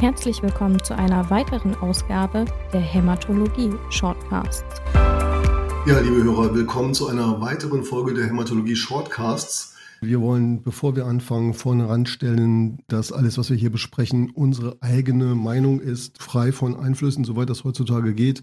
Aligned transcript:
Herzlich 0.00 0.42
willkommen 0.42 0.82
zu 0.82 0.96
einer 0.96 1.28
weiteren 1.28 1.74
Ausgabe 1.74 2.46
der 2.72 2.80
Hämatologie 2.80 3.70
Shortcasts. 3.90 4.80
Ja, 4.94 6.00
liebe 6.00 6.24
Hörer, 6.24 6.54
willkommen 6.54 6.94
zu 6.94 7.08
einer 7.08 7.38
weiteren 7.42 7.84
Folge 7.84 8.14
der 8.14 8.24
Hämatologie 8.24 8.76
Shortcasts. 8.76 9.76
Wir 10.00 10.22
wollen, 10.22 10.62
bevor 10.62 10.96
wir 10.96 11.04
anfangen, 11.04 11.52
vorne 11.52 11.86
ranstellen, 11.86 12.78
dass 12.88 13.12
alles, 13.12 13.36
was 13.36 13.50
wir 13.50 13.58
hier 13.58 13.70
besprechen, 13.70 14.30
unsere 14.30 14.78
eigene 14.80 15.34
Meinung 15.34 15.80
ist, 15.80 16.22
frei 16.22 16.50
von 16.50 16.76
Einflüssen, 16.76 17.24
soweit 17.24 17.50
das 17.50 17.64
heutzutage 17.64 18.14
geht. 18.14 18.42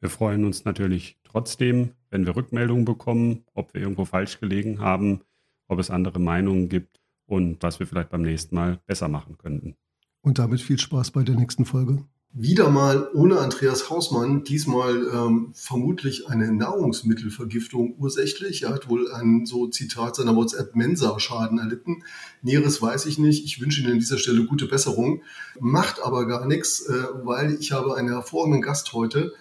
Wir 0.00 0.08
freuen 0.08 0.44
uns 0.44 0.64
natürlich 0.64 1.18
trotzdem, 1.24 1.90
wenn 2.10 2.24
wir 2.24 2.34
Rückmeldungen 2.34 2.86
bekommen, 2.86 3.44
ob 3.54 3.74
wir 3.74 3.82
irgendwo 3.82 4.06
falsch 4.06 4.40
gelegen 4.40 4.80
haben, 4.80 5.20
ob 5.68 5.78
es 5.78 5.90
andere 5.90 6.18
Meinungen 6.18 6.68
gibt 6.68 7.00
und 7.26 7.62
was 7.62 7.80
wir 7.80 7.86
vielleicht 7.86 8.10
beim 8.10 8.22
nächsten 8.22 8.54
Mal 8.54 8.80
besser 8.86 9.08
machen 9.08 9.36
könnten. 9.36 9.76
Und 10.22 10.38
damit 10.38 10.60
viel 10.60 10.78
Spaß 10.78 11.10
bei 11.10 11.22
der 11.22 11.36
nächsten 11.36 11.64
Folge. 11.64 12.04
Wieder 12.32 12.70
mal 12.70 13.10
ohne 13.12 13.40
Andreas 13.40 13.90
Hausmann, 13.90 14.44
diesmal 14.44 15.08
ähm, 15.12 15.50
vermutlich 15.52 16.28
eine 16.28 16.52
Nahrungsmittelvergiftung 16.52 17.96
ursächlich. 17.98 18.62
Er 18.62 18.70
hat 18.70 18.88
wohl 18.88 19.10
einen, 19.10 19.46
so 19.46 19.66
Zitat 19.66 20.14
seiner 20.14 20.36
WhatsApp, 20.36 20.76
Mensa-Schaden 20.76 21.58
erlitten. 21.58 22.04
Näheres 22.42 22.80
weiß 22.80 23.06
ich 23.06 23.18
nicht. 23.18 23.44
Ich 23.44 23.60
wünsche 23.60 23.80
Ihnen 23.80 23.94
an 23.94 23.98
dieser 23.98 24.18
Stelle 24.18 24.44
gute 24.44 24.66
Besserung. 24.66 25.22
Macht 25.58 26.00
aber 26.00 26.26
gar 26.26 26.46
nichts, 26.46 26.86
äh, 26.86 27.04
weil 27.24 27.54
ich 27.58 27.72
habe 27.72 27.96
einen 27.96 28.10
hervorragenden 28.10 28.62
Gast 28.62 28.92
heute, 28.92 29.32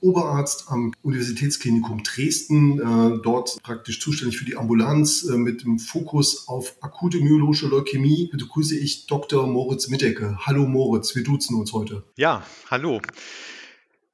Oberarzt 0.00 0.66
am 0.68 0.92
Universitätsklinikum 1.02 2.02
Dresden, 2.02 2.80
äh, 2.80 3.20
dort 3.22 3.58
praktisch 3.62 4.00
zuständig 4.00 4.38
für 4.38 4.44
die 4.44 4.56
Ambulanz 4.56 5.24
äh, 5.24 5.36
mit 5.36 5.62
dem 5.64 5.78
Fokus 5.78 6.48
auf 6.48 6.76
akute 6.80 7.18
myologische 7.18 7.66
Leukämie. 7.66 8.28
Begrüße 8.30 8.76
ich 8.76 9.06
Dr. 9.06 9.46
Moritz 9.46 9.88
Mittecke. 9.88 10.38
Hallo 10.46 10.66
Moritz, 10.66 11.14
wir 11.14 11.22
duzen 11.22 11.56
uns 11.56 11.72
heute. 11.72 12.04
Ja, 12.16 12.42
hallo. 12.70 13.00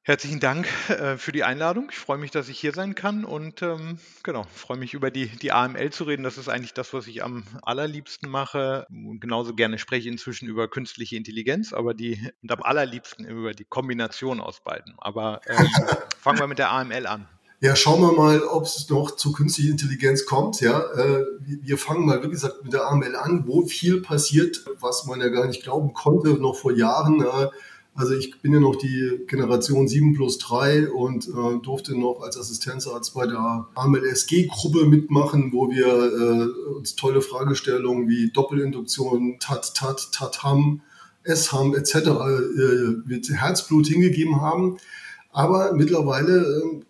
Herzlichen 0.07 0.39
Dank 0.39 0.67
äh, 0.91 1.17
für 1.17 1.31
die 1.31 1.43
Einladung. 1.43 1.87
Ich 1.91 1.97
freue 1.97 2.19
mich, 2.19 2.29
dass 2.29 2.47
ich 2.47 2.59
hier 2.59 2.73
sein 2.73 2.93
kann 2.93 3.25
und 3.25 3.63
ähm, 3.63 3.97
genau, 4.21 4.45
freue 4.53 4.77
mich 4.77 4.93
über 4.93 5.09
die, 5.09 5.25
die 5.25 5.51
AML 5.51 5.89
zu 5.89 6.03
reden. 6.03 6.21
Das 6.21 6.37
ist 6.37 6.47
eigentlich 6.47 6.75
das, 6.75 6.93
was 6.93 7.07
ich 7.07 7.23
am 7.23 7.43
allerliebsten 7.63 8.29
mache. 8.29 8.85
Und 8.91 9.19
genauso 9.19 9.55
gerne 9.55 9.79
spreche 9.79 10.07
ich 10.07 10.13
inzwischen 10.13 10.47
über 10.47 10.67
künstliche 10.67 11.15
Intelligenz, 11.15 11.73
aber 11.73 11.95
die 11.95 12.19
und 12.43 12.51
am 12.51 12.61
allerliebsten 12.61 13.25
über 13.25 13.55
die 13.55 13.65
Kombination 13.65 14.41
aus 14.41 14.63
beiden. 14.63 14.93
Aber 14.99 15.41
ähm, 15.47 15.65
fangen 16.21 16.37
wir 16.37 16.45
mit 16.45 16.59
der 16.59 16.71
AML 16.71 17.07
an. 17.07 17.27
Ja, 17.61 17.75
schauen 17.75 18.01
wir 18.01 18.11
mal, 18.11 18.43
ob 18.43 18.65
es 18.65 18.87
noch 18.91 19.15
zu 19.15 19.31
künstlicher 19.31 19.71
Intelligenz 19.71 20.27
kommt. 20.27 20.61
Ja, 20.61 20.81
äh, 20.81 21.25
wir 21.39 21.79
fangen 21.79 22.05
mal, 22.05 22.21
wie 22.21 22.29
gesagt, 22.29 22.63
mit 22.63 22.73
der 22.73 22.85
AML 22.85 23.15
an, 23.15 23.47
wo 23.47 23.65
viel 23.65 24.01
passiert, 24.01 24.65
was 24.79 25.07
man 25.07 25.19
ja 25.19 25.29
gar 25.29 25.47
nicht 25.47 25.63
glauben 25.63 25.93
konnte, 25.93 26.35
noch 26.35 26.55
vor 26.55 26.73
Jahren. 26.73 27.21
Äh, 27.21 27.47
also 27.95 28.13
ich 28.13 28.41
bin 28.41 28.51
ja 28.51 28.59
noch 28.59 28.75
die 28.75 29.21
Generation 29.25 29.87
7 29.87 30.13
plus 30.13 30.37
3 30.39 30.91
und 30.91 31.29
äh, 31.29 31.59
durfte 31.63 31.97
noch 31.97 32.19
als 32.21 32.37
Assistenzarzt 32.37 33.13
bei 33.13 33.25
der 33.25 33.67
AMLSG-Gruppe 33.73 34.85
mitmachen, 34.85 35.53
wo 35.53 35.69
wir 35.69 35.87
äh, 35.87 36.75
uns 36.75 36.97
tolle 36.97 37.21
Fragestellungen 37.21 38.09
wie 38.09 38.31
Doppelinduktion, 38.31 39.37
TAT, 39.39 39.73
TAT, 39.75 40.11
TAT-HAM, 40.11 40.81
S-HAM 41.23 41.73
etc. 41.73 41.95
Äh, 41.95 42.09
mit 43.05 43.29
Herzblut 43.29 43.87
hingegeben 43.87 44.41
haben. 44.41 44.77
Aber 45.31 45.73
mittlerweile 45.73 46.41
äh, 46.41 46.81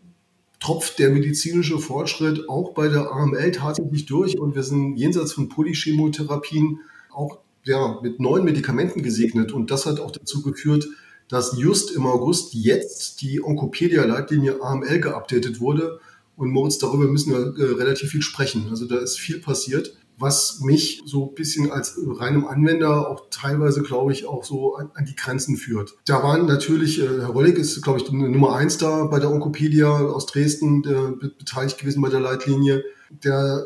tropft 0.59 0.97
der 0.97 1.11
medizinische 1.11 1.77
Fortschritt 1.77 2.49
auch 2.49 2.73
bei 2.73 2.87
der 2.87 3.11
AML 3.11 3.51
tatsächlich 3.51 4.07
durch 4.07 4.39
und 4.39 4.55
wir 4.55 4.63
sind 4.63 4.97
jenseits 4.97 5.33
von 5.33 5.49
Polychemotherapien 5.49 6.79
auch 7.11 7.37
ja, 7.65 7.99
mit 8.01 8.19
neuen 8.19 8.45
Medikamenten 8.45 9.01
gesegnet. 9.01 9.51
Und 9.51 9.71
das 9.71 9.85
hat 9.85 9.99
auch 9.99 10.11
dazu 10.11 10.41
geführt, 10.41 10.87
dass 11.27 11.57
just 11.57 11.91
im 11.91 12.05
August 12.05 12.53
jetzt 12.53 13.21
die 13.21 13.43
Onkopedia-Leitlinie 13.43 14.61
AML 14.61 14.99
geupdatet 14.99 15.59
wurde. 15.59 15.99
Und 16.35 16.51
Moritz, 16.51 16.77
darüber 16.77 17.05
müssen 17.05 17.31
wir 17.31 17.39
äh, 17.57 17.73
relativ 17.73 18.11
viel 18.11 18.21
sprechen. 18.21 18.67
Also 18.69 18.85
da 18.85 18.97
ist 18.97 19.17
viel 19.17 19.39
passiert, 19.39 19.97
was 20.17 20.59
mich 20.61 21.01
so 21.05 21.29
ein 21.29 21.35
bisschen 21.35 21.71
als 21.71 21.97
reinem 21.97 22.45
Anwender 22.45 23.09
auch 23.09 23.27
teilweise, 23.31 23.81
glaube 23.81 24.11
ich, 24.11 24.27
auch 24.27 24.43
so 24.43 24.75
an, 24.75 24.91
an 24.93 25.05
die 25.05 25.15
Grenzen 25.15 25.57
führt. 25.57 25.95
Da 26.05 26.21
waren 26.23 26.45
natürlich, 26.45 27.01
äh, 27.01 27.07
Herr 27.07 27.29
Rollig 27.29 27.57
ist, 27.57 27.81
glaube 27.81 27.99
ich, 27.99 28.11
Nummer 28.11 28.55
eins 28.55 28.77
da 28.77 29.05
bei 29.05 29.19
der 29.19 29.31
Onkopedia 29.31 29.89
aus 29.89 30.25
Dresden, 30.25 30.83
der 30.83 31.13
beteiligt 31.39 31.79
gewesen 31.79 32.01
bei 32.01 32.09
der 32.09 32.19
Leitlinie. 32.19 32.83
Der 33.23 33.65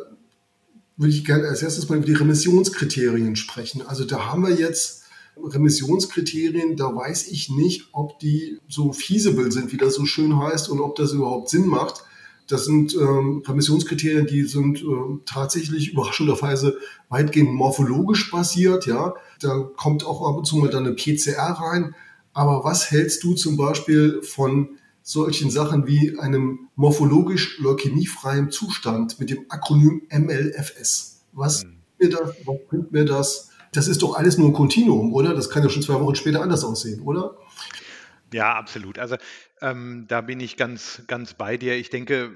würde 1.00 1.14
ich 1.14 1.24
gerne 1.24 1.48
als 1.48 1.64
erstes 1.64 1.88
mal 1.88 1.96
über 1.96 2.06
die 2.06 2.14
Remissionskriterien 2.14 3.38
sprechen. 3.38 3.82
Also 3.82 4.04
da 4.04 4.26
haben 4.26 4.44
wir 4.46 4.54
jetzt 4.54 5.06
Remissionskriterien, 5.42 6.76
da 6.76 6.94
weiß 6.94 7.30
ich 7.30 7.50
nicht, 7.50 7.88
ob 7.94 8.20
die 8.20 8.60
so 8.68 8.92
feasible 8.92 9.50
sind, 9.50 9.72
wie 9.72 9.78
das 9.78 9.96
so 9.96 10.06
schön 10.06 10.38
heißt, 10.38 10.68
und 10.68 10.82
ob 10.82 10.98
das 10.98 11.14
überhaupt 11.14 11.50
Sinn 11.50 11.68
macht. 11.68 12.04
Das 12.48 12.66
sind 12.66 12.94
ähm, 12.96 13.44
Remissionskriterien, 13.48 14.28
die 14.28 14.44
sind 14.44 14.82
ähm, 14.82 15.22
tatsächlich 15.26 15.94
überraschenderweise 15.94 16.78
weitgehend 17.08 17.54
morphologisch 17.54 18.30
basiert. 18.30 18.86
Ja, 18.86 19.14
da 19.40 19.70
kommt 19.78 20.06
auch 20.06 20.28
ab 20.28 20.36
und 20.36 20.46
zu 20.46 20.58
mal 20.58 20.70
dann 20.70 20.86
eine 20.86 20.96
PCR 20.96 21.58
rein. 21.62 21.96
Aber 22.34 22.66
was 22.66 22.92
hältst 22.92 23.24
du 23.24 23.36
zum 23.36 23.56
Beispiel 23.56 24.22
von 24.22 24.79
solchen 25.02 25.50
Sachen 25.50 25.88
wie 25.88 26.18
einem 26.20 26.70
morphologisch 26.76 27.60
leukämiefreien 27.60 28.52
Zustand 28.52 29.20
mit 29.20 29.30
dem 29.30 29.46
Akronym 29.50 30.02
MLFS. 30.12 31.26
Was, 31.32 31.64
mhm. 31.64 31.78
mir 32.00 32.10
das, 32.10 32.36
was 32.46 32.58
bringt 32.70 32.92
mir 32.92 33.06
das? 33.06 33.50
Das 33.72 33.88
ist 33.88 34.02
doch 34.02 34.16
alles 34.16 34.38
nur 34.38 34.50
ein 34.50 34.54
Kontinuum, 34.54 35.14
oder? 35.14 35.34
Das 35.34 35.50
kann 35.50 35.64
ja 35.64 35.70
schon 35.70 35.84
zwei 35.84 36.00
Wochen 36.00 36.16
später 36.16 36.42
anders 36.42 36.64
aussehen, 36.64 37.02
oder? 37.02 37.38
Ja, 38.34 38.56
absolut. 38.56 39.00
Also 39.00 39.16
ähm, 39.62 40.06
da 40.08 40.22
bin 40.22 40.40
ich 40.40 40.58
ganz, 40.58 41.02
ganz 41.08 41.34
bei 41.34 41.58
dir. 41.58 41.76
Ich 41.76 41.90
denke, 41.90 42.32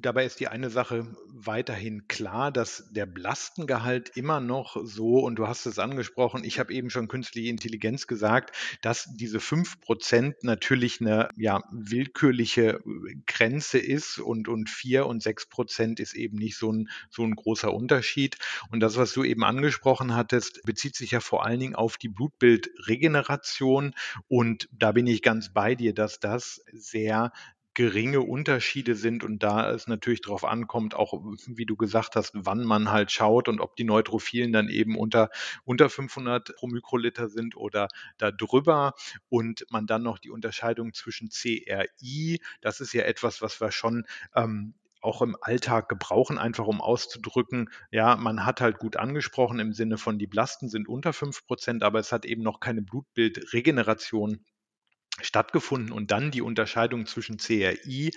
dabei 0.00 0.24
ist 0.24 0.40
die 0.40 0.48
eine 0.48 0.70
Sache 0.70 1.06
weiterhin 1.28 2.08
klar, 2.08 2.52
dass 2.52 2.88
der 2.90 3.06
Blastengehalt 3.06 4.10
immer 4.16 4.40
noch 4.40 4.76
so, 4.84 5.18
und 5.18 5.36
du 5.36 5.46
hast 5.46 5.66
es 5.66 5.78
angesprochen, 5.78 6.44
ich 6.44 6.58
habe 6.58 6.72
eben 6.72 6.90
schon 6.90 7.08
künstliche 7.08 7.48
Intelligenz 7.48 8.06
gesagt, 8.06 8.54
dass 8.82 9.08
diese 9.16 9.38
5% 9.38 10.34
natürlich 10.42 11.00
eine 11.00 11.28
ja, 11.36 11.62
willkürliche 11.70 12.80
Grenze 13.26 13.78
ist 13.78 14.18
und, 14.18 14.48
und 14.48 14.70
4 14.70 15.06
und 15.06 15.22
6% 15.22 16.00
ist 16.00 16.14
eben 16.14 16.36
nicht 16.36 16.56
so 16.56 16.72
ein, 16.72 16.88
so 17.10 17.22
ein 17.22 17.34
großer 17.34 17.72
Unterschied. 17.72 18.38
Und 18.70 18.80
das, 18.80 18.96
was 18.96 19.12
du 19.12 19.24
eben 19.24 19.44
angesprochen 19.44 20.14
hattest, 20.14 20.62
bezieht 20.64 20.96
sich 20.96 21.12
ja 21.12 21.20
vor 21.20 21.44
allen 21.44 21.60
Dingen 21.60 21.74
auf 21.74 21.96
die 21.96 22.08
Blutbildregeneration. 22.08 23.94
Und 24.28 24.68
da 24.72 24.92
bin 24.92 25.06
ich 25.06 25.22
ganz 25.22 25.52
bei 25.52 25.74
dir, 25.74 25.94
dass 25.94 26.20
das 26.20 26.62
sehr 26.72 27.32
geringe 27.74 28.20
Unterschiede 28.20 28.94
sind 28.94 29.24
und 29.24 29.42
da 29.42 29.70
es 29.70 29.86
natürlich 29.86 30.22
darauf 30.22 30.44
ankommt, 30.44 30.94
auch 30.94 31.12
wie 31.46 31.66
du 31.66 31.76
gesagt 31.76 32.16
hast, 32.16 32.30
wann 32.34 32.64
man 32.64 32.90
halt 32.90 33.10
schaut 33.10 33.48
und 33.48 33.60
ob 33.60 33.76
die 33.76 33.84
Neutrophilen 33.84 34.52
dann 34.52 34.68
eben 34.68 34.96
unter, 34.96 35.28
unter 35.64 35.90
500 35.90 36.54
pro 36.56 36.68
Mikroliter 36.68 37.28
sind 37.28 37.56
oder 37.56 37.88
da 38.16 38.30
drüber 38.30 38.94
und 39.28 39.66
man 39.70 39.86
dann 39.86 40.02
noch 40.02 40.18
die 40.18 40.30
Unterscheidung 40.30 40.94
zwischen 40.94 41.28
CRI, 41.30 42.40
das 42.60 42.80
ist 42.80 42.92
ja 42.92 43.02
etwas, 43.02 43.42
was 43.42 43.60
wir 43.60 43.72
schon 43.72 44.04
ähm, 44.36 44.74
auch 45.00 45.20
im 45.20 45.36
Alltag 45.40 45.88
gebrauchen, 45.88 46.38
einfach 46.38 46.66
um 46.66 46.80
auszudrücken, 46.80 47.68
ja, 47.90 48.16
man 48.16 48.46
hat 48.46 48.60
halt 48.60 48.78
gut 48.78 48.96
angesprochen 48.96 49.58
im 49.58 49.72
Sinne 49.72 49.98
von 49.98 50.18
die 50.18 50.26
Blasten 50.26 50.68
sind 50.68 50.88
unter 50.88 51.12
5 51.12 51.46
Prozent, 51.46 51.82
aber 51.82 51.98
es 51.98 52.10
hat 52.10 52.24
eben 52.24 52.42
noch 52.42 52.60
keine 52.60 52.82
Blutbildregeneration 52.82 54.44
stattgefunden 55.22 55.92
und 55.92 56.10
dann 56.10 56.30
die 56.30 56.42
Unterscheidung 56.42 57.06
zwischen 57.06 57.38
CRI, 57.38 58.12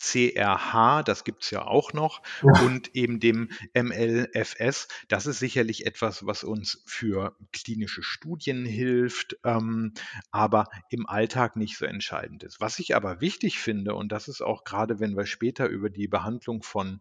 CRH, 0.00 1.02
das 1.02 1.24
gibt 1.24 1.44
es 1.44 1.50
ja 1.50 1.62
auch 1.66 1.92
noch, 1.92 2.22
ja. 2.42 2.62
und 2.62 2.94
eben 2.94 3.20
dem 3.20 3.50
MLFS. 3.74 4.88
Das 5.08 5.26
ist 5.26 5.38
sicherlich 5.38 5.86
etwas, 5.86 6.26
was 6.26 6.42
uns 6.42 6.82
für 6.86 7.36
klinische 7.52 8.02
Studien 8.02 8.64
hilft, 8.64 9.36
ähm, 9.44 9.92
aber 10.30 10.68
im 10.88 11.06
Alltag 11.06 11.56
nicht 11.56 11.76
so 11.76 11.84
entscheidend 11.84 12.42
ist. 12.42 12.60
Was 12.60 12.78
ich 12.78 12.96
aber 12.96 13.20
wichtig 13.20 13.58
finde, 13.58 13.94
und 13.94 14.10
das 14.10 14.26
ist 14.26 14.40
auch 14.40 14.64
gerade, 14.64 15.00
wenn 15.00 15.16
wir 15.16 15.26
später 15.26 15.68
über 15.68 15.90
die 15.90 16.08
Behandlung 16.08 16.62
von 16.62 17.00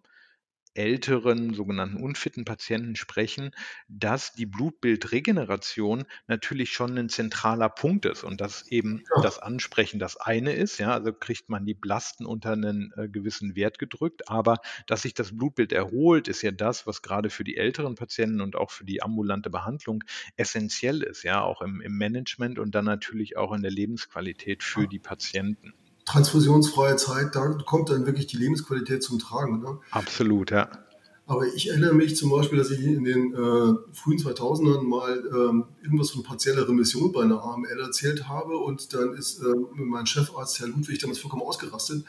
älteren, 0.79 1.53
sogenannten 1.53 1.97
unfitten 1.97 2.45
Patienten 2.45 2.95
sprechen, 2.95 3.51
dass 3.89 4.31
die 4.31 4.45
Blutbildregeneration 4.45 6.05
natürlich 6.27 6.71
schon 6.71 6.97
ein 6.97 7.09
zentraler 7.09 7.67
Punkt 7.67 8.05
ist 8.05 8.23
und 8.23 8.39
dass 8.39 8.65
eben 8.69 9.03
ja. 9.13 9.21
das 9.21 9.39
Ansprechen 9.39 9.99
das 9.99 10.15
eine 10.15 10.53
ist, 10.53 10.79
ja, 10.79 10.93
also 10.93 11.11
kriegt 11.11 11.49
man 11.49 11.65
die 11.65 11.73
Blasten 11.73 12.25
unter 12.25 12.53
einen 12.53 12.93
äh, 12.95 13.09
gewissen 13.09 13.57
Wert 13.57 13.77
gedrückt, 13.77 14.29
aber 14.29 14.59
dass 14.87 15.01
sich 15.01 15.13
das 15.13 15.35
Blutbild 15.35 15.73
erholt, 15.73 16.29
ist 16.29 16.41
ja 16.43 16.51
das, 16.51 16.87
was 16.87 17.01
gerade 17.01 17.29
für 17.29 17.43
die 17.43 17.57
älteren 17.57 17.95
Patienten 17.95 18.39
und 18.39 18.55
auch 18.55 18.71
für 18.71 18.85
die 18.85 19.03
ambulante 19.03 19.49
Behandlung 19.49 20.05
essentiell 20.37 21.03
ist, 21.03 21.23
ja, 21.23 21.41
auch 21.41 21.61
im, 21.61 21.81
im 21.81 21.97
Management 21.97 22.57
und 22.57 22.73
dann 22.73 22.85
natürlich 22.85 23.35
auch 23.35 23.51
in 23.51 23.63
der 23.63 23.71
Lebensqualität 23.71 24.63
für 24.63 24.87
die 24.87 24.99
Patienten 24.99 25.73
transfusionsfreie 26.09 26.95
Zeit, 26.95 27.35
da 27.35 27.49
kommt 27.65 27.89
dann 27.89 28.05
wirklich 28.05 28.27
die 28.27 28.37
Lebensqualität 28.37 29.03
zum 29.03 29.19
Tragen. 29.19 29.61
Ne? 29.61 29.77
Absolut, 29.91 30.51
ja. 30.51 30.69
Aber 31.27 31.45
ich 31.45 31.69
erinnere 31.69 31.93
mich 31.93 32.15
zum 32.15 32.31
Beispiel, 32.31 32.57
dass 32.57 32.71
ich 32.71 32.83
in 32.83 33.03
den 33.03 33.33
äh, 33.35 33.75
frühen 33.93 34.17
2000ern 34.17 34.81
mal 34.81 35.23
ähm, 35.31 35.65
irgendwas 35.83 36.09
von 36.09 36.23
partieller 36.23 36.67
Remission 36.67 37.11
bei 37.11 37.21
einer 37.21 37.43
AML 37.43 37.79
erzählt 37.79 38.27
habe 38.27 38.57
und 38.57 38.91
dann 38.95 39.13
ist 39.13 39.39
äh, 39.43 39.53
mein 39.75 40.07
Chefarzt, 40.07 40.59
Herr 40.59 40.69
Ludwig, 40.69 40.97
damals 40.97 41.19
vollkommen 41.19 41.43
ausgerastet, 41.43 42.03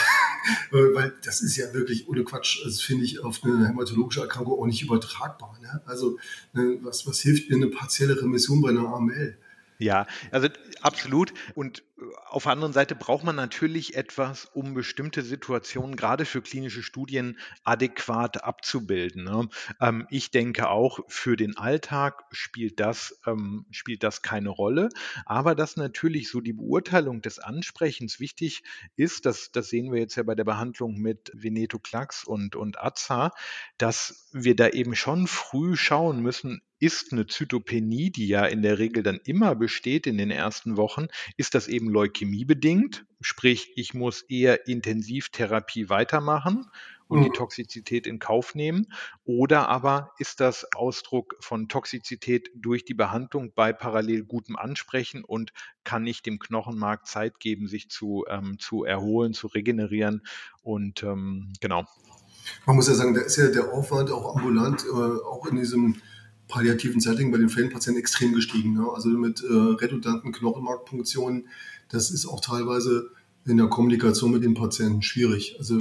weil, 0.70 0.94
weil 0.94 1.14
das 1.24 1.40
ist 1.40 1.56
ja 1.56 1.72
wirklich 1.72 2.06
ohne 2.06 2.22
Quatsch, 2.22 2.62
das 2.62 2.82
finde 2.82 3.06
ich 3.06 3.24
auf 3.24 3.42
eine 3.42 3.66
hämatologische 3.66 4.20
Erkrankung 4.20 4.60
auch 4.60 4.66
nicht 4.66 4.82
übertragbar. 4.82 5.56
Ne? 5.62 5.80
Also 5.86 6.18
ne, 6.52 6.76
was, 6.82 7.06
was 7.06 7.20
hilft 7.20 7.48
mir 7.48 7.56
eine 7.56 7.68
partielle 7.68 8.20
Remission 8.20 8.60
bei 8.60 8.68
einer 8.68 8.86
AML? 8.94 9.38
Ja, 9.80 10.06
also 10.30 10.48
absolut. 10.82 11.32
Und 11.54 11.82
auf 12.26 12.42
der 12.42 12.52
anderen 12.52 12.74
Seite 12.74 12.94
braucht 12.94 13.24
man 13.24 13.34
natürlich 13.34 13.96
etwas, 13.96 14.44
um 14.44 14.74
bestimmte 14.74 15.22
Situationen 15.22 15.96
gerade 15.96 16.26
für 16.26 16.42
klinische 16.42 16.82
Studien 16.82 17.38
adäquat 17.64 18.44
abzubilden. 18.44 19.24
Ne? 19.24 19.48
Ähm, 19.80 20.06
ich 20.10 20.30
denke 20.30 20.68
auch, 20.68 21.00
für 21.08 21.34
den 21.36 21.56
Alltag 21.56 22.24
spielt 22.30 22.78
das, 22.78 23.20
ähm, 23.26 23.64
spielt 23.70 24.02
das 24.02 24.20
keine 24.20 24.50
Rolle. 24.50 24.90
Aber 25.24 25.54
dass 25.54 25.76
natürlich 25.76 26.30
so 26.30 26.42
die 26.42 26.52
Beurteilung 26.52 27.22
des 27.22 27.38
Ansprechens 27.38 28.20
wichtig 28.20 28.62
ist, 28.96 29.24
das, 29.24 29.50
das 29.50 29.70
sehen 29.70 29.92
wir 29.92 30.00
jetzt 30.00 30.16
ja 30.16 30.24
bei 30.24 30.34
der 30.34 30.44
Behandlung 30.44 30.98
mit 30.98 31.32
Venetoclax 31.34 32.24
und, 32.24 32.54
und 32.54 32.78
AZA, 32.78 33.30
dass 33.78 34.28
wir 34.32 34.54
da 34.56 34.68
eben 34.68 34.94
schon 34.94 35.26
früh 35.26 35.74
schauen 35.74 36.20
müssen, 36.20 36.60
ist 36.80 37.12
eine 37.12 37.26
Zytopenie, 37.26 38.10
die 38.10 38.26
ja 38.26 38.44
in 38.46 38.62
der 38.62 38.78
Regel 38.78 39.02
dann 39.02 39.20
immer 39.24 39.54
besteht 39.54 40.06
in 40.06 40.18
den 40.18 40.30
ersten 40.30 40.76
Wochen, 40.76 41.06
ist 41.36 41.54
das 41.54 41.68
eben 41.68 41.90
Leukämie 41.90 42.44
bedingt, 42.44 43.04
sprich 43.20 43.72
ich 43.76 43.94
muss 43.94 44.22
eher 44.22 44.66
Intensivtherapie 44.66 45.88
weitermachen 45.90 46.66
und 47.10 47.22
die 47.22 47.28
mhm. 47.28 47.34
Toxizität 47.34 48.06
in 48.06 48.18
Kauf 48.18 48.54
nehmen? 48.54 48.86
Oder 49.24 49.68
aber 49.68 50.12
ist 50.18 50.40
das 50.40 50.66
Ausdruck 50.74 51.36
von 51.40 51.68
Toxizität 51.68 52.50
durch 52.54 52.84
die 52.84 52.94
Behandlung 52.94 53.52
bei 53.54 53.72
parallel 53.72 54.24
gutem 54.24 54.56
Ansprechen 54.56 55.24
und 55.24 55.52
kann 55.84 56.06
ich 56.06 56.22
dem 56.22 56.38
Knochenmark 56.38 57.06
Zeit 57.06 57.40
geben, 57.40 57.66
sich 57.66 57.90
zu, 57.90 58.24
ähm, 58.28 58.58
zu 58.58 58.84
erholen, 58.84 59.34
zu 59.34 59.48
regenerieren? 59.48 60.22
Und 60.62 61.02
ähm, 61.02 61.52
genau. 61.60 61.84
Man 62.64 62.76
muss 62.76 62.88
ja 62.88 62.94
sagen, 62.94 63.14
da 63.14 63.20
ist 63.20 63.36
ja 63.36 63.48
der 63.48 63.72
Aufwand 63.72 64.10
auch 64.10 64.36
ambulant, 64.36 64.84
äh, 64.84 64.92
auch 64.92 65.46
in 65.46 65.56
diesem 65.56 66.00
palliativen 66.50 67.00
Setting 67.00 67.30
bei 67.30 67.38
den 67.38 67.48
Fällenpatienten 67.48 68.00
extrem 68.00 68.34
gestiegen. 68.34 68.74
Ne? 68.74 68.86
Also 68.92 69.08
mit 69.08 69.42
äh, 69.42 69.46
redundanten 69.46 70.32
Knochenmarkpunktionen, 70.32 71.48
das 71.88 72.10
ist 72.10 72.26
auch 72.26 72.40
teilweise 72.40 73.10
in 73.46 73.56
der 73.56 73.68
Kommunikation 73.68 74.32
mit 74.32 74.44
den 74.44 74.54
Patienten 74.54 75.02
schwierig. 75.02 75.56
Also 75.58 75.78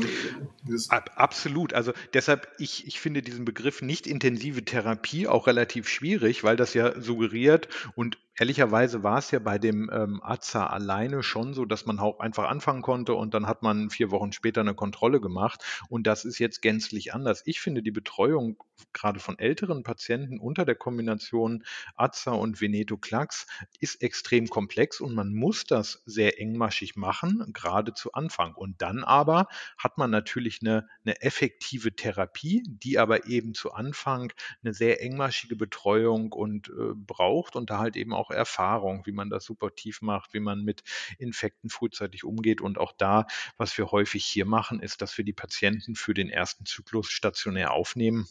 Absolut. 1.15 1.73
Also 1.73 1.91
deshalb, 2.13 2.47
ich, 2.57 2.87
ich 2.87 2.99
finde 2.99 3.21
diesen 3.21 3.43
Begriff 3.43 3.81
nicht 3.81 4.07
intensive 4.07 4.63
Therapie 4.63 5.27
auch 5.27 5.45
relativ 5.45 5.89
schwierig, 5.89 6.43
weil 6.43 6.55
das 6.55 6.73
ja 6.73 6.99
suggeriert 7.01 7.67
und 7.95 8.17
Ehrlicherweise 8.39 9.03
war 9.03 9.17
es 9.17 9.31
ja 9.31 9.39
bei 9.39 9.59
dem 9.59 9.89
ähm, 9.91 10.21
AZA 10.23 10.65
alleine 10.65 11.23
schon 11.23 11.53
so, 11.53 11.65
dass 11.65 11.85
man 11.85 11.99
auch 11.99 12.21
einfach 12.21 12.47
anfangen 12.49 12.81
konnte 12.81 13.13
und 13.13 13.33
dann 13.33 13.47
hat 13.47 13.63
man 13.63 13.89
vier 13.89 14.11
Wochen 14.11 14.31
später 14.31 14.61
eine 14.61 14.75
Kontrolle 14.75 15.19
gemacht. 15.19 15.61
Und 15.89 16.07
das 16.07 16.23
ist 16.23 16.39
jetzt 16.39 16.61
gänzlich 16.61 17.13
anders. 17.13 17.41
Ich 17.43 17.59
finde 17.59 17.83
die 17.83 17.91
Betreuung 17.91 18.55
gerade 18.93 19.19
von 19.19 19.37
älteren 19.37 19.83
Patienten 19.83 20.39
unter 20.39 20.63
der 20.63 20.75
Kombination 20.75 21.65
AZA 21.97 22.31
und 22.31 22.61
Venetoclax 22.61 23.45
ist 23.81 24.01
extrem 24.01 24.47
komplex 24.47 25.01
und 25.01 25.13
man 25.13 25.33
muss 25.33 25.65
das 25.65 26.01
sehr 26.05 26.39
engmaschig 26.39 26.95
machen, 26.95 27.51
gerade 27.51 27.93
zu 27.93 28.13
Anfang. 28.13 28.53
Und 28.53 28.81
dann 28.81 29.03
aber 29.03 29.47
hat 29.77 29.97
man 29.97 30.11
natürlich 30.11 30.59
eine, 30.61 30.87
eine 31.03 31.21
effektive 31.21 31.93
Therapie, 31.93 32.63
die 32.65 32.99
aber 32.99 33.27
eben 33.27 33.53
zu 33.53 33.73
Anfang 33.73 34.31
eine 34.63 34.73
sehr 34.73 35.01
engmaschige 35.01 35.57
Betreuung 35.57 36.31
und 36.31 36.69
äh, 36.69 36.93
braucht 36.95 37.57
und 37.57 37.69
da 37.69 37.79
halt 37.79 37.97
eben 37.97 38.13
auch 38.13 38.28
auch 38.29 38.35
Erfahrung, 38.35 39.05
wie 39.05 39.11
man 39.11 39.29
das 39.29 39.45
super 39.45 39.73
tief 39.75 40.01
macht, 40.01 40.33
wie 40.33 40.39
man 40.39 40.63
mit 40.63 40.83
Infekten 41.17 41.69
frühzeitig 41.69 42.23
umgeht. 42.23 42.61
Und 42.61 42.77
auch 42.77 42.93
da, 42.93 43.27
was 43.57 43.77
wir 43.77 43.91
häufig 43.91 44.25
hier 44.25 44.45
machen, 44.45 44.79
ist, 44.81 45.01
dass 45.01 45.17
wir 45.17 45.25
die 45.25 45.33
Patienten 45.33 45.95
für 45.95 46.13
den 46.13 46.29
ersten 46.29 46.65
Zyklus 46.65 47.09
stationär 47.09 47.71
aufnehmen. 47.71 48.27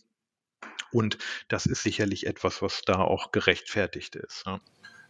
Und 0.90 1.18
das 1.48 1.66
ist 1.66 1.82
sicherlich 1.82 2.26
etwas, 2.26 2.62
was 2.62 2.82
da 2.82 2.96
auch 3.00 3.30
gerechtfertigt 3.30 4.16
ist. 4.16 4.44
Ja. 4.46 4.60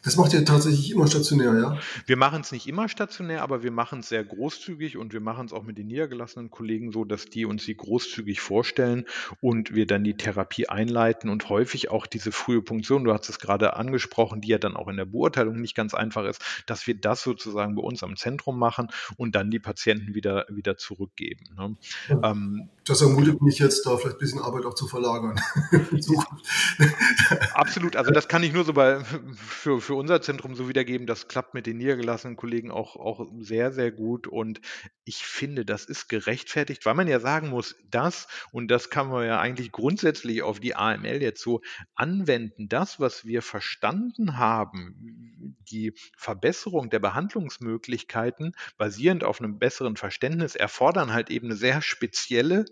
Das 0.04 0.16
macht 0.16 0.32
ihr 0.32 0.44
tatsächlich 0.44 0.92
immer 0.92 1.08
stationär, 1.08 1.54
ja? 1.58 1.78
Wir 2.06 2.16
machen 2.16 2.40
es 2.42 2.52
nicht 2.52 2.68
immer 2.68 2.88
stationär, 2.88 3.42
aber 3.42 3.64
wir 3.64 3.72
machen 3.72 3.98
es 4.00 4.08
sehr 4.08 4.24
großzügig 4.24 4.96
und 4.96 5.12
wir 5.12 5.20
machen 5.20 5.46
es 5.46 5.52
auch 5.52 5.64
mit 5.64 5.76
den 5.76 5.88
niedergelassenen 5.88 6.50
Kollegen 6.50 6.92
so, 6.92 7.04
dass 7.04 7.26
die 7.26 7.44
uns 7.44 7.64
sie 7.64 7.74
großzügig 7.74 8.40
vorstellen 8.40 9.06
und 9.40 9.74
wir 9.74 9.86
dann 9.86 10.04
die 10.04 10.16
Therapie 10.16 10.68
einleiten 10.68 11.30
und 11.30 11.48
häufig 11.48 11.90
auch 11.90 12.06
diese 12.06 12.30
frühe 12.30 12.62
Punktion, 12.62 13.02
du 13.02 13.12
hast 13.12 13.28
es 13.28 13.40
gerade 13.40 13.74
angesprochen, 13.74 14.40
die 14.40 14.48
ja 14.48 14.58
dann 14.58 14.76
auch 14.76 14.86
in 14.86 14.96
der 14.96 15.04
Beurteilung 15.04 15.60
nicht 15.60 15.74
ganz 15.74 15.94
einfach 15.94 16.24
ist, 16.24 16.42
dass 16.66 16.86
wir 16.86 16.94
das 16.94 17.22
sozusagen 17.22 17.74
bei 17.74 17.82
uns 17.82 18.04
am 18.04 18.16
Zentrum 18.16 18.56
machen 18.56 18.88
und 19.16 19.34
dann 19.34 19.50
die 19.50 19.58
Patienten 19.58 20.14
wieder, 20.14 20.46
wieder 20.48 20.76
zurückgeben. 20.76 21.44
Ne? 21.56 21.76
Ja. 22.08 22.30
Ähm, 22.30 22.68
das 22.84 23.02
ermutigt 23.02 23.42
mich 23.42 23.58
jetzt, 23.58 23.84
da 23.84 23.96
vielleicht 23.96 24.16
ein 24.16 24.20
bisschen 24.20 24.40
Arbeit 24.40 24.64
auch 24.64 24.74
zu 24.74 24.86
verlagern. 24.86 25.38
Absolut, 27.52 27.96
also 27.96 28.12
das 28.12 28.28
kann 28.28 28.42
ich 28.42 28.52
nur 28.52 28.64
so 28.64 28.72
bei, 28.72 29.04
für, 29.34 29.80
für 29.88 29.94
unser 29.94 30.20
Zentrum 30.20 30.54
so 30.54 30.68
wiedergeben. 30.68 31.06
Das 31.06 31.28
klappt 31.28 31.54
mit 31.54 31.64
den 31.64 31.78
niedergelassenen 31.78 32.36
Kollegen 32.36 32.70
auch, 32.70 32.96
auch 32.96 33.26
sehr, 33.40 33.72
sehr 33.72 33.90
gut. 33.90 34.26
Und 34.26 34.60
ich 35.06 35.24
finde, 35.24 35.64
das 35.64 35.86
ist 35.86 36.08
gerechtfertigt, 36.08 36.84
weil 36.84 36.92
man 36.92 37.08
ja 37.08 37.20
sagen 37.20 37.48
muss, 37.48 37.74
das, 37.88 38.28
und 38.52 38.70
das 38.70 38.90
kann 38.90 39.08
man 39.08 39.26
ja 39.26 39.40
eigentlich 39.40 39.72
grundsätzlich 39.72 40.42
auf 40.42 40.60
die 40.60 40.76
AML 40.76 41.22
jetzt 41.22 41.40
so 41.40 41.62
anwenden, 41.94 42.68
das, 42.68 43.00
was 43.00 43.24
wir 43.24 43.40
verstanden 43.40 44.36
haben, 44.36 45.56
die 45.70 45.94
Verbesserung 46.18 46.90
der 46.90 46.98
Behandlungsmöglichkeiten 46.98 48.52
basierend 48.76 49.24
auf 49.24 49.40
einem 49.40 49.58
besseren 49.58 49.96
Verständnis, 49.96 50.54
erfordern 50.54 51.14
halt 51.14 51.30
eben 51.30 51.46
eine 51.46 51.56
sehr 51.56 51.80
spezielle 51.80 52.66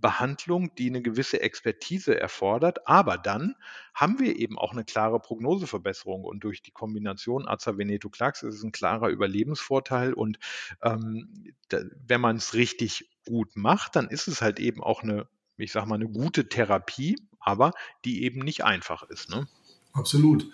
Behandlung, 0.00 0.74
die 0.76 0.88
eine 0.88 1.02
gewisse 1.02 1.40
Expertise 1.40 2.18
erfordert. 2.18 2.86
Aber 2.86 3.18
dann 3.18 3.56
haben 3.94 4.18
wir 4.18 4.36
eben 4.36 4.58
auch 4.58 4.72
eine 4.72 4.84
klare 4.84 5.20
Prognoseverbesserung 5.20 6.24
und 6.24 6.44
durch 6.44 6.62
die 6.62 6.70
Kombination 6.70 7.48
Azavenetoclax 7.48 8.42
ist 8.42 8.54
es 8.54 8.62
ein 8.62 8.72
klarer 8.72 9.08
Überlebensvorteil 9.08 10.12
und 10.12 10.38
ähm, 10.82 11.52
da, 11.68 11.80
wenn 12.06 12.20
man 12.20 12.36
es 12.36 12.54
richtig 12.54 13.10
gut 13.26 13.56
macht, 13.56 13.96
dann 13.96 14.08
ist 14.08 14.28
es 14.28 14.40
halt 14.40 14.60
eben 14.60 14.82
auch 14.82 15.02
eine, 15.02 15.28
ich 15.56 15.72
sag 15.72 15.86
mal, 15.86 15.96
eine 15.96 16.08
gute 16.08 16.48
Therapie, 16.48 17.16
aber 17.40 17.72
die 18.04 18.22
eben 18.22 18.40
nicht 18.40 18.64
einfach 18.64 19.02
ist. 19.04 19.30
Ne? 19.30 19.48
Absolut. 19.92 20.50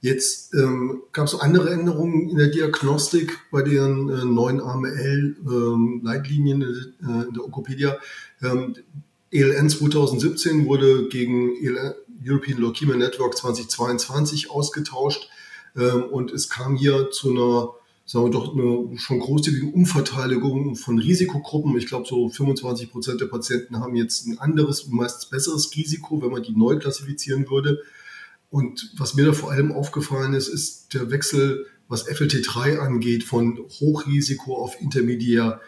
Jetzt 0.00 0.54
ähm, 0.54 1.02
gab 1.12 1.26
es 1.26 1.34
andere 1.34 1.70
Änderungen 1.70 2.28
in 2.28 2.36
der 2.36 2.46
Diagnostik 2.48 3.36
bei 3.50 3.62
den 3.62 4.08
äh, 4.08 4.24
neuen 4.24 4.60
AML-Leitlinien 4.60 6.62
ähm, 6.62 6.94
äh, 7.02 7.24
in 7.26 7.34
der 7.34 7.44
Okopedia. 7.44 7.98
Ähm, 8.40 8.76
ELN 9.30 9.68
2017 9.68 10.66
wurde 10.66 11.08
gegen 11.08 11.56
ELN, 11.56 11.94
European 12.24 12.58
Leukemia 12.58 12.96
Network 12.96 13.36
2022 13.36 14.50
ausgetauscht 14.50 15.28
ähm, 15.76 16.04
und 16.04 16.32
es 16.32 16.48
kam 16.48 16.76
hier 16.76 17.10
zu 17.10 17.30
einer 17.30 17.74
sagen 18.08 18.24
wir 18.24 18.30
doch 18.30 18.54
eine 18.54 18.96
schon 18.96 19.20
großzügige 19.20 19.66
Umverteilung 19.66 20.76
von 20.76 20.98
Risikogruppen. 20.98 21.76
Ich 21.76 21.86
glaube, 21.86 22.08
so 22.08 22.30
25 22.30 22.90
Prozent 22.90 23.20
der 23.20 23.26
Patienten 23.26 23.80
haben 23.80 23.94
jetzt 23.96 24.26
ein 24.26 24.38
anderes, 24.38 24.88
meistens 24.88 25.26
besseres 25.26 25.76
Risiko, 25.76 26.22
wenn 26.22 26.30
man 26.30 26.42
die 26.42 26.56
neu 26.56 26.78
klassifizieren 26.78 27.50
würde. 27.50 27.82
Und 28.50 28.92
was 28.96 29.14
mir 29.14 29.26
da 29.26 29.32
vor 29.32 29.50
allem 29.50 29.72
aufgefallen 29.72 30.34
ist, 30.34 30.48
ist 30.48 30.94
der 30.94 31.10
Wechsel, 31.10 31.66
was 31.88 32.06
FLT3 32.06 32.78
angeht, 32.78 33.24
von 33.24 33.58
Hochrisiko 33.80 34.56
auf 34.56 34.80
Intermediär. 34.80 35.60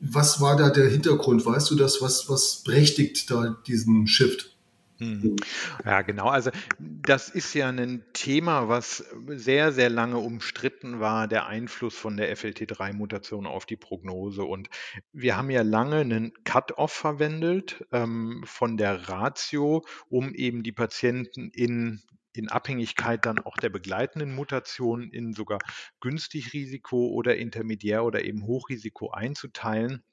Was 0.00 0.40
war 0.40 0.56
da 0.56 0.70
der 0.70 0.88
Hintergrund? 0.88 1.44
Weißt 1.44 1.70
du 1.70 1.74
das? 1.74 2.00
Was, 2.00 2.28
was 2.28 2.62
berechtigt 2.64 3.30
da 3.30 3.58
diesen 3.66 4.06
Shift? 4.06 4.57
Mhm. 5.00 5.36
Ja, 5.84 6.02
genau. 6.02 6.26
Also 6.26 6.50
das 6.78 7.28
ist 7.28 7.54
ja 7.54 7.68
ein 7.68 8.04
Thema, 8.12 8.68
was 8.68 9.04
sehr, 9.28 9.72
sehr 9.72 9.90
lange 9.90 10.18
umstritten 10.18 10.98
war, 10.98 11.28
der 11.28 11.46
Einfluss 11.46 11.96
von 11.96 12.16
der 12.16 12.36
FLT3-Mutation 12.36 13.46
auf 13.46 13.64
die 13.64 13.76
Prognose. 13.76 14.42
Und 14.42 14.68
wir 15.12 15.36
haben 15.36 15.50
ja 15.50 15.62
lange 15.62 15.98
einen 15.98 16.32
Cut-off 16.44 16.92
verwendet 16.92 17.84
ähm, 17.92 18.42
von 18.44 18.76
der 18.76 19.08
Ratio, 19.08 19.84
um 20.08 20.34
eben 20.34 20.62
die 20.62 20.72
Patienten 20.72 21.50
in 21.50 22.02
in 22.34 22.48
Abhängigkeit 22.48 23.26
dann 23.26 23.40
auch 23.40 23.56
der 23.56 23.70
begleitenden 23.70 24.32
Mutation 24.32 25.10
in 25.10 25.32
sogar 25.32 25.58
günstig 25.98 26.52
Risiko 26.52 27.08
oder 27.08 27.36
intermediär 27.36 28.04
oder 28.04 28.24
eben 28.24 28.46
Hochrisiko 28.46 29.10
einzuteilen. 29.10 30.04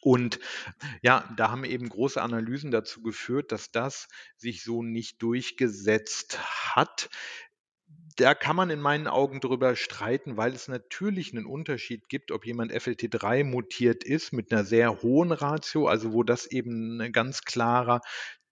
Und 0.00 0.40
ja, 1.02 1.28
da 1.36 1.50
haben 1.50 1.64
eben 1.64 1.88
große 1.88 2.20
Analysen 2.20 2.70
dazu 2.70 3.02
geführt, 3.02 3.52
dass 3.52 3.70
das 3.70 4.08
sich 4.36 4.62
so 4.64 4.82
nicht 4.82 5.22
durchgesetzt 5.22 6.38
hat. 6.74 7.10
Da 8.16 8.34
kann 8.34 8.56
man 8.56 8.70
in 8.70 8.80
meinen 8.80 9.06
Augen 9.06 9.40
drüber 9.40 9.74
streiten, 9.74 10.36
weil 10.36 10.52
es 10.52 10.68
natürlich 10.68 11.32
einen 11.32 11.46
Unterschied 11.46 12.08
gibt, 12.08 12.30
ob 12.30 12.44
jemand 12.44 12.72
FLT3 12.72 13.44
mutiert 13.44 14.04
ist 14.04 14.32
mit 14.32 14.52
einer 14.52 14.64
sehr 14.64 15.02
hohen 15.02 15.32
Ratio, 15.32 15.86
also 15.86 16.12
wo 16.12 16.22
das 16.22 16.46
eben 16.46 17.00
ein 17.00 17.12
ganz 17.12 17.42
klarer 17.42 18.00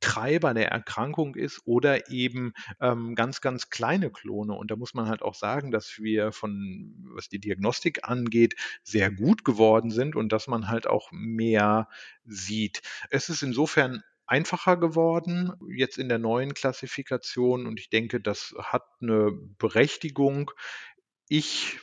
Treiber 0.01 0.55
der 0.55 0.69
Erkrankung 0.71 1.35
ist 1.35 1.61
oder 1.67 2.11
eben 2.11 2.53
ähm, 2.81 3.15
ganz, 3.15 3.41
ganz 3.41 3.71
kleine 3.71 4.11
Klone. 4.11 4.55
Und 4.55 4.71
da 4.71 4.77
muss 4.77 4.95
man 4.95 5.09
halt 5.09 5.23
auch 5.23 5.35
sagen, 5.35 5.71
dass 5.71 5.99
wir 5.99 6.33
von, 6.33 6.95
was 7.15 7.29
die 7.29 7.39
Diagnostik 7.39 8.09
angeht, 8.09 8.57
sehr 8.83 9.11
gut 9.11 9.45
geworden 9.45 9.91
sind 9.91 10.17
und 10.17 10.33
dass 10.33 10.49
man 10.49 10.69
halt 10.69 10.87
auch 10.87 11.11
mehr 11.13 11.89
sieht. 12.25 12.83
Es 13.11 13.29
ist 13.29 13.43
insofern 13.43 14.03
einfacher 14.27 14.77
geworden, 14.77 15.53
jetzt 15.69 15.99
in 15.99 16.09
der 16.09 16.19
neuen 16.19 16.55
Klassifikation. 16.55 17.67
Und 17.67 17.81
ich 17.81 17.91
denke, 17.91 18.21
das 18.21 18.55
hat 18.59 18.85
eine 19.03 19.33
Berechtigung. 19.33 20.53
Ich 21.29 21.81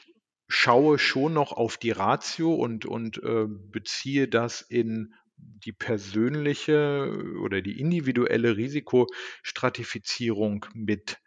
schaue 0.48 0.98
schon 0.98 1.34
noch 1.34 1.52
auf 1.52 1.78
die 1.78 1.92
Ratio 1.92 2.56
und, 2.56 2.86
und 2.86 3.22
äh, 3.22 3.46
beziehe 3.48 4.30
das 4.30 4.62
in 4.62 5.14
die 5.38 5.74
persönliche 5.74 7.36
oder 7.41 7.62
die 7.62 7.79
individuelle 7.79 8.58
Risikostratifizierung 8.58 10.65
mit 10.74 11.20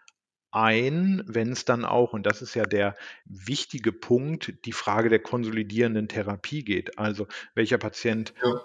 ein, 0.53 1.23
wenn 1.27 1.53
es 1.53 1.65
dann 1.65 1.85
auch, 1.85 2.13
und 2.13 2.27
das 2.27 2.43
ist 2.43 2.55
ja 2.55 2.65
der 2.65 2.97
wichtige 3.25 3.93
Punkt, 3.93 4.65
die 4.65 4.73
Frage 4.73 5.09
der 5.09 5.21
konsolidierenden 5.21 6.09
Therapie 6.09 6.65
geht. 6.65 6.99
Also 6.99 7.29
welcher 7.55 7.79
Patient 7.79 8.35
ja. 8.45 8.61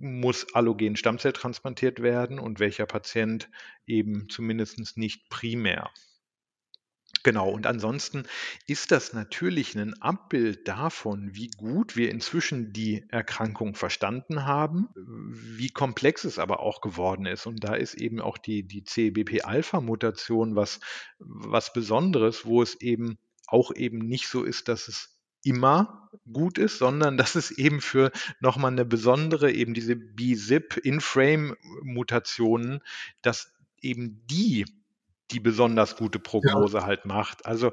muss 0.00 0.52
allogen 0.54 0.96
Stammzelltransplantiert 0.96 2.02
werden 2.02 2.40
und 2.40 2.58
welcher 2.58 2.86
Patient 2.86 3.48
eben 3.86 4.28
zumindest 4.28 4.98
nicht 4.98 5.28
primär. 5.28 5.90
Genau, 7.22 7.50
und 7.50 7.66
ansonsten 7.66 8.24
ist 8.66 8.92
das 8.92 9.12
natürlich 9.12 9.76
ein 9.76 9.92
Abbild 10.00 10.66
davon, 10.66 11.34
wie 11.34 11.50
gut 11.50 11.94
wir 11.94 12.10
inzwischen 12.10 12.72
die 12.72 13.04
Erkrankung 13.10 13.74
verstanden 13.74 14.46
haben, 14.46 14.88
wie 14.96 15.68
komplex 15.68 16.24
es 16.24 16.38
aber 16.38 16.60
auch 16.60 16.80
geworden 16.80 17.26
ist. 17.26 17.44
Und 17.44 17.62
da 17.62 17.74
ist 17.74 17.92
eben 17.94 18.20
auch 18.20 18.38
die, 18.38 18.66
die 18.66 18.84
CBP-Alpha-Mutation 18.84 20.56
was, 20.56 20.80
was 21.18 21.74
Besonderes, 21.74 22.46
wo 22.46 22.62
es 22.62 22.80
eben 22.80 23.18
auch 23.46 23.74
eben 23.74 23.98
nicht 23.98 24.28
so 24.28 24.42
ist, 24.42 24.68
dass 24.68 24.88
es 24.88 25.18
immer 25.44 26.08
gut 26.32 26.56
ist, 26.56 26.78
sondern 26.78 27.18
dass 27.18 27.34
es 27.34 27.50
eben 27.50 27.82
für 27.82 28.12
nochmal 28.40 28.72
eine 28.72 28.86
besondere, 28.86 29.52
eben 29.52 29.74
diese 29.74 29.96
B-Zip-In-Frame-Mutationen, 29.96 32.80
dass 33.20 33.52
eben 33.82 34.26
die 34.26 34.64
die 35.30 35.40
besonders 35.40 35.96
gute 35.96 36.18
Prognose 36.18 36.78
ja. 36.78 36.86
halt 36.86 37.04
macht. 37.04 37.46
Also 37.46 37.72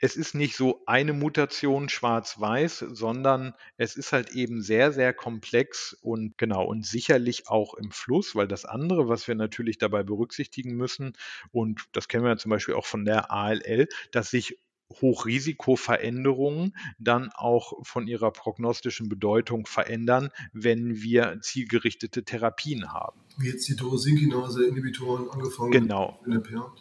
es 0.00 0.16
ist 0.16 0.34
nicht 0.34 0.56
so 0.56 0.82
eine 0.86 1.12
Mutation 1.12 1.88
schwarz-weiß, 1.88 2.84
sondern 2.90 3.54
es 3.76 3.96
ist 3.96 4.12
halt 4.12 4.30
eben 4.30 4.62
sehr, 4.62 4.92
sehr 4.92 5.14
komplex 5.14 5.96
und 6.02 6.36
genau 6.36 6.64
und 6.64 6.84
sicherlich 6.84 7.48
auch 7.48 7.74
im 7.74 7.90
Fluss, 7.90 8.34
weil 8.34 8.48
das 8.48 8.64
andere, 8.64 9.08
was 9.08 9.28
wir 9.28 9.34
natürlich 9.34 9.78
dabei 9.78 10.02
berücksichtigen 10.02 10.76
müssen, 10.76 11.14
und 11.50 11.84
das 11.92 12.08
kennen 12.08 12.24
wir 12.24 12.30
ja 12.30 12.36
zum 12.36 12.50
Beispiel 12.50 12.74
auch 12.74 12.86
von 12.86 13.04
der 13.04 13.30
ALL, 13.30 13.88
dass 14.10 14.30
sich 14.30 14.58
Hochrisikoveränderungen 14.92 16.76
dann 16.98 17.30
auch 17.34 17.72
von 17.84 18.06
ihrer 18.06 18.30
prognostischen 18.30 19.08
Bedeutung 19.08 19.66
verändern, 19.66 20.30
wenn 20.52 21.02
wir 21.02 21.38
zielgerichtete 21.40 22.24
Therapien 22.24 22.92
haben. 22.92 23.20
Wie 23.38 23.48
jetzt 23.48 23.68
die 23.68 23.76
Torosinkinase-Inhibitoren 23.76 25.28
angefangen 25.30 25.72
genau. 25.72 26.20
NPR. 26.26 26.72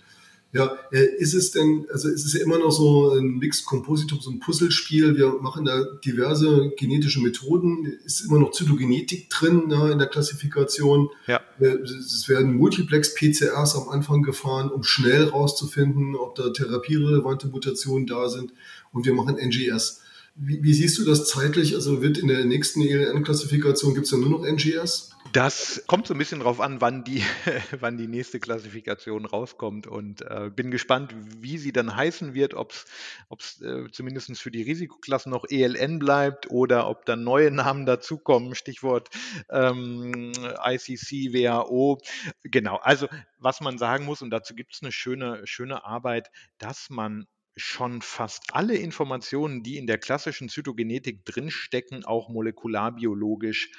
Ja, 0.56 0.78
äh, 0.90 1.04
ist 1.18 1.34
es 1.34 1.52
denn, 1.52 1.86
also 1.92 2.08
ist 2.08 2.26
es 2.26 2.34
ja 2.34 2.42
immer 2.42 2.58
noch 2.58 2.72
so 2.72 3.10
ein 3.10 3.40
Mixed 3.40 3.66
Compositum, 3.66 4.22
so 4.22 4.32
ein 4.32 4.40
Puzzlespiel. 4.40 5.18
Wir 5.18 5.34
machen 5.42 5.66
da 5.66 5.84
diverse 6.06 6.72
genetische 6.78 7.20
Methoden. 7.20 7.86
Ist 8.06 8.22
immer 8.22 8.40
noch 8.40 8.52
Zytogenetik 8.52 9.30
drin 9.30 9.68
ne, 9.68 9.92
in 9.92 10.00
der 10.00 10.08
Klassifikation. 10.08 11.10
Ja. 11.28 11.42
Äh, 11.60 11.80
es 11.84 12.30
werden 12.30 12.56
Multiplex-PCRs 12.56 13.76
am 13.76 13.90
Anfang 13.90 14.22
gefahren, 14.22 14.72
um 14.72 14.84
schnell 14.84 15.26
rauszufinden, 15.26 16.16
ob 16.16 16.36
da 16.36 16.52
therapierelevante 16.52 17.48
Mutationen 17.50 18.08
da 18.08 18.30
sind. 18.30 18.54
Und 18.94 19.06
wir 19.06 19.14
machen 19.14 19.36
NGS. 19.36 20.05
Wie, 20.38 20.62
wie 20.62 20.74
siehst 20.74 20.98
du 20.98 21.06
das 21.06 21.30
zeitlich? 21.30 21.76
Also 21.76 22.02
wird 22.02 22.18
in 22.18 22.28
der 22.28 22.44
nächsten 22.44 22.82
ELN-Klassifikation 22.82 23.94
gibt 23.94 24.04
es 24.06 24.12
dann 24.12 24.20
nur 24.20 24.32
noch 24.32 24.46
NGS? 24.46 25.12
Das 25.32 25.84
kommt 25.88 26.08
so 26.08 26.14
ein 26.14 26.18
bisschen 26.18 26.42
drauf 26.42 26.60
an, 26.60 26.82
wann 26.82 27.06
die, 27.06 27.24
wann 27.80 27.98
die 27.98 28.08
nächste 28.08 28.42
Klassifikation 28.42 29.26
rauskommt 29.26 29.88
und 29.88 30.24
äh, 30.24 30.52
bin 30.54 30.72
gespannt, 30.72 31.16
wie 31.40 31.58
sie 31.58 31.72
dann 31.72 31.96
heißen 31.96 32.34
wird, 32.34 32.54
ob 32.54 32.74
es 32.74 33.62
äh, 33.62 33.90
zumindest 33.92 34.38
für 34.42 34.52
die 34.52 34.64
Risikoklassen 34.64 35.32
noch 35.32 35.46
ELN 35.50 36.00
bleibt 36.00 36.52
oder 36.52 36.90
ob 36.90 37.06
dann 37.06 37.24
neue 37.24 37.50
Namen 37.52 37.86
dazukommen, 37.86 38.56
Stichwort 38.56 39.10
ähm, 39.50 40.34
ICC, 40.66 41.34
WHO. 41.34 42.00
Genau, 42.44 42.76
also 42.78 43.08
was 43.40 43.62
man 43.62 43.78
sagen 43.78 44.04
muss, 44.04 44.22
und 44.22 44.32
dazu 44.32 44.54
gibt 44.54 44.74
es 44.74 44.82
eine 44.82 44.92
schöne, 44.92 45.42
schöne 45.46 45.86
Arbeit, 45.86 46.30
dass 46.58 46.90
man 46.90 47.26
schon 47.56 48.02
fast 48.02 48.54
alle 48.54 48.76
Informationen, 48.76 49.64
die 49.64 49.78
in 49.78 49.88
der 49.88 49.98
klassischen 49.98 50.50
Zytogenetik 50.50 51.26
drinstecken, 51.26 52.04
auch 52.06 52.30
molekularbiologisch 52.30 53.72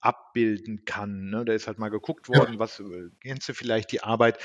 abbilden 0.00 0.84
kann. 0.84 1.30
Ne? 1.30 1.44
Da 1.44 1.52
ist 1.52 1.66
halt 1.66 1.78
mal 1.78 1.90
geguckt 1.90 2.28
worden, 2.28 2.58
was 2.58 2.80
äh, 2.80 3.10
kennst 3.20 3.48
du 3.48 3.54
vielleicht 3.54 3.92
die 3.92 4.02
Arbeit? 4.02 4.38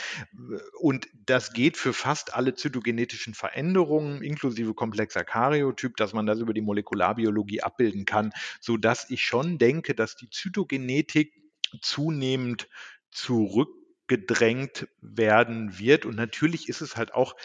Und 0.80 1.08
das 1.26 1.54
geht 1.54 1.78
für 1.78 1.94
fast 1.94 2.34
alle 2.34 2.56
zytogenetischen 2.56 3.34
Veränderungen, 3.34 4.22
inklusive 4.22 4.74
komplexer 4.74 5.24
Karyotyp, 5.24 5.96
dass 5.98 6.14
man 6.14 6.26
das 6.26 6.40
über 6.40 6.54
die 6.54 6.62
Molekularbiologie 6.62 7.62
abbilden 7.62 8.06
kann, 8.06 8.34
sodass 8.60 9.10
ich 9.10 9.24
schon 9.24 9.58
denke, 9.58 9.96
dass 9.96 10.16
die 10.18 10.30
Zytogenetik 10.30 11.34
zunehmend 11.82 12.68
zurückgedrängt 13.12 14.88
werden 15.00 15.80
wird. 15.80 16.06
Und 16.06 16.16
natürlich 16.16 16.68
ist 16.68 16.82
es 16.82 16.98
halt 16.98 17.14
auch 17.14 17.36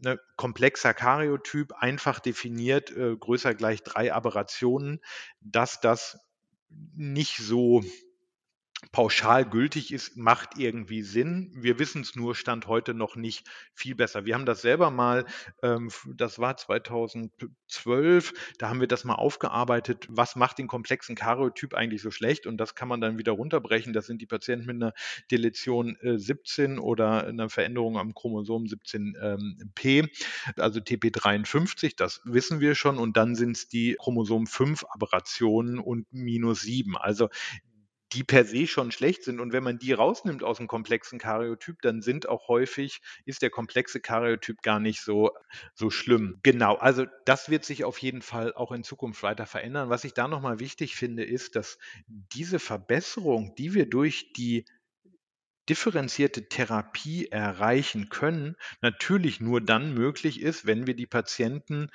ne, 0.00 0.18
komplexer 0.36 0.94
Karyotyp, 0.94 1.72
einfach 1.78 2.20
definiert, 2.20 2.90
äh, 2.90 3.16
größer 3.16 3.54
gleich 3.54 3.82
drei 3.82 4.12
Aberrationen, 4.12 5.00
dass 5.40 5.80
das 5.80 6.18
nicht 6.94 7.38
so 7.38 7.82
pauschal 8.92 9.44
gültig 9.44 9.92
ist, 9.92 10.16
macht 10.16 10.58
irgendwie 10.58 11.02
Sinn. 11.02 11.52
Wir 11.54 11.78
wissen 11.78 12.02
es 12.02 12.16
nur, 12.16 12.34
stand 12.34 12.66
heute 12.66 12.94
noch 12.94 13.14
nicht 13.14 13.46
viel 13.74 13.94
besser. 13.94 14.24
Wir 14.24 14.34
haben 14.34 14.46
das 14.46 14.62
selber 14.62 14.90
mal, 14.90 15.26
ähm, 15.62 15.90
das 16.16 16.38
war 16.38 16.56
2012, 16.56 18.32
da 18.58 18.68
haben 18.68 18.80
wir 18.80 18.88
das 18.88 19.04
mal 19.04 19.14
aufgearbeitet, 19.14 20.06
was 20.08 20.34
macht 20.34 20.58
den 20.58 20.66
komplexen 20.66 21.14
Karyotyp 21.14 21.74
eigentlich 21.74 22.02
so 22.02 22.10
schlecht 22.10 22.46
und 22.46 22.56
das 22.56 22.74
kann 22.74 22.88
man 22.88 23.00
dann 23.00 23.18
wieder 23.18 23.32
runterbrechen. 23.32 23.92
Das 23.92 24.06
sind 24.06 24.22
die 24.22 24.26
Patienten 24.26 24.66
mit 24.66 24.76
einer 24.76 24.92
Deletion 25.30 25.96
äh, 26.00 26.18
17 26.18 26.78
oder 26.78 27.26
einer 27.26 27.50
Veränderung 27.50 27.98
am 27.98 28.14
Chromosom 28.14 28.64
17p, 28.64 29.84
ähm, 29.84 30.08
also 30.56 30.80
TP53, 30.80 31.94
das 31.96 32.22
wissen 32.24 32.60
wir 32.60 32.74
schon 32.74 32.98
und 32.98 33.16
dann 33.16 33.34
sind 33.34 33.56
es 33.56 33.68
die 33.68 33.96
Chromosom 34.00 34.46
5 34.46 34.84
Aberrationen 34.90 35.78
und 35.78 36.06
minus 36.12 36.62
7. 36.62 36.96
Also 36.96 37.28
die 38.12 38.24
per 38.24 38.44
se 38.44 38.66
schon 38.66 38.90
schlecht 38.90 39.24
sind. 39.24 39.40
Und 39.40 39.52
wenn 39.52 39.62
man 39.62 39.78
die 39.78 39.92
rausnimmt 39.92 40.42
aus 40.42 40.58
dem 40.58 40.66
komplexen 40.66 41.18
Karyotyp, 41.18 41.80
dann 41.82 42.02
sind 42.02 42.28
auch 42.28 42.48
häufig, 42.48 43.00
ist 43.24 43.42
der 43.42 43.50
komplexe 43.50 44.00
Karyotyp 44.00 44.62
gar 44.62 44.80
nicht 44.80 45.00
so, 45.02 45.30
so 45.74 45.90
schlimm. 45.90 46.38
Genau, 46.42 46.76
also 46.76 47.06
das 47.24 47.50
wird 47.50 47.64
sich 47.64 47.84
auf 47.84 47.98
jeden 47.98 48.22
Fall 48.22 48.54
auch 48.54 48.72
in 48.72 48.82
Zukunft 48.84 49.22
weiter 49.22 49.46
verändern. 49.46 49.90
Was 49.90 50.04
ich 50.04 50.14
da 50.14 50.28
nochmal 50.28 50.60
wichtig 50.60 50.96
finde, 50.96 51.24
ist, 51.24 51.56
dass 51.56 51.78
diese 52.06 52.58
Verbesserung, 52.58 53.54
die 53.56 53.74
wir 53.74 53.88
durch 53.88 54.32
die 54.32 54.64
differenzierte 55.68 56.48
Therapie 56.48 57.28
erreichen 57.28 58.08
können, 58.08 58.56
natürlich 58.80 59.40
nur 59.40 59.60
dann 59.60 59.94
möglich 59.94 60.40
ist, 60.40 60.66
wenn 60.66 60.86
wir 60.86 60.94
die 60.96 61.06
Patienten 61.06 61.90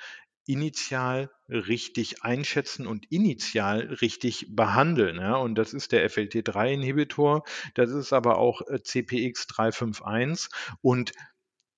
initial 0.46 1.30
richtig 1.48 2.22
einschätzen 2.22 2.86
und 2.86 3.10
initial 3.10 3.80
richtig 4.00 4.46
behandeln. 4.50 5.16
Ja? 5.16 5.36
Und 5.36 5.56
das 5.56 5.74
ist 5.74 5.92
der 5.92 6.08
FLT3-Inhibitor, 6.10 7.44
das 7.74 7.90
ist 7.90 8.12
aber 8.12 8.38
auch 8.38 8.62
äh, 8.68 8.82
CPX 8.82 9.46
351 9.48 10.48
und 10.82 11.12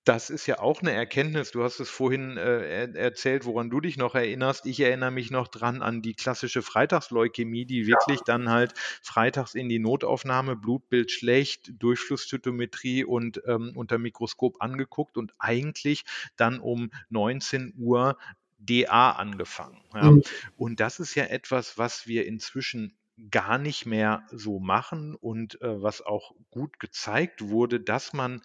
das 0.09 0.31
ist 0.31 0.47
ja 0.47 0.59
auch 0.59 0.81
eine 0.81 0.91
Erkenntnis. 0.91 1.51
Du 1.51 1.61
hast 1.63 1.79
es 1.79 1.89
vorhin 1.89 2.35
äh, 2.35 2.91
erzählt, 2.93 3.45
woran 3.45 3.69
du 3.69 3.79
dich 3.79 3.95
noch 3.95 4.15
erinnerst. 4.15 4.65
Ich 4.65 4.79
erinnere 4.79 5.11
mich 5.11 5.29
noch 5.29 5.47
dran 5.47 5.83
an 5.83 6.01
die 6.01 6.15
klassische 6.15 6.63
Freitagsleukämie, 6.63 7.65
die 7.65 7.85
wirklich 7.85 8.21
dann 8.21 8.49
halt 8.49 8.73
freitags 9.03 9.53
in 9.53 9.69
die 9.69 9.77
Notaufnahme, 9.77 10.55
Blutbild 10.55 11.11
schlecht, 11.11 11.71
Durchflusszytometrie 11.77 13.03
und 13.03 13.43
ähm, 13.45 13.73
unter 13.75 13.99
Mikroskop 13.99 14.61
angeguckt 14.61 15.15
und 15.15 15.33
eigentlich 15.37 16.05
dann 16.37 16.59
um 16.59 16.89
19 17.09 17.75
Uhr 17.77 18.17
DA 18.59 19.11
angefangen. 19.11 19.81
Ja. 19.93 20.11
Mhm. 20.11 20.23
Und 20.57 20.79
das 20.79 20.99
ist 20.99 21.15
ja 21.15 21.25
etwas, 21.25 21.77
was 21.77 22.07
wir 22.07 22.25
inzwischen 22.25 22.97
gar 23.31 23.57
nicht 23.57 23.85
mehr 23.85 24.25
so 24.31 24.59
machen 24.59 25.15
und 25.15 25.61
äh, 25.61 25.81
was 25.81 26.01
auch 26.01 26.33
gut 26.51 26.79
gezeigt 26.79 27.41
wurde, 27.41 27.79
dass 27.79 28.13
man 28.13 28.41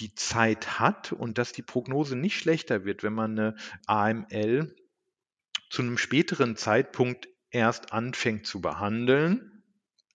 die 0.00 0.14
Zeit 0.14 0.78
hat 0.80 1.12
und 1.12 1.38
dass 1.38 1.52
die 1.52 1.62
Prognose 1.62 2.16
nicht 2.16 2.38
schlechter 2.38 2.84
wird, 2.84 3.02
wenn 3.02 3.12
man 3.12 3.38
eine 3.38 3.56
AML 3.86 4.74
zu 5.70 5.82
einem 5.82 5.98
späteren 5.98 6.56
Zeitpunkt 6.56 7.28
erst 7.50 7.92
anfängt 7.92 8.46
zu 8.46 8.60
behandeln, 8.60 9.53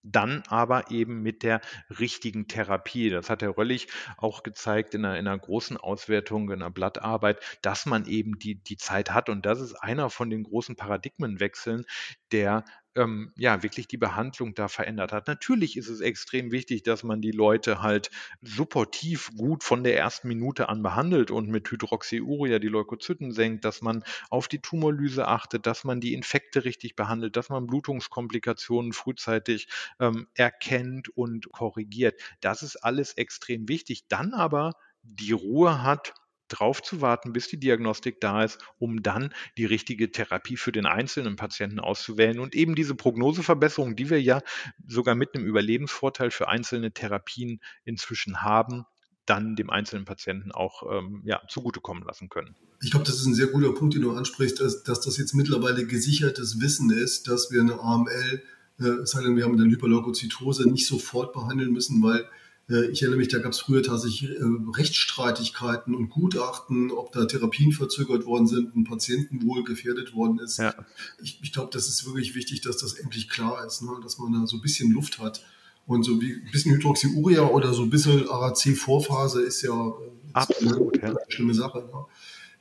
dann 0.04 0.44
aber 0.48 0.92
eben 0.92 1.22
mit 1.22 1.44
der 1.44 1.62
richtigen 2.00 2.48
Therapie. 2.48 3.10
Das 3.10 3.30
hat 3.30 3.42
Herr 3.42 3.58
Röllig 3.58 3.88
auch 4.18 4.44
gezeigt 4.44 4.94
in 4.94 5.06
einer, 5.06 5.18
in 5.18 5.28
einer, 5.28 5.38
großen 5.38 5.78
Auswertung, 5.78 6.50
in 6.52 6.62
einer 6.62 6.72
Blattarbeit, 6.72 7.40
dass 7.62 7.86
man 7.86 8.06
eben 8.06 8.40
die, 8.40 8.56
die 8.56 8.78
Zeit 8.78 9.12
hat. 9.12 9.30
Und 9.30 9.46
das 9.46 9.60
ist 9.60 9.76
einer 9.76 10.10
von 10.10 10.30
den 10.30 10.44
großen 10.44 10.76
Paradigmenwechseln, 10.76 11.86
der 12.32 12.66
ähm, 12.96 13.32
ja 13.38 13.64
wirklich 13.64 13.88
die 13.88 13.98
Behandlung 13.98 14.56
da 14.56 14.68
verändert 14.68 15.12
hat. 15.12 15.28
Natürlich 15.28 15.78
ist 15.78 15.90
es 15.90 16.02
extrem 16.02 16.52
wichtig, 16.52 16.84
dass 16.84 17.04
man 17.04 17.22
die 17.22 17.32
Leute 17.32 17.82
halt 17.82 18.10
supportiv 18.42 19.32
gut 19.38 19.64
von 19.64 19.84
der 19.84 19.98
ersten 19.98 20.28
Minute 20.28 20.70
an 20.70 20.82
behandelt 20.82 21.32
und 21.32 21.50
mit 21.50 21.70
Hydroxyuria 21.70 22.60
die 22.60 22.68
Leukozyten 22.68 23.32
senkt, 23.32 23.66
dass 23.66 23.82
man 23.82 24.04
auf 24.30 24.48
die 24.48 24.60
Tumorlyse 24.60 25.28
achtet, 25.28 25.66
dass 25.66 25.84
man 25.84 26.02
die 26.02 26.14
Infekte 26.14 26.66
richtig 26.66 26.96
behandelt, 26.96 27.36
dass 27.36 27.50
man 27.50 27.68
Blutungskomplikationen 27.68 28.94
frühzeitig 28.94 29.68
ähm, 30.00 30.28
erkennt 30.36 31.10
und 31.10 31.52
korrigiert. 31.52 32.20
Das 32.42 32.64
ist 32.64 32.78
alles 32.78 33.14
extrem 33.14 33.68
wichtig. 33.68 34.08
Dann 34.08 34.34
aber 34.34 34.74
die 35.04 35.32
Ruhe 35.32 35.84
hat, 35.84 36.14
drauf 36.50 36.82
zu 36.82 37.02
warten, 37.02 37.34
bis 37.34 37.48
die 37.48 37.60
Diagnostik 37.60 38.20
da 38.20 38.44
ist, 38.44 38.60
um 38.78 39.02
dann 39.02 39.34
die 39.58 39.66
richtige 39.66 40.12
Therapie 40.12 40.58
für 40.58 40.72
den 40.72 40.86
einzelnen 40.86 41.36
Patienten 41.36 41.80
auszuwählen 41.80 42.40
und 42.40 42.56
eben 42.56 42.76
diese 42.76 42.96
Prognoseverbesserung, 42.96 43.96
die 43.96 44.10
wir 44.10 44.22
ja 44.22 44.42
sogar 44.88 45.16
mit 45.16 45.36
einem 45.36 45.46
Überlebensvorteil 45.46 46.32
für 46.32 46.48
einzelne 46.48 46.92
Therapien 46.92 47.62
inzwischen 47.86 48.42
haben, 48.42 48.86
dann 49.30 49.56
dem 49.56 49.70
einzelnen 49.70 50.06
Patienten 50.06 50.52
auch 50.52 50.84
ähm, 50.92 51.22
ja, 51.24 51.42
zugutekommen 51.48 52.04
lassen 52.04 52.30
können. 52.30 52.56
Ich 52.82 52.92
glaube, 52.92 53.06
das 53.06 53.16
ist 53.16 53.26
ein 53.26 53.36
sehr 53.36 53.48
guter 53.48 53.74
Punkt, 53.74 53.94
den 53.94 54.02
du 54.02 54.12
ansprichst, 54.12 54.60
dass, 54.60 54.84
dass 54.84 55.02
das 55.02 55.18
jetzt 55.18 55.36
mittlerweile 55.36 55.86
gesichertes 55.86 56.60
Wissen 56.60 56.90
ist, 56.90 57.28
dass 57.28 57.52
wir 57.52 57.62
eine 57.62 57.80
AML, 57.80 58.42
äh, 58.80 59.06
sei 59.06 59.22
denn 59.22 59.36
wir 59.36 59.44
haben 59.44 59.60
eine 59.60 59.70
Hyperleukozytose, 59.70 60.70
nicht 60.70 60.88
sofort 60.88 61.34
behandeln 61.34 61.72
müssen, 61.72 62.02
weil 62.02 62.28
ich 62.70 63.02
erinnere 63.02 63.18
mich, 63.18 63.30
da 63.30 63.40
gab 63.40 63.52
es 63.52 63.60
früher 63.60 63.82
tatsächlich 63.82 64.30
äh, 64.30 64.44
Rechtsstreitigkeiten 64.76 65.96
und 65.96 66.10
Gutachten, 66.10 66.92
ob 66.92 67.12
da 67.12 67.26
Therapien 67.26 67.72
verzögert 67.72 68.26
worden 68.26 68.48
sind, 68.48 68.76
ein 68.76 68.84
Patientenwohl 68.84 69.64
gefährdet 69.64 70.14
worden 70.14 70.40
ist. 70.40 70.58
Ja. 70.58 70.76
Ich, 71.22 71.40
ich 71.42 71.52
glaube, 71.52 71.72
das 71.74 71.88
ist 71.88 72.06
wirklich 72.06 72.36
wichtig, 72.36 72.62
dass 72.62 72.78
das 72.78 72.94
endlich 72.94 73.28
klar 73.28 73.66
ist, 73.66 73.82
ne? 73.82 73.92
dass 74.04 74.20
man 74.20 74.34
da 74.34 74.46
so 74.46 74.58
ein 74.58 74.62
bisschen 74.62 74.92
Luft 74.92 75.20
hat. 75.20 75.44
Und 75.88 76.04
so 76.04 76.22
wie 76.22 76.34
ein 76.34 76.52
bisschen 76.52 76.76
Hydroxyuria 76.76 77.48
oder 77.48 77.74
so 77.74 77.82
ein 77.82 77.90
bisschen 77.90 78.30
ARAC-Vorphase 78.30 79.42
ist 79.42 79.64
ja, 79.64 79.88
äh, 79.88 80.12
Absolut, 80.34 81.02
eine, 81.02 81.14
ja. 81.14 81.20
schlimme 81.30 81.56
Sache. 81.56 81.80
Ne? 81.80 82.06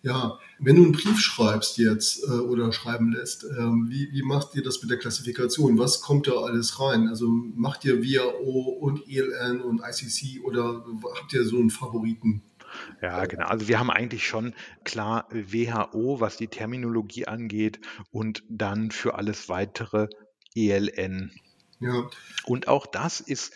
Ja, 0.02 0.38
wenn 0.60 0.76
du 0.76 0.84
einen 0.84 0.92
Brief 0.92 1.18
schreibst 1.18 1.76
jetzt 1.78 2.22
äh, 2.22 2.30
oder 2.30 2.72
schreiben 2.72 3.12
lässt, 3.12 3.44
äh, 3.44 3.48
wie, 3.48 4.12
wie 4.12 4.22
macht 4.22 4.54
ihr 4.54 4.62
das 4.62 4.80
mit 4.80 4.90
der 4.90 4.98
Klassifikation? 4.98 5.78
Was 5.78 6.00
kommt 6.00 6.28
da 6.28 6.32
alles 6.32 6.80
rein? 6.80 7.08
Also 7.08 7.28
macht 7.28 7.84
ihr 7.84 8.02
WHO 8.02 8.60
und 8.80 9.08
ELN 9.08 9.60
und 9.60 9.80
ICC 9.80 10.44
oder 10.44 10.84
habt 11.16 11.32
ihr 11.32 11.44
so 11.44 11.58
einen 11.58 11.70
Favoriten? 11.70 12.42
Ja, 13.02 13.24
genau. 13.26 13.46
Also 13.46 13.66
wir 13.66 13.78
haben 13.78 13.90
eigentlich 13.90 14.26
schon 14.26 14.54
klar 14.84 15.26
WHO, 15.30 16.20
was 16.20 16.36
die 16.36 16.48
Terminologie 16.48 17.26
angeht 17.26 17.80
und 18.10 18.44
dann 18.48 18.90
für 18.90 19.14
alles 19.16 19.48
weitere 19.48 20.08
ELN. 20.54 21.32
Ja. 21.80 22.08
Und 22.44 22.68
auch 22.68 22.86
das 22.86 23.20
ist 23.20 23.52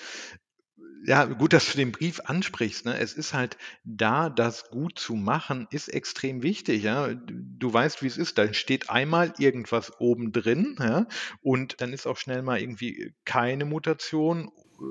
ja, 1.04 1.24
gut, 1.24 1.52
dass 1.52 1.70
du 1.70 1.76
den 1.76 1.92
Brief 1.92 2.20
ansprichst. 2.20 2.84
Ne? 2.84 2.96
Es 2.96 3.14
ist 3.14 3.34
halt 3.34 3.56
da, 3.84 4.30
das 4.30 4.70
gut 4.70 4.98
zu 4.98 5.14
machen, 5.14 5.66
ist 5.70 5.88
extrem 5.88 6.42
wichtig. 6.42 6.82
Ja? 6.82 7.08
Du 7.14 7.72
weißt, 7.72 8.02
wie 8.02 8.06
es 8.06 8.16
ist. 8.16 8.38
Da 8.38 8.52
steht 8.54 8.90
einmal 8.90 9.32
irgendwas 9.38 10.00
oben 10.00 10.32
drin 10.32 10.76
ja? 10.78 11.06
und 11.42 11.80
dann 11.80 11.92
ist 11.92 12.06
auch 12.06 12.16
schnell 12.16 12.42
mal 12.42 12.60
irgendwie 12.60 13.14
keine 13.24 13.64
Mutation 13.64 14.50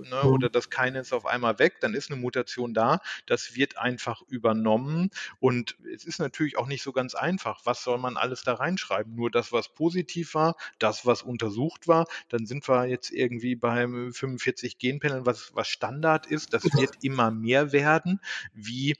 ne, 0.09 0.23
oder 0.23 0.49
das 0.49 0.69
keine 0.69 0.99
ist 0.99 1.13
auf 1.13 1.25
einmal 1.25 1.59
weg, 1.59 1.75
dann 1.81 1.93
ist 1.93 2.11
eine 2.11 2.19
Mutation 2.19 2.73
da. 2.73 2.99
Das 3.25 3.55
wird 3.55 3.77
einfach 3.77 4.21
übernommen 4.27 5.09
und 5.39 5.77
es 5.93 6.05
ist 6.05 6.19
natürlich 6.19 6.57
auch 6.57 6.67
nicht 6.67 6.83
so 6.83 6.91
ganz 6.91 7.15
einfach. 7.15 7.61
Was 7.65 7.83
soll 7.83 7.97
man 7.97 8.17
alles 8.17 8.43
da 8.43 8.53
reinschreiben? 8.53 9.15
Nur 9.15 9.31
das, 9.31 9.51
was 9.51 9.73
positiv 9.73 10.33
war, 10.33 10.55
das, 10.79 11.05
was 11.05 11.21
untersucht 11.21 11.87
war. 11.87 12.07
Dann 12.29 12.45
sind 12.45 12.67
wir 12.67 12.85
jetzt 12.85 13.11
irgendwie 13.11 13.55
beim 13.55 14.13
45 14.13 14.77
Genpanel, 14.77 15.25
was, 15.25 15.53
was 15.55 15.67
Standard 15.67 16.25
ist. 16.25 16.53
Das 16.53 16.63
wird 16.63 16.95
immer 17.01 17.31
mehr 17.31 17.71
werden. 17.71 18.19
Wie 18.53 18.95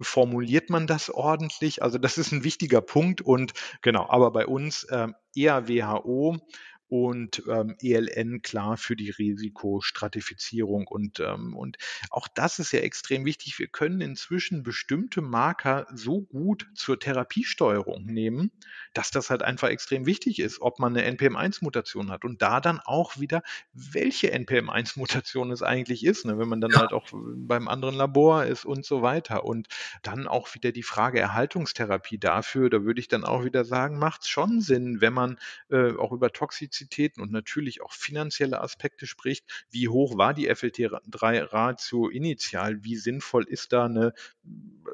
formuliert 0.00 0.70
man 0.70 0.86
das 0.86 1.10
ordentlich? 1.10 1.82
Also 1.82 1.98
das 1.98 2.18
ist 2.18 2.32
ein 2.32 2.44
wichtiger 2.44 2.80
Punkt 2.80 3.20
und 3.20 3.52
genau, 3.80 4.08
aber 4.08 4.30
bei 4.30 4.46
uns 4.46 4.84
äh, 4.84 5.08
eher 5.34 5.68
WHO 5.68 6.38
und 6.88 7.42
ähm, 7.48 7.76
ELN 7.82 8.42
klar 8.42 8.76
für 8.76 8.94
die 8.94 9.10
Risikostratifizierung. 9.10 10.86
Und, 10.86 11.20
ähm, 11.20 11.56
und 11.56 11.78
auch 12.10 12.28
das 12.28 12.58
ist 12.58 12.72
ja 12.72 12.80
extrem 12.80 13.24
wichtig. 13.24 13.58
Wir 13.58 13.66
können 13.66 14.00
inzwischen 14.00 14.62
bestimmte 14.62 15.20
Marker 15.20 15.86
so 15.92 16.22
gut 16.22 16.68
zur 16.74 16.98
Therapiesteuerung 16.98 18.04
nehmen, 18.04 18.52
dass 18.94 19.10
das 19.10 19.30
halt 19.30 19.42
einfach 19.42 19.68
extrem 19.68 20.06
wichtig 20.06 20.38
ist, 20.38 20.60
ob 20.60 20.78
man 20.78 20.96
eine 20.96 21.10
NPM1-Mutation 21.16 22.10
hat. 22.10 22.24
Und 22.24 22.40
da 22.40 22.60
dann 22.60 22.80
auch 22.84 23.18
wieder, 23.18 23.42
welche 23.72 24.32
NPM1-Mutation 24.32 25.50
es 25.50 25.62
eigentlich 25.62 26.04
ist, 26.04 26.24
ne? 26.24 26.38
wenn 26.38 26.48
man 26.48 26.60
dann 26.60 26.70
ja. 26.70 26.80
halt 26.80 26.92
auch 26.92 27.08
beim 27.12 27.66
anderen 27.66 27.96
Labor 27.96 28.44
ist 28.44 28.64
und 28.64 28.84
so 28.84 29.02
weiter. 29.02 29.44
Und 29.44 29.66
dann 30.02 30.28
auch 30.28 30.54
wieder 30.54 30.70
die 30.70 30.84
Frage 30.84 31.18
Erhaltungstherapie 31.18 32.18
dafür, 32.18 32.70
da 32.70 32.84
würde 32.84 33.00
ich 33.00 33.08
dann 33.08 33.24
auch 33.24 33.44
wieder 33.44 33.64
sagen, 33.64 33.98
macht 33.98 34.22
es 34.22 34.28
schon 34.28 34.60
Sinn, 34.60 35.00
wenn 35.00 35.12
man 35.12 35.38
äh, 35.68 35.92
auch 35.96 36.12
über 36.12 36.30
Toxizität 36.32 36.75
Kapazitäten 36.76 37.22
und 37.22 37.32
natürlich 37.32 37.82
auch 37.82 37.92
finanzielle 37.92 38.60
Aspekte 38.60 39.06
spricht. 39.06 39.46
Wie 39.70 39.88
hoch 39.88 40.18
war 40.18 40.34
die 40.34 40.50
FLT3-Ratio 40.50 42.08
initial? 42.08 42.84
Wie 42.84 42.96
sinnvoll 42.96 43.44
ist 43.44 43.72
da 43.72 43.86
eine 43.86 44.12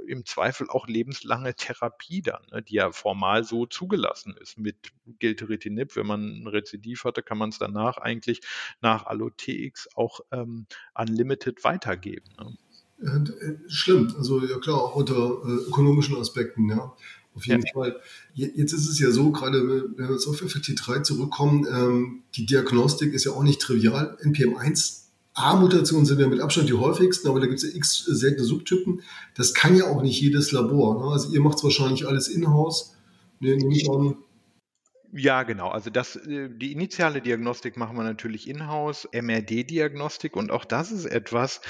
im 0.07 0.25
Zweifel 0.25 0.69
auch 0.69 0.87
lebenslange 0.87 1.55
Therapie 1.55 2.23
dann, 2.23 2.43
ne, 2.53 2.63
die 2.63 2.75
ja 2.75 2.93
formal 2.93 3.45
so 3.45 3.67
zugelassen 3.67 4.35
ist 4.41 4.59
mit 4.59 4.93
Gilteritinib. 5.19 5.97
Wenn 5.97 6.07
man 6.07 6.43
ein 6.43 6.47
Rezidiv 6.47 7.05
hatte, 7.05 7.23
kann 7.23 7.39
man 7.39 7.51
es 7.51 7.59
danach 7.59 7.99
eigentlich 7.99 8.41
nach 8.81 9.07
AlloTX 9.07 9.89
auch 9.97 10.21
ähm, 10.31 10.67
unlimited 10.95 11.65
weitergeben. 11.65 12.31
Ne? 12.39 12.57
Äh, 13.03 13.69
schlimm, 13.69 14.15
also 14.17 14.45
ja 14.45 14.59
klar, 14.59 14.81
auch 14.81 14.95
unter 14.95 15.15
äh, 15.15 15.69
ökonomischen 15.69 16.17
Aspekten, 16.17 16.69
ja. 16.69 16.95
Auf 17.35 17.47
jeden 17.47 17.63
ja. 17.65 17.73
Fall. 17.73 18.01
Jetzt 18.35 18.73
ist 18.73 18.89
es 18.89 18.99
ja 18.99 19.11
so, 19.11 19.33
gerade 19.33 19.67
wenn 19.67 20.09
wir 20.09 20.13
jetzt 20.13 20.27
auf 20.27 20.43
FFT3 20.43 21.03
zurückkommen, 21.03 21.67
ähm, 21.71 22.23
die 22.35 22.47
Diagnostik 22.47 23.15
ist 23.15 23.25
ja 23.25 23.33
auch 23.33 23.43
nicht 23.43 23.61
trivial. 23.61 24.19
NPM1 24.23 25.03
A-Mutationen 25.35 26.05
sind 26.05 26.21
ja 26.21 26.29
mit 26.29 26.41
Abstand 26.41 26.69
die 26.69 26.75
häufigsten, 26.75 27.29
aber 27.29 27.41
da 27.41 27.47
gibt 27.47 27.63
es 27.63 27.71
ja 27.71 27.75
x 27.75 28.05
seltene 28.05 28.45
Subtypen. 28.45 29.03
Das 29.35 29.55
kann 29.55 29.77
ja 29.77 29.87
auch 29.87 30.03
nicht 30.03 30.21
jedes 30.21 30.53
Labor. 30.53 31.03
Ne? 31.03 31.11
Also 31.11 31.33
ihr 31.33 31.41
macht 31.41 31.57
es 31.57 31.65
wahrscheinlich 31.65 32.07
alles 32.07 32.29
in-house. 32.29 32.95
Nee, 33.41 33.59
ja, 35.15 35.43
genau. 35.43 35.69
Also 35.69 35.91
das, 35.91 36.17
äh, 36.17 36.49
die 36.51 36.73
initiale 36.73 37.21
Diagnostik 37.21 37.77
machen 37.77 37.97
wir 37.97 38.05
natürlich 38.05 38.49
in-house, 38.49 39.09
MRD-Diagnostik 39.13 40.37
und 40.37 40.51
auch 40.51 40.65
das 40.65 40.91
ist 40.91 41.05
etwas, 41.05 41.61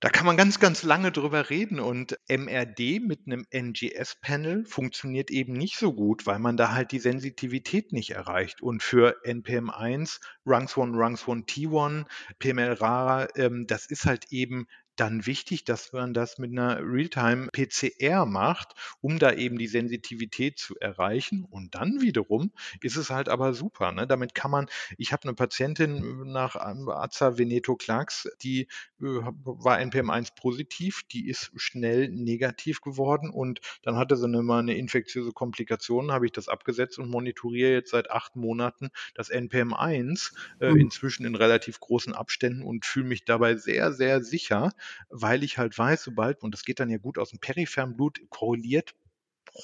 da 0.00 0.10
kann 0.10 0.26
man 0.26 0.36
ganz, 0.36 0.60
ganz 0.60 0.84
lange 0.84 1.10
drüber 1.10 1.50
reden 1.50 1.80
und 1.80 2.18
MRD 2.28 3.00
mit 3.00 3.26
einem 3.26 3.44
NGS-Panel 3.50 4.64
funktioniert 4.64 5.30
eben 5.30 5.54
nicht 5.54 5.76
so 5.76 5.92
gut, 5.92 6.24
weil 6.24 6.38
man 6.38 6.56
da 6.56 6.72
halt 6.72 6.92
die 6.92 7.00
Sensitivität 7.00 7.92
nicht 7.92 8.10
erreicht. 8.10 8.62
Und 8.62 8.82
für 8.82 9.16
NPM1, 9.24 10.20
Rungs1, 10.46 10.94
Rungs1, 10.94 11.46
T1, 11.46 12.04
PML-RARA, 12.38 13.28
ähm, 13.34 13.66
das 13.66 13.86
ist 13.86 14.06
halt 14.06 14.26
eben 14.30 14.68
dann 15.00 15.26
wichtig, 15.26 15.64
dass 15.64 15.92
man 15.92 16.12
das 16.12 16.38
mit 16.38 16.50
einer 16.50 16.80
Realtime-PCR 16.80 18.26
macht, 18.26 18.74
um 19.00 19.18
da 19.18 19.32
eben 19.32 19.58
die 19.58 19.68
Sensitivität 19.68 20.58
zu 20.58 20.76
erreichen. 20.78 21.44
Und 21.48 21.74
dann 21.74 22.00
wiederum 22.00 22.52
ist 22.80 22.96
es 22.96 23.10
halt 23.10 23.28
aber 23.28 23.54
super. 23.54 23.92
Ne? 23.92 24.06
Damit 24.06 24.34
kann 24.34 24.50
man, 24.50 24.66
ich 24.96 25.12
habe 25.12 25.22
eine 25.24 25.34
Patientin 25.34 26.32
nach 26.32 26.56
Aza 26.56 27.38
Veneto 27.38 27.76
Clarks, 27.76 28.28
die 28.42 28.62
äh, 29.00 29.04
war 29.44 29.78
NPM1 29.78 30.34
positiv, 30.34 31.02
die 31.10 31.28
ist 31.28 31.52
schnell 31.56 32.08
negativ 32.08 32.80
geworden 32.80 33.30
und 33.30 33.60
dann 33.82 33.96
hatte 33.96 34.16
sie 34.16 34.26
eine, 34.26 34.42
mal 34.42 34.60
eine 34.60 34.76
infektiöse 34.76 35.32
Komplikation, 35.32 36.12
habe 36.12 36.26
ich 36.26 36.32
das 36.32 36.48
abgesetzt 36.48 36.98
und 36.98 37.08
monitoriere 37.08 37.72
jetzt 37.72 37.90
seit 37.90 38.10
acht 38.10 38.36
Monaten 38.36 38.90
das 39.14 39.30
NPM1, 39.30 40.32
äh, 40.60 40.70
mhm. 40.70 40.80
inzwischen 40.80 41.24
in 41.24 41.34
relativ 41.34 41.80
großen 41.80 42.14
Abständen 42.14 42.62
und 42.62 42.84
fühle 42.84 43.06
mich 43.06 43.24
dabei 43.24 43.56
sehr, 43.56 43.92
sehr 43.92 44.22
sicher, 44.22 44.72
weil 45.08 45.42
ich 45.42 45.58
halt 45.58 45.76
weiß, 45.76 46.02
sobald, 46.02 46.42
und 46.42 46.52
das 46.52 46.64
geht 46.64 46.80
dann 46.80 46.90
ja 46.90 46.98
gut 46.98 47.18
aus 47.18 47.30
dem 47.30 47.40
peripheren 47.40 47.96
Blut, 47.96 48.20
korreliert 48.30 48.94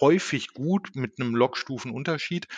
häufig 0.00 0.48
gut 0.54 0.94
mit 0.94 1.20
einem 1.20 1.34
Logstufenunterschied 1.34 2.48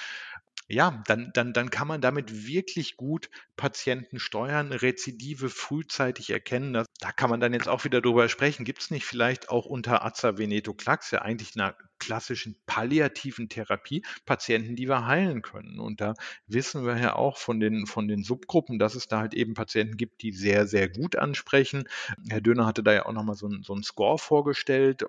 ja, 0.68 1.02
dann, 1.07 1.31
dann, 1.33 1.52
dann 1.52 1.70
kann 1.70 1.87
man 1.87 2.00
damit 2.00 2.46
wirklich 2.46 2.96
gut 2.96 3.31
Patienten 3.57 4.18
steuern, 4.18 4.72
Rezidive 4.72 5.48
frühzeitig 5.48 6.31
erkennen. 6.31 6.72
Das, 6.72 6.87
da 7.00 7.12
kann 7.12 7.31
man 7.31 7.40
dann 7.40 7.52
jetzt 7.52 7.68
auch 7.68 7.85
wieder 7.85 8.00
drüber 8.00 8.29
sprechen. 8.29 8.64
Gibt 8.64 8.83
es 8.83 8.90
nicht 8.90 9.05
vielleicht 9.05 9.48
auch 9.48 9.66
unter 9.66 10.05
Azavenetoclax 10.05 11.12
ja 11.12 11.22
eigentlich 11.22 11.52
eine 11.55 11.74
klassischen 11.98 12.57
palliativen 12.66 13.48
Therapie 13.48 14.02
Patienten, 14.24 14.76
die 14.76 14.88
wir 14.88 15.07
heilen 15.07 15.42
können. 15.42 15.79
Und 15.79 16.00
da 16.00 16.14
wissen 16.46 16.85
wir 16.85 16.98
ja 16.98 17.14
auch 17.14 17.38
von 17.38 17.61
den, 17.61 17.87
von 17.87 18.09
den 18.09 18.22
Subgruppen, 18.22 18.79
dass 18.79 18.94
es 18.94 19.09
da 19.09 19.20
halt 19.20 19.35
eben 19.35 19.55
Patienten 19.55 19.96
gibt, 19.96 20.22
die 20.22 20.33
sehr, 20.33 20.66
sehr 20.66 20.88
gut 20.88 21.16
ansprechen. 21.16 21.88
Herr 22.29 22.40
Döner 22.40 22.66
hatte 22.66 22.83
da 22.83 22.92
ja 22.92 23.07
auch 23.07 23.12
nochmal 23.12 23.37
so, 23.37 23.50
so 23.62 23.72
einen 23.72 23.83
Score 23.83 24.18
vorgestellt. 24.18 25.05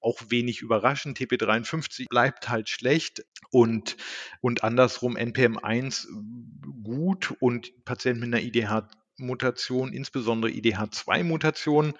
Auch 0.00 0.20
wenig 0.28 0.62
überraschend. 0.62 1.18
TP53 1.18 2.08
bleibt 2.08 2.48
halt 2.48 2.68
schlecht 2.68 3.24
und, 3.50 3.96
und 4.40 4.64
andersrum 4.76 5.16
NPM1 5.16 6.06
gut 6.82 7.34
und 7.40 7.72
Patienten 7.86 8.28
mit 8.28 8.34
einer 8.34 8.42
IDH 8.44 8.88
Mutation, 9.16 9.94
insbesondere 9.94 10.52
IDH2-Mutationen, 10.52 11.94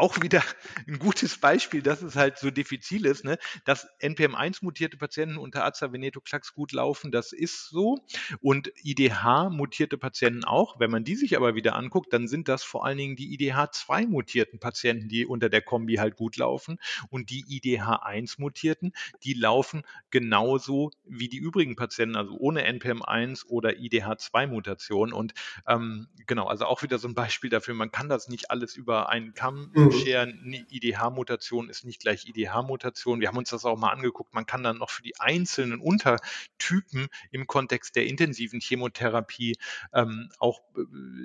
auch 0.00 0.22
wieder 0.22 0.42
ein 0.88 0.98
gutes 0.98 1.38
Beispiel, 1.38 1.82
dass 1.82 2.02
es 2.02 2.16
halt 2.16 2.38
so 2.38 2.50
diffizil 2.50 3.06
ist, 3.06 3.24
ne? 3.24 3.38
dass 3.64 3.86
NPM1-mutierte 4.00 4.96
Patienten 4.96 5.36
unter 5.36 5.64
Aza-Venetoclax 5.64 6.54
gut 6.54 6.72
laufen, 6.72 7.12
das 7.12 7.32
ist 7.32 7.68
so. 7.68 7.98
Und 8.40 8.72
IDH-mutierte 8.82 9.98
Patienten 9.98 10.44
auch. 10.44 10.80
Wenn 10.80 10.90
man 10.90 11.04
die 11.04 11.16
sich 11.16 11.36
aber 11.36 11.54
wieder 11.54 11.76
anguckt, 11.76 12.12
dann 12.12 12.28
sind 12.28 12.48
das 12.48 12.64
vor 12.64 12.86
allen 12.86 12.96
Dingen 12.96 13.16
die 13.16 13.36
IDH2-mutierten 13.36 14.58
Patienten, 14.58 15.08
die 15.08 15.26
unter 15.26 15.48
der 15.48 15.62
Kombi 15.62 15.96
halt 15.96 16.16
gut 16.16 16.36
laufen. 16.36 16.78
Und 17.10 17.30
die 17.30 17.44
IDH1-mutierten, 17.44 18.92
die 19.22 19.34
laufen 19.34 19.82
genauso 20.10 20.90
wie 21.04 21.28
die 21.28 21.38
übrigen 21.38 21.76
Patienten, 21.76 22.16
also 22.16 22.34
ohne 22.38 22.66
NPM1 22.66 23.46
oder 23.46 23.70
IDH2-Mutation. 23.72 25.12
Und 25.12 25.34
ähm, 25.68 26.08
genau, 26.26 26.46
also 26.46 26.64
auch 26.64 26.82
wieder 26.82 26.98
so 26.98 27.06
ein 27.06 27.14
Beispiel 27.14 27.50
dafür, 27.50 27.74
man 27.74 27.92
kann 27.92 28.08
das 28.08 28.28
nicht 28.28 28.50
alles 28.50 28.76
über 28.76 29.10
einen 29.10 29.34
Kamm 29.34 29.70
mhm 29.74 29.89
Share, 29.92 30.32
IDH-Mutation 30.70 31.68
ist 31.68 31.84
nicht 31.84 32.00
gleich 32.00 32.26
IDH-Mutation. 32.26 33.20
Wir 33.20 33.28
haben 33.28 33.38
uns 33.38 33.50
das 33.50 33.64
auch 33.64 33.78
mal 33.78 33.90
angeguckt. 33.90 34.34
Man 34.34 34.46
kann 34.46 34.62
dann 34.62 34.78
noch 34.78 34.90
für 34.90 35.02
die 35.02 35.18
einzelnen 35.18 35.80
Untertypen 35.80 37.08
im 37.30 37.46
Kontext 37.46 37.96
der 37.96 38.06
intensiven 38.06 38.60
Chemotherapie 38.60 39.56
ähm, 39.92 40.30
auch 40.38 40.60
äh, 40.76 40.80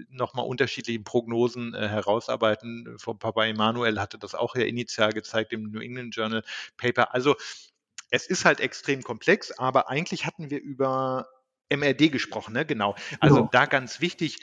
nochmal 0.10 0.46
unterschiedliche 0.46 1.00
Prognosen 1.00 1.74
äh, 1.74 1.88
herausarbeiten. 1.88 2.98
Papa 3.20 3.46
Emanuel 3.46 4.00
hatte 4.00 4.18
das 4.18 4.36
auch 4.36 4.56
ja 4.56 4.64
initial 4.64 5.12
gezeigt 5.12 5.54
im 5.54 5.72
New 5.72 5.80
England 5.80 6.16
Journal 6.16 6.44
Paper. 6.78 7.14
Also 7.14 7.36
es 8.10 8.28
ist 8.28 8.46
halt 8.46 8.60
extrem 8.60 9.04
komplex, 9.04 9.52
aber 9.52 9.90
eigentlich 9.90 10.26
hatten 10.26 10.50
wir 10.50 10.62
über 10.62 11.28
MRD 11.70 12.12
gesprochen, 12.12 12.54
ne? 12.54 12.66
Genau. 12.66 12.96
Also 13.20 13.36
genau. 13.38 13.50
da 13.52 13.66
ganz 13.66 14.02
wichtig, 14.02 14.40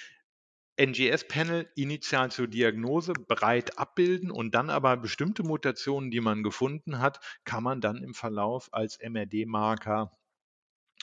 NGS-Panel 0.76 1.68
initial 1.76 2.30
zur 2.30 2.48
Diagnose 2.48 3.12
breit 3.12 3.78
abbilden 3.78 4.30
und 4.30 4.54
dann 4.54 4.70
aber 4.70 4.96
bestimmte 4.96 5.42
Mutationen, 5.42 6.10
die 6.10 6.20
man 6.20 6.42
gefunden 6.42 6.98
hat, 6.98 7.20
kann 7.44 7.62
man 7.62 7.80
dann 7.80 8.02
im 8.02 8.14
Verlauf 8.14 8.68
als 8.72 8.98
MRD-Marker 9.00 10.10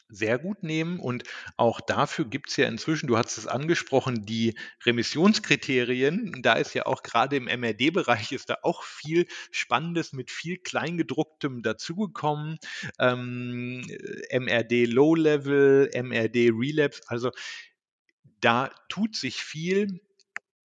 sehr 0.10 0.39
gut 0.39 0.63
nehmen. 0.63 0.99
Und 0.99 1.23
auch 1.55 1.82
dafür 1.82 2.25
gibt 2.25 2.49
es 2.49 2.58
ja 2.58 2.67
inzwischen, 2.67 3.08
du 3.08 3.17
hast 3.17 3.38
es 3.38 3.47
angesprochen, 3.47 4.25
die 4.25 4.55
Remissionskriterien. 4.86 6.41
Da 6.41 6.53
ist 6.53 6.73
ja 6.73 6.86
auch 6.86 7.03
gerade 7.03 7.38
im 7.38 7.45
MRD-Bereich 7.45 8.32
ist 8.32 8.49
da 8.49 8.58
auch 8.63 8.84
viel 8.84 9.27
Spannendes 9.51 10.13
mit 10.13 10.32
viel 10.32 10.58
Kleingedrucktem 10.58 11.62
dazugekommen. 11.62 12.58
Ähm, 12.99 13.82
MRD 14.32 14.86
Low 14.86 15.15
Level, 15.15 15.89
MRD 15.93 16.49
Relapse. 16.53 17.01
Also 17.08 17.32
da 18.41 18.71
tut 18.89 19.15
sich 19.15 19.43
viel. 19.43 20.01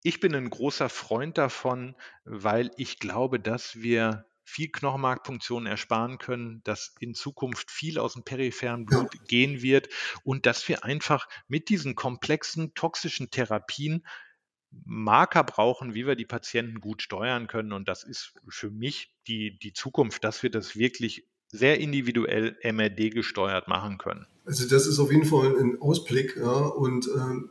Ich 0.04 0.20
bin 0.20 0.36
ein 0.36 0.50
großer 0.50 0.90
Freund 0.90 1.38
davon, 1.38 1.96
weil 2.26 2.72
ich 2.78 3.00
glaube, 3.00 3.40
dass 3.40 3.82
wir 3.82 4.26
viel 4.46 4.70
Knochenmarkpunktion 4.70 5.66
ersparen 5.66 6.18
können, 6.18 6.62
dass 6.64 6.94
in 7.00 7.16
Zukunft 7.16 7.72
viel 7.72 7.98
aus 7.98 8.14
dem 8.14 8.24
peripheren 8.24 8.86
Blut 8.86 9.12
gehen 9.28 9.62
wird 9.62 9.90
und 10.24 10.46
dass 10.46 10.68
wir 10.68 10.84
einfach 10.84 11.28
mit 11.48 11.70
diesen 11.70 11.96
komplexen 11.96 12.74
toxischen 12.74 13.32
Therapien 13.32 14.06
Marker 14.86 15.44
brauchen, 15.44 15.94
wie 15.94 16.08
wir 16.08 16.16
die 16.16 16.26
Patienten 16.26 16.80
gut 16.80 17.02
steuern 17.02 17.48
können. 17.48 17.72
Und 17.72 17.88
das 17.88 18.04
ist 18.04 18.34
für 18.50 18.72
mich 18.72 19.14
die, 19.28 19.58
die 19.60 19.74
Zukunft, 19.74 20.24
dass 20.24 20.44
wir 20.44 20.50
das 20.50 20.76
wirklich 20.76 21.28
sehr 21.48 21.80
individuell 21.80 22.58
MRD 22.64 23.12
gesteuert 23.12 23.68
machen 23.68 24.00
können. 24.00 24.28
Also 24.46 24.68
das 24.68 24.88
ist 24.88 25.00
auf 25.00 25.12
jeden 25.12 25.26
Fall 25.26 25.58
ein 25.58 25.82
Ausblick. 25.82 26.36
Ja, 26.38 26.52
und 26.52 27.10
ähm, 27.16 27.50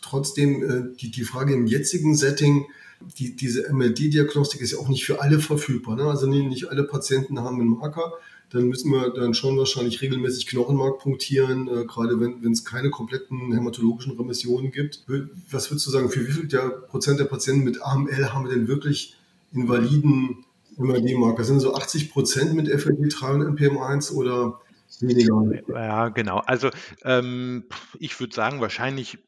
trotzdem 0.00 0.62
äh, 0.62 0.96
die, 0.96 1.10
die 1.10 1.24
Frage 1.24 1.54
im 1.54 1.66
jetzigen 1.66 2.14
Setting, 2.14 2.66
die, 3.18 3.34
diese 3.34 3.72
MLD-Diagnostik 3.72 4.60
ist 4.60 4.72
ja 4.72 4.78
auch 4.78 4.88
nicht 4.88 5.04
für 5.04 5.20
alle 5.20 5.40
verfügbar. 5.40 5.96
Ne? 5.96 6.04
Also 6.04 6.26
nicht, 6.26 6.46
nicht 6.46 6.68
alle 6.70 6.84
Patienten 6.84 7.40
haben 7.40 7.60
einen 7.60 7.70
Marker. 7.70 8.12
Dann 8.50 8.68
müssen 8.68 8.92
wir 8.92 9.10
dann 9.10 9.32
schon 9.32 9.56
wahrscheinlich 9.56 10.02
regelmäßig 10.02 10.46
Knochenmark 10.46 10.98
punktieren, 10.98 11.68
äh, 11.68 11.84
gerade 11.86 12.20
wenn 12.20 12.52
es 12.52 12.64
keine 12.64 12.90
kompletten 12.90 13.52
hämatologischen 13.52 14.12
Remissionen 14.16 14.70
gibt. 14.70 15.04
Was 15.50 15.70
würdest 15.70 15.86
du 15.86 15.90
sagen, 15.90 16.10
für 16.10 16.26
wie 16.26 16.32
viel 16.32 16.48
der 16.48 16.68
Prozent 16.68 17.18
der 17.18 17.24
Patienten 17.24 17.64
mit 17.64 17.82
AML 17.82 18.32
haben 18.32 18.44
wir 18.44 18.54
denn 18.54 18.68
wirklich 18.68 19.16
invaliden 19.52 20.44
MRD-Marker? 20.76 21.44
Sind 21.44 21.60
so 21.60 21.74
80 21.74 22.12
Prozent 22.12 22.54
mit 22.54 22.68
FLD3 22.68 23.34
und 23.34 23.58
NPM1 23.58 24.12
oder 24.12 24.60
weniger? 25.02 25.62
Ja, 25.68 26.08
genau. 26.08 26.38
Also 26.38 26.70
ähm, 27.04 27.68
ich 27.98 28.18
würde 28.20 28.34
sagen, 28.34 28.60
wahrscheinlich 28.60 29.18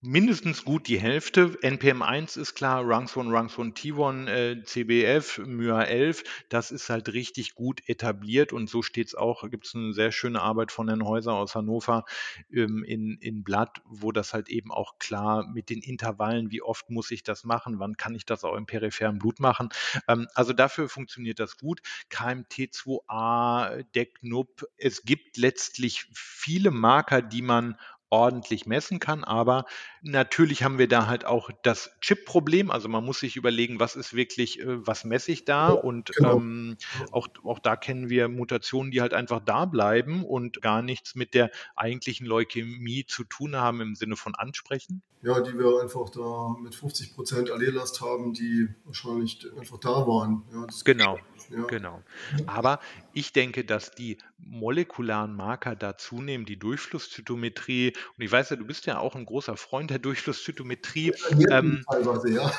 mindestens 0.00 0.64
gut 0.64 0.86
die 0.86 0.98
Hälfte. 0.98 1.58
NPM1 1.62 2.38
ist 2.38 2.54
klar, 2.54 2.84
Rungs1, 2.84 3.28
Rungs1, 3.30 3.74
T1, 3.74 4.28
äh, 4.28 4.62
CBF, 4.62 5.38
MYA11, 5.38 6.24
das 6.48 6.70
ist 6.70 6.88
halt 6.88 7.12
richtig 7.12 7.54
gut 7.54 7.80
etabliert 7.88 8.52
und 8.52 8.70
so 8.70 8.82
steht 8.82 9.08
es 9.08 9.14
auch, 9.16 9.48
gibt 9.50 9.66
es 9.66 9.74
eine 9.74 9.92
sehr 9.92 10.12
schöne 10.12 10.40
Arbeit 10.40 10.70
von 10.70 10.88
Herrn 10.88 11.04
Häuser 11.04 11.34
aus 11.34 11.56
Hannover 11.56 12.04
ähm, 12.52 12.84
in, 12.84 13.18
in 13.20 13.42
Blatt, 13.42 13.80
wo 13.86 14.12
das 14.12 14.34
halt 14.34 14.48
eben 14.48 14.70
auch 14.70 14.98
klar 14.98 15.48
mit 15.48 15.68
den 15.68 15.82
Intervallen, 15.82 16.52
wie 16.52 16.62
oft 16.62 16.90
muss 16.90 17.10
ich 17.10 17.24
das 17.24 17.44
machen, 17.44 17.80
wann 17.80 17.96
kann 17.96 18.14
ich 18.14 18.24
das 18.24 18.44
auch 18.44 18.54
im 18.54 18.66
peripheren 18.66 19.18
Blut 19.18 19.40
machen. 19.40 19.70
Ähm, 20.06 20.28
also 20.34 20.52
dafür 20.52 20.88
funktioniert 20.88 21.40
das 21.40 21.58
gut. 21.58 21.80
KMT2A, 22.12 23.84
DECNUP, 23.94 24.64
es 24.76 25.02
gibt 25.02 25.36
letztlich 25.36 26.06
viele 26.14 26.70
Marker, 26.70 27.20
die 27.20 27.42
man 27.42 27.76
ordentlich 28.10 28.66
messen 28.66 28.98
kann. 28.98 29.24
Aber 29.24 29.64
natürlich 30.02 30.62
haben 30.62 30.78
wir 30.78 30.88
da 30.88 31.06
halt 31.06 31.24
auch 31.24 31.50
das 31.62 31.90
Chip-Problem. 32.00 32.70
Also 32.70 32.88
man 32.88 33.04
muss 33.04 33.20
sich 33.20 33.36
überlegen, 33.36 33.80
was 33.80 33.96
ist 33.96 34.14
wirklich, 34.14 34.60
äh, 34.60 34.86
was 34.86 35.04
messe 35.04 35.32
ich 35.32 35.44
da? 35.44 35.70
Und 35.70 36.12
genau. 36.14 36.36
ähm, 36.36 36.76
auch, 37.12 37.28
auch 37.44 37.58
da 37.58 37.76
kennen 37.76 38.08
wir 38.08 38.28
Mutationen, 38.28 38.90
die 38.90 39.00
halt 39.00 39.14
einfach 39.14 39.40
da 39.44 39.64
bleiben 39.64 40.24
und 40.24 40.62
gar 40.62 40.82
nichts 40.82 41.14
mit 41.14 41.34
der 41.34 41.50
eigentlichen 41.76 42.26
Leukämie 42.26 43.04
zu 43.06 43.24
tun 43.24 43.56
haben 43.56 43.80
im 43.80 43.94
Sinne 43.94 44.16
von 44.16 44.34
Ansprechen. 44.34 45.02
Ja, 45.20 45.40
die 45.40 45.58
wir 45.58 45.80
einfach 45.82 46.10
da 46.10 46.54
mit 46.62 46.76
50 46.76 47.14
Prozent 47.14 47.50
Allellast 47.50 48.00
haben, 48.00 48.34
die 48.34 48.68
wahrscheinlich 48.84 49.44
einfach 49.58 49.78
da 49.78 50.06
waren. 50.06 50.44
Ja, 50.52 50.66
genau. 50.84 51.18
Ja. 51.50 51.64
Genau. 51.64 52.02
Aber 52.46 52.78
ich 53.18 53.32
denke, 53.32 53.64
dass 53.64 53.90
die 53.90 54.18
molekularen 54.38 55.34
Marker 55.34 55.74
da 55.74 55.96
zunehmen, 55.96 56.46
die 56.46 56.56
Durchflusszytometrie. 56.56 57.92
Und 58.16 58.24
ich 58.24 58.30
weiß 58.30 58.50
ja, 58.50 58.56
du 58.56 58.64
bist 58.64 58.86
ja 58.86 58.98
auch 58.98 59.16
ein 59.16 59.26
großer 59.26 59.56
Freund 59.56 59.90
der 59.90 59.98
Durchflusszytometrie. 59.98 61.12
Ja, 61.36 61.58
ähm, 61.58 61.84
ja. 62.28 62.52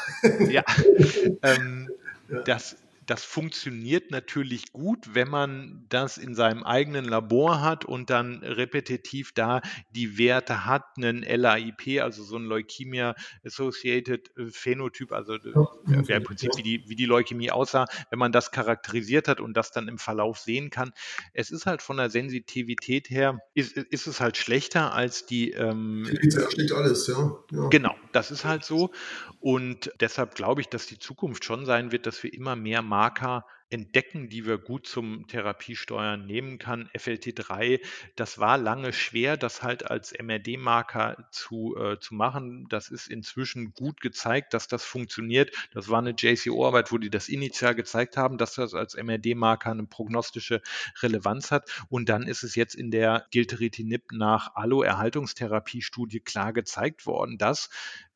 ja 0.49 0.63
ähm, 1.43 1.89
ja. 2.27 2.41
Das, 2.41 2.75
das 3.09 3.23
funktioniert 3.23 4.11
natürlich 4.11 4.71
gut, 4.71 5.15
wenn 5.15 5.29
man 5.29 5.85
das 5.89 6.19
in 6.19 6.35
seinem 6.35 6.63
eigenen 6.63 7.05
Labor 7.05 7.59
hat 7.61 7.83
und 7.83 8.11
dann 8.11 8.43
repetitiv 8.43 9.31
da 9.33 9.61
die 9.89 10.19
Werte 10.19 10.65
hat, 10.65 10.83
einen 10.95 11.23
LAIP, 11.23 12.03
also 12.03 12.23
so 12.23 12.37
ein 12.37 12.45
Leukemia 12.45 13.15
Associated 13.43 14.29
äh, 14.37 14.45
Phänotyp, 14.51 15.11
also 15.11 15.37
ja, 15.37 16.01
ja, 16.07 16.17
im 16.17 16.23
Prinzip 16.23 16.51
wie 16.57 16.61
die, 16.61 16.83
wie 16.87 16.95
die 16.95 17.05
Leukämie 17.05 17.49
aussah, 17.49 17.85
wenn 18.11 18.19
man 18.19 18.31
das 18.31 18.51
charakterisiert 18.51 19.27
hat 19.27 19.41
und 19.41 19.57
das 19.57 19.71
dann 19.71 19.87
im 19.87 19.97
Verlauf 19.97 20.37
sehen 20.37 20.69
kann. 20.69 20.91
Es 21.33 21.49
ist 21.49 21.65
halt 21.65 21.81
von 21.81 21.97
der 21.97 22.11
Sensitivität 22.11 23.09
her, 23.09 23.39
ist, 23.55 23.75
ist 23.75 24.05
es 24.05 24.21
halt 24.21 24.37
schlechter 24.37 24.93
als 24.93 25.25
die. 25.25 25.51
Ähm, 25.51 26.05
schlägt 26.05 26.73
alles, 26.73 27.07
ja. 27.07 27.39
ja. 27.51 27.69
Genau, 27.69 27.95
das 28.11 28.29
ist 28.29 28.45
halt 28.45 28.63
so. 28.63 28.91
Und 29.39 29.91
deshalb 29.99 30.35
glaube 30.35 30.61
ich, 30.61 30.67
dass 30.67 30.85
die 30.85 30.99
Zukunft 30.99 31.43
schon 31.43 31.65
sein 31.65 31.91
wird, 31.91 32.05
dass 32.05 32.21
wir 32.21 32.33
immer 32.33 32.55
mehr 32.55 32.83
Marker 32.99 33.45
entdecken, 33.69 34.27
die 34.27 34.45
wir 34.45 34.57
gut 34.57 34.85
zum 34.85 35.25
Therapiesteuern 35.27 36.25
nehmen 36.25 36.57
kann. 36.57 36.89
FLT3, 36.93 37.79
das 38.17 38.39
war 38.39 38.57
lange 38.57 38.91
schwer, 38.91 39.37
das 39.37 39.63
halt 39.63 39.89
als 39.89 40.11
MRD-Marker 40.11 41.29
zu, 41.31 41.77
äh, 41.77 41.97
zu 41.97 42.13
machen. 42.13 42.67
Das 42.67 42.89
ist 42.89 43.07
inzwischen 43.07 43.73
gut 43.73 44.01
gezeigt, 44.01 44.53
dass 44.53 44.67
das 44.67 44.83
funktioniert. 44.83 45.55
Das 45.73 45.87
war 45.87 45.99
eine 45.99 46.13
JCO-Arbeit, 46.17 46.91
wo 46.91 46.97
die 46.97 47.09
das 47.09 47.29
initial 47.29 47.73
gezeigt 47.73 48.17
haben, 48.17 48.37
dass 48.37 48.55
das 48.55 48.73
als 48.73 48.95
MRD-Marker 48.95 49.71
eine 49.71 49.85
prognostische 49.85 50.61
Relevanz 51.01 51.49
hat. 51.49 51.71
Und 51.87 52.09
dann 52.09 52.23
ist 52.23 52.43
es 52.43 52.55
jetzt 52.55 52.75
in 52.75 52.91
der 52.91 53.27
Gilteritinib 53.31 54.11
nach 54.11 54.55
Allo-Erhaltungstherapie-Studie 54.55 56.19
klar 56.19 56.51
gezeigt 56.51 57.05
worden, 57.05 57.37
dass 57.37 57.69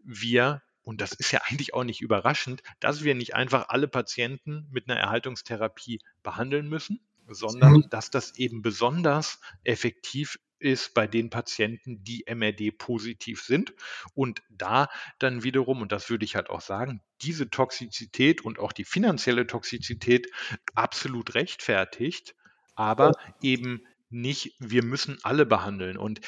wir 0.03 0.61
und 0.83 1.01
das 1.01 1.13
ist 1.13 1.31
ja 1.31 1.41
eigentlich 1.45 1.73
auch 1.73 1.83
nicht 1.83 2.01
überraschend, 2.01 2.61
dass 2.79 3.03
wir 3.03 3.15
nicht 3.15 3.35
einfach 3.35 3.69
alle 3.69 3.87
Patienten 3.87 4.67
mit 4.71 4.89
einer 4.89 4.99
Erhaltungstherapie 4.99 5.99
behandeln 6.21 6.67
müssen, 6.69 6.99
sondern 7.27 7.73
mhm. 7.73 7.89
dass 7.89 8.11
das 8.11 8.37
eben 8.37 8.61
besonders 8.61 9.39
effektiv 9.63 10.37
ist 10.59 10.93
bei 10.93 11.07
den 11.07 11.29
Patienten, 11.29 12.03
die 12.03 12.25
MRD 12.27 12.77
positiv 12.77 13.41
sind 13.43 13.73
und 14.13 14.41
da 14.49 14.89
dann 15.19 15.43
wiederum, 15.43 15.81
und 15.81 15.91
das 15.91 16.09
würde 16.09 16.25
ich 16.25 16.35
halt 16.35 16.49
auch 16.49 16.61
sagen, 16.61 17.01
diese 17.21 17.49
Toxizität 17.49 18.41
und 18.41 18.59
auch 18.59 18.71
die 18.71 18.85
finanzielle 18.85 19.45
Toxizität 19.45 20.27
absolut 20.73 21.35
rechtfertigt, 21.35 22.35
aber 22.75 23.11
eben 23.41 23.85
nicht, 24.09 24.55
wir 24.59 24.83
müssen 24.83 25.17
alle 25.23 25.45
behandeln. 25.45 25.97
Und 25.97 26.21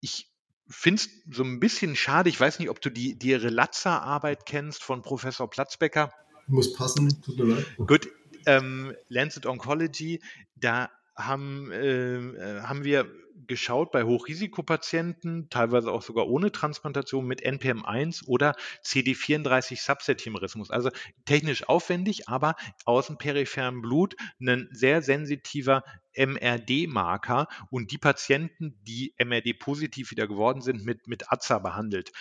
ich 0.00 0.29
finde 0.70 1.02
es 1.02 1.10
so 1.30 1.42
ein 1.42 1.60
bisschen 1.60 1.96
schade. 1.96 2.28
Ich 2.28 2.40
weiß 2.40 2.58
nicht, 2.60 2.70
ob 2.70 2.80
du 2.80 2.90
die, 2.90 3.18
die 3.18 3.34
Relazza-Arbeit 3.34 4.46
kennst 4.46 4.82
von 4.82 5.02
Professor 5.02 5.50
Platzbecker. 5.50 6.12
Muss 6.46 6.72
passen, 6.72 7.20
tut 7.22 7.38
mir 7.38 7.56
leid. 7.56 7.66
Gut, 7.86 8.08
ähm, 8.46 8.94
Lancet 9.08 9.46
Oncology, 9.46 10.20
da 10.56 10.90
haben, 11.16 11.70
äh, 11.72 12.16
äh 12.16 12.62
haben 12.62 12.84
wir 12.84 13.06
geschaut 13.46 13.90
bei 13.92 14.04
Hochrisikopatienten, 14.04 15.48
teilweise 15.50 15.90
auch 15.92 16.02
sogar 16.02 16.28
ohne 16.28 16.52
Transplantation 16.52 17.26
mit 17.26 17.44
NPM1 17.44 18.26
oder 18.26 18.54
CD34-Subset-Chimerismus. 18.84 20.70
Also 20.70 20.90
technisch 21.24 21.68
aufwendig, 21.68 22.28
aber 22.28 22.56
aus 22.84 23.06
dem 23.06 23.18
peripheren 23.18 23.82
Blut 23.82 24.16
ein 24.40 24.68
sehr 24.72 25.02
sensitiver 25.02 25.82
MRD-Marker 26.16 27.46
und 27.70 27.92
die 27.92 27.98
Patienten, 27.98 28.78
die 28.82 29.14
MRD-positiv 29.18 30.10
wieder 30.10 30.26
geworden 30.26 30.60
sind, 30.60 30.84
mit, 30.84 31.06
mit 31.06 31.32
AZA 31.32 31.58
behandelt. 31.58 32.12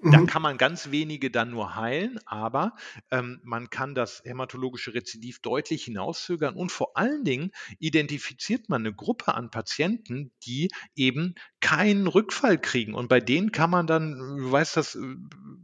Da 0.00 0.18
mhm. 0.18 0.26
kann 0.26 0.42
man 0.42 0.58
ganz 0.58 0.92
wenige 0.92 1.28
dann 1.28 1.50
nur 1.50 1.74
heilen, 1.74 2.20
aber 2.24 2.76
ähm, 3.10 3.40
man 3.42 3.68
kann 3.68 3.96
das 3.96 4.22
hämatologische 4.24 4.94
Rezidiv 4.94 5.40
deutlich 5.40 5.84
hinauszögern 5.84 6.54
und 6.54 6.70
vor 6.70 6.96
allen 6.96 7.24
Dingen 7.24 7.50
identifiziert 7.80 8.68
man 8.68 8.82
eine 8.82 8.94
Gruppe 8.94 9.34
an 9.34 9.50
Patienten, 9.50 10.30
die 10.44 10.70
eben 10.94 11.34
keinen 11.60 12.06
Rückfall 12.06 12.58
kriegen. 12.58 12.94
Und 12.94 13.08
bei 13.08 13.18
denen 13.18 13.50
kann 13.50 13.70
man 13.70 13.88
dann, 13.88 14.36
du 14.38 14.52
weißt 14.52 14.76
das, 14.76 14.94
äh, 14.94 15.16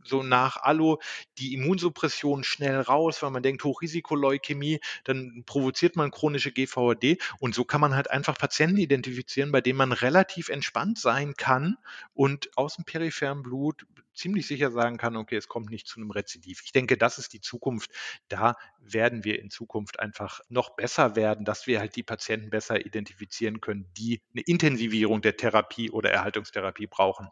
so 0.02 0.24
nach 0.24 0.56
Allo 0.56 1.00
die 1.38 1.54
Immunsuppression 1.54 2.42
schnell 2.42 2.80
raus, 2.80 3.22
weil 3.22 3.30
man 3.30 3.44
denkt, 3.44 3.62
Hochrisikoleukämie, 3.62 4.80
dann 5.04 5.44
provoziert 5.46 5.94
man 5.94 6.10
chronische 6.10 6.50
GVHD 6.50 7.22
und 7.38 7.54
so 7.54 7.64
kann 7.64 7.80
man 7.80 7.94
halt 7.94 8.10
einfach 8.10 8.36
Patienten 8.36 8.78
identifizieren, 8.78 9.52
bei 9.52 9.60
denen 9.60 9.78
man 9.78 9.92
relativ 9.92 10.48
entspannt 10.48 10.98
sein 10.98 11.34
kann 11.36 11.76
und 12.14 12.50
aus 12.56 12.74
dem 12.74 12.84
peripheren 12.84 13.44
Blut 13.44 13.86
ziemlich 14.14 14.46
sicher 14.46 14.70
sagen 14.70 14.96
kann, 14.96 15.16
okay, 15.16 15.36
es 15.36 15.48
kommt 15.48 15.70
nicht 15.70 15.86
zu 15.86 16.00
einem 16.00 16.10
Rezidiv. 16.10 16.62
Ich 16.64 16.72
denke, 16.72 16.96
das 16.96 17.18
ist 17.18 17.32
die 17.32 17.40
Zukunft. 17.40 17.90
Da 18.28 18.56
werden 18.80 19.24
wir 19.24 19.40
in 19.40 19.50
Zukunft 19.50 20.00
einfach 20.00 20.40
noch 20.48 20.76
besser 20.76 21.16
werden, 21.16 21.44
dass 21.44 21.66
wir 21.66 21.80
halt 21.80 21.96
die 21.96 22.02
Patienten 22.02 22.50
besser 22.50 22.84
identifizieren 22.84 23.60
können, 23.60 23.86
die 23.96 24.20
eine 24.32 24.42
Intensivierung 24.42 25.22
der 25.22 25.36
Therapie 25.36 25.90
oder 25.90 26.10
Erhaltungstherapie 26.10 26.86
brauchen. 26.86 27.28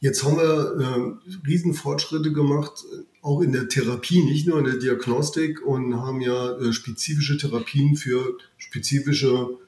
Jetzt 0.00 0.22
haben 0.22 0.36
wir 0.36 0.76
äh, 0.80 1.46
Riesenfortschritte 1.46 2.32
gemacht, 2.32 2.84
auch 3.20 3.40
in 3.40 3.52
der 3.52 3.68
Therapie, 3.68 4.22
nicht 4.22 4.46
nur 4.46 4.60
in 4.60 4.64
der 4.64 4.76
Diagnostik 4.76 5.60
und 5.66 5.96
haben 5.96 6.20
ja 6.20 6.56
äh, 6.56 6.72
spezifische 6.72 7.36
Therapien 7.36 7.96
für 7.96 8.38
spezifische, 8.58 9.58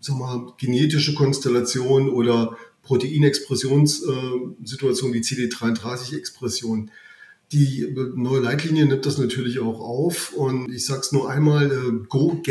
sag 0.00 0.16
mal, 0.16 0.52
genetische 0.58 1.14
Konstellationen 1.14 2.08
oder 2.08 2.56
Proteinexpressionssituation 2.88 5.12
wie 5.12 5.20
CD33-Expression. 5.20 6.90
Die 7.52 7.94
neue 8.14 8.40
Leitlinie 8.40 8.86
nimmt 8.86 9.04
das 9.06 9.18
natürlich 9.18 9.60
auch 9.60 9.78
auf 9.80 10.32
und 10.32 10.70
ich 10.70 10.86
sage 10.86 11.00
es 11.00 11.12
nur 11.12 11.30
einmal, 11.30 11.70
äh, 11.70 11.92
Go 12.08 12.42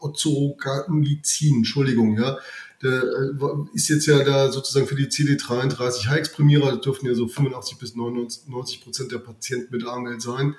Ozogamicin, 0.00 1.56
Entschuldigung, 1.56 2.18
ja, 2.18 2.38
der 2.82 3.02
äh, 3.02 3.34
ist 3.74 3.88
jetzt 3.88 4.06
ja 4.06 4.24
da 4.24 4.50
sozusagen 4.50 4.86
für 4.86 4.94
die 4.94 5.06
CD33 5.06 6.08
High-Exprimierer, 6.08 6.70
da 6.72 6.76
dürften 6.76 7.06
ja 7.06 7.14
so 7.14 7.28
85 7.28 7.78
bis 7.78 7.94
99 7.94 8.82
Prozent 8.82 9.12
der 9.12 9.18
Patienten 9.18 9.74
mit 9.74 9.86
AML 9.86 10.20
sein, 10.20 10.54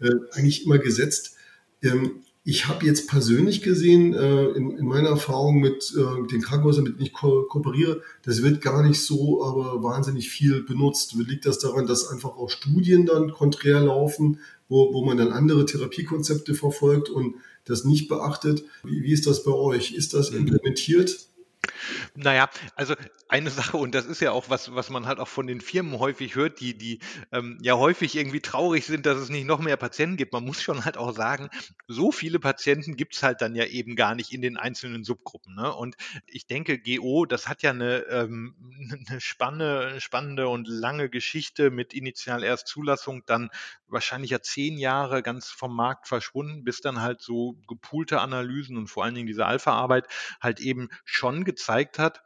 äh, 0.00 0.10
eigentlich 0.32 0.64
immer 0.64 0.78
gesetzt. 0.78 1.36
Ähm, 1.82 2.22
ich 2.42 2.68
habe 2.68 2.86
jetzt 2.86 3.08
persönlich 3.08 3.62
gesehen, 3.62 4.14
äh, 4.14 4.46
in, 4.50 4.70
in, 4.70 4.86
meiner 4.86 5.10
Erfahrung 5.10 5.60
mit 5.60 5.94
äh, 5.94 6.26
den 6.28 6.40
Krankenhäusern, 6.40 6.84
mit 6.84 6.94
denen 6.94 7.06
ich 7.06 7.12
ko 7.12 7.42
kooperiere, 7.42 8.02
das 8.22 8.42
wird 8.42 8.62
gar 8.62 8.82
nicht 8.82 9.00
so 9.00 9.44
aber 9.44 9.82
wahnsinnig 9.82 10.30
viel 10.30 10.62
benutzt. 10.62 11.14
Liegt 11.14 11.44
das 11.44 11.58
daran, 11.58 11.86
dass 11.86 12.08
einfach 12.08 12.30
auch 12.30 12.48
Studien 12.48 13.04
dann 13.04 13.32
konträr 13.32 13.80
laufen, 13.80 14.40
wo, 14.68 14.94
wo 14.94 15.04
man 15.04 15.18
dann 15.18 15.32
andere 15.32 15.66
Therapiekonzepte 15.66 16.54
verfolgt 16.54 17.10
und 17.10 17.34
das 17.66 17.84
nicht 17.84 18.08
beachtet? 18.08 18.64
Wie, 18.84 19.02
wie 19.02 19.12
ist 19.12 19.26
das 19.26 19.44
bei 19.44 19.52
euch? 19.52 19.92
Ist 19.92 20.14
das 20.14 20.30
mhm. 20.30 20.38
implementiert? 20.38 21.26
Naja, 22.14 22.48
also 22.74 22.94
eine 23.28 23.50
Sache, 23.50 23.76
und 23.76 23.94
das 23.94 24.06
ist 24.06 24.20
ja 24.20 24.32
auch 24.32 24.50
was, 24.50 24.74
was 24.74 24.90
man 24.90 25.06
halt 25.06 25.18
auch 25.20 25.28
von 25.28 25.46
den 25.46 25.60
Firmen 25.60 25.98
häufig 25.98 26.34
hört, 26.34 26.60
die, 26.60 26.76
die 26.76 27.00
ähm, 27.32 27.58
ja 27.62 27.76
häufig 27.76 28.16
irgendwie 28.16 28.40
traurig 28.40 28.86
sind, 28.86 29.06
dass 29.06 29.18
es 29.18 29.28
nicht 29.28 29.46
noch 29.46 29.60
mehr 29.60 29.76
Patienten 29.76 30.16
gibt. 30.16 30.32
Man 30.32 30.44
muss 30.44 30.62
schon 30.62 30.84
halt 30.84 30.96
auch 30.96 31.14
sagen, 31.14 31.48
so 31.86 32.12
viele 32.12 32.38
Patienten 32.40 32.96
gibt 32.96 33.14
es 33.14 33.22
halt 33.22 33.40
dann 33.40 33.54
ja 33.54 33.64
eben 33.66 33.96
gar 33.96 34.14
nicht 34.14 34.32
in 34.32 34.42
den 34.42 34.56
einzelnen 34.56 35.04
Subgruppen. 35.04 35.54
Ne? 35.54 35.72
Und 35.74 35.96
ich 36.26 36.46
denke, 36.46 36.78
GO, 36.78 37.24
das 37.26 37.48
hat 37.48 37.62
ja 37.62 37.70
eine, 37.70 38.00
ähm, 38.10 38.54
eine 39.08 39.20
spannende, 39.20 40.00
spannende 40.00 40.48
und 40.48 40.66
lange 40.68 41.08
Geschichte 41.08 41.70
mit 41.70 41.94
initial 41.94 42.42
erst 42.42 42.66
Zulassung, 42.66 43.22
dann 43.26 43.50
wahrscheinlich 43.86 44.30
ja 44.30 44.40
zehn 44.40 44.78
Jahre 44.78 45.22
ganz 45.22 45.48
vom 45.50 45.74
Markt 45.74 46.08
verschwunden, 46.08 46.64
bis 46.64 46.80
dann 46.80 47.00
halt 47.00 47.20
so 47.22 47.56
gepoolte 47.68 48.20
Analysen 48.20 48.76
und 48.76 48.88
vor 48.88 49.04
allen 49.04 49.14
Dingen 49.14 49.26
diese 49.26 49.46
Alpha-Arbeit 49.46 50.06
halt 50.40 50.60
eben 50.60 50.88
schon 51.04 51.44
gezeigt 51.44 51.59
hat, 51.68 52.22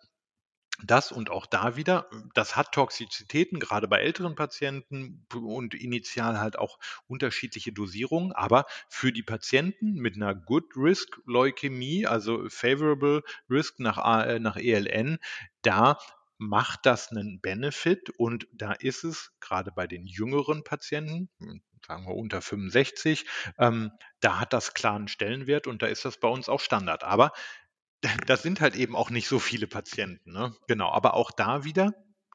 das 0.83 1.13
und 1.13 1.31
auch 1.31 1.47
da 1.47 1.77
wieder, 1.77 2.11
das 2.35 2.57
hat 2.57 2.73
Toxizitäten, 2.73 3.61
gerade 3.61 3.87
bei 3.87 4.01
älteren 4.01 4.35
Patienten 4.35 5.25
und 5.33 5.75
initial 5.75 6.41
halt 6.41 6.59
auch 6.59 6.79
unterschiedliche 7.07 7.73
Dosierungen, 7.73 8.33
aber 8.33 8.67
für 8.89 9.13
die 9.13 9.23
Patienten 9.23 9.95
mit 9.95 10.17
einer 10.17 10.35
Good 10.35 10.77
Risk 10.77 11.21
Leukämie, 11.27 12.07
also 12.07 12.49
Favorable 12.49 13.23
Risk 13.49 13.79
nach, 13.79 14.27
äh, 14.27 14.41
nach 14.41 14.57
ELN, 14.57 15.19
da 15.63 15.99
macht 16.39 16.81
das 16.87 17.11
einen 17.11 17.41
Benefit 17.41 18.11
und 18.11 18.49
da 18.53 18.73
ist 18.73 19.05
es 19.05 19.33
gerade 19.41 19.71
bei 19.71 19.87
den 19.87 20.07
jüngeren 20.07 20.65
Patienten, 20.65 21.29
hm, 21.39 21.63
sagen 21.87 22.07
wir 22.07 22.15
unter 22.15 22.43
65, 22.43 23.27
ähm, 23.59 23.93
da 24.21 24.41
hat 24.41 24.53
das 24.53 24.75
klaren 24.75 25.07
Stellenwert 25.07 25.67
und 25.67 25.83
da 25.83 25.87
ist 25.87 26.05
das 26.05 26.19
bei 26.19 26.29
uns 26.29 26.49
auch 26.49 26.61
Standard. 26.61 27.05
Aber 27.05 27.33
das 28.27 28.43
sind 28.43 28.61
halt 28.61 28.77
eben 28.77 28.97
auch 28.97 29.11
nicht 29.11 29.29
so 29.29 29.39
viele 29.39 29.67
Patienten. 29.67 30.33
Ne? 30.33 30.55
Genau, 30.69 30.91
aber 30.91 31.15
auch 31.15 31.31
da 31.31 31.65
wieder, 31.65 31.95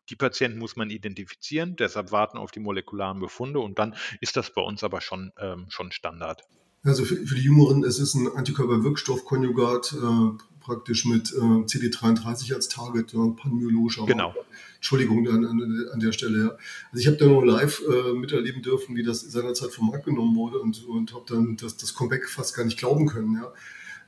die 0.10 0.16
Patienten 0.16 0.60
muss 0.60 0.76
man 0.76 0.90
identifizieren, 0.90 1.76
deshalb 1.76 2.12
warten 2.12 2.38
auf 2.38 2.52
die 2.52 2.60
molekularen 2.60 3.20
Befunde 3.20 3.60
und 3.60 3.80
dann 3.80 3.96
ist 4.22 4.36
das 4.38 4.54
bei 4.54 4.62
uns 4.62 4.84
aber 4.84 5.02
schon, 5.02 5.32
ähm, 5.38 5.68
schon 5.70 5.92
Standard. 5.92 6.44
Also 6.84 7.04
für, 7.04 7.18
für 7.18 7.36
die 7.36 7.42
Jüngeren, 7.42 7.84
es 7.84 8.00
ist 8.00 8.16
ein 8.16 8.28
Antikörperwirkstoffkonjugat, 8.28 9.94
äh, 9.94 10.44
praktisch 10.60 11.06
mit 11.06 11.32
äh, 11.34 11.36
CD33 11.36 12.54
als 12.54 12.70
Target, 12.70 13.14
ja, 13.14 13.28
panmyologischer 13.36 14.06
Genau. 14.06 14.34
Entschuldigung 14.76 15.28
an, 15.28 15.46
an, 15.46 15.90
an, 15.92 16.00
der 16.00 16.14
Stelle. 16.14 16.40
Ja. 16.40 16.50
Also 16.92 17.02
ich 17.02 17.08
habe 17.08 17.18
da 17.18 17.26
nur 17.26 17.46
live 17.46 17.82
äh, 17.82 18.14
miterleben 18.14 18.62
dürfen, 18.62 18.96
wie 18.96 19.04
das 19.04 19.22
seinerzeit 19.22 19.72
vom 19.72 19.88
Markt 19.88 20.06
genommen 20.06 20.36
wurde 20.36 20.60
und, 20.60 20.86
und 20.86 21.14
habe 21.14 21.26
dann 21.28 21.58
das, 21.58 21.76
das 21.76 21.94
Comeback 21.94 22.30
fast 22.30 22.56
gar 22.56 22.64
nicht 22.64 22.78
glauben 22.78 23.08
können. 23.08 23.36
Ja. 23.36 23.52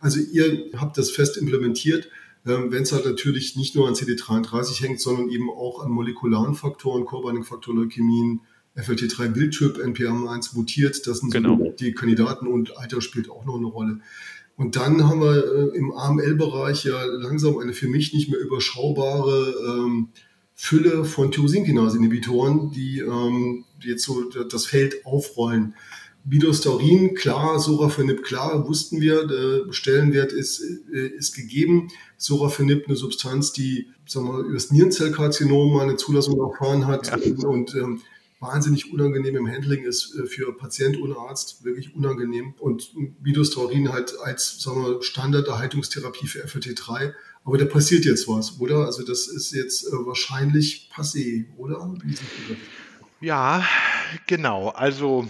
Also 0.01 0.19
ihr 0.19 0.65
habt 0.75 0.97
das 0.97 1.11
fest 1.11 1.37
implementiert, 1.37 2.09
ähm, 2.45 2.71
wenn 2.71 2.83
es 2.83 2.91
halt 2.91 3.05
natürlich 3.05 3.55
nicht 3.55 3.75
nur 3.75 3.87
an 3.87 3.93
CD33 3.93 4.81
hängt, 4.81 4.99
sondern 4.99 5.29
eben 5.29 5.49
auch 5.49 5.83
an 5.83 5.91
molekularen 5.91 6.55
Faktoren, 6.55 7.05
Core-Binding-Faktor, 7.05 7.75
Leukämien, 7.75 8.41
FLT3-Bildtyp, 8.75 9.77
NPM1 9.77 10.55
mutiert. 10.55 11.05
Das 11.05 11.19
sind 11.19 11.31
genau. 11.31 11.57
so 11.57 11.71
die 11.71 11.93
Kandidaten 11.93 12.47
und 12.47 12.77
Alter 12.77 13.01
spielt 13.01 13.29
auch 13.29 13.45
noch 13.45 13.57
eine 13.57 13.67
Rolle. 13.67 13.99
Und 14.57 14.75
dann 14.75 15.07
haben 15.07 15.21
wir 15.21 15.73
äh, 15.73 15.77
im 15.77 15.91
AML-Bereich 15.91 16.85
ja 16.85 17.03
langsam 17.03 17.57
eine 17.57 17.73
für 17.73 17.87
mich 17.87 18.13
nicht 18.13 18.29
mehr 18.29 18.39
überschaubare 18.39 19.55
ähm, 19.67 20.09
Fülle 20.55 21.05
von 21.05 21.31
Tyrosinkinase-Inhibitoren, 21.31 22.71
die, 22.71 22.99
ähm, 22.99 23.65
die 23.83 23.89
jetzt 23.89 24.03
so 24.03 24.29
das 24.29 24.65
Feld 24.65 25.05
aufrollen. 25.05 25.73
Bidostaurin, 26.23 27.15
klar, 27.15 27.59
Sorafenib, 27.59 28.23
klar, 28.23 28.67
wussten 28.67 29.01
wir, 29.01 29.25
der 29.25 29.73
Stellenwert 29.73 30.31
ist, 30.31 30.61
äh, 30.93 31.07
ist 31.07 31.35
gegeben. 31.35 31.89
Sorafenib, 32.17 32.87
eine 32.87 32.95
Substanz, 32.95 33.53
die 33.53 33.87
sagen 34.05 34.27
wir, 34.27 34.39
über 34.39 34.53
das 34.53 34.71
Nierenzellkarzinom 34.71 35.73
mal 35.73 35.83
eine 35.83 35.95
Zulassung 35.95 36.39
erfahren 36.39 36.85
hat 36.85 37.07
ja. 37.07 37.47
und 37.47 37.73
ähm, 37.75 38.01
wahnsinnig 38.39 38.91
unangenehm 38.91 39.35
im 39.37 39.47
Handling 39.47 39.83
ist 39.83 40.15
äh, 40.15 40.25
für 40.25 40.55
Patient 40.55 40.97
und 40.97 41.15
Arzt, 41.15 41.63
wirklich 41.63 41.95
unangenehm. 41.95 42.53
Und 42.59 42.91
Bidostaurin 43.21 43.91
halt 43.91 44.13
als 44.23 44.61
sagen 44.61 44.83
wir, 44.83 45.01
Standarderhaltungstherapie 45.01 46.27
für 46.27 46.45
FLT3. 46.45 47.13
Aber 47.43 47.57
da 47.57 47.65
passiert 47.65 48.05
jetzt 48.05 48.27
was, 48.27 48.59
oder? 48.59 48.85
Also 48.85 49.03
das 49.03 49.27
ist 49.27 49.51
jetzt 49.53 49.87
äh, 49.87 49.91
wahrscheinlich 49.91 50.89
passé, 50.93 51.45
oder? 51.57 51.95
Ja, 53.21 53.65
genau. 54.27 54.69
Also 54.69 55.27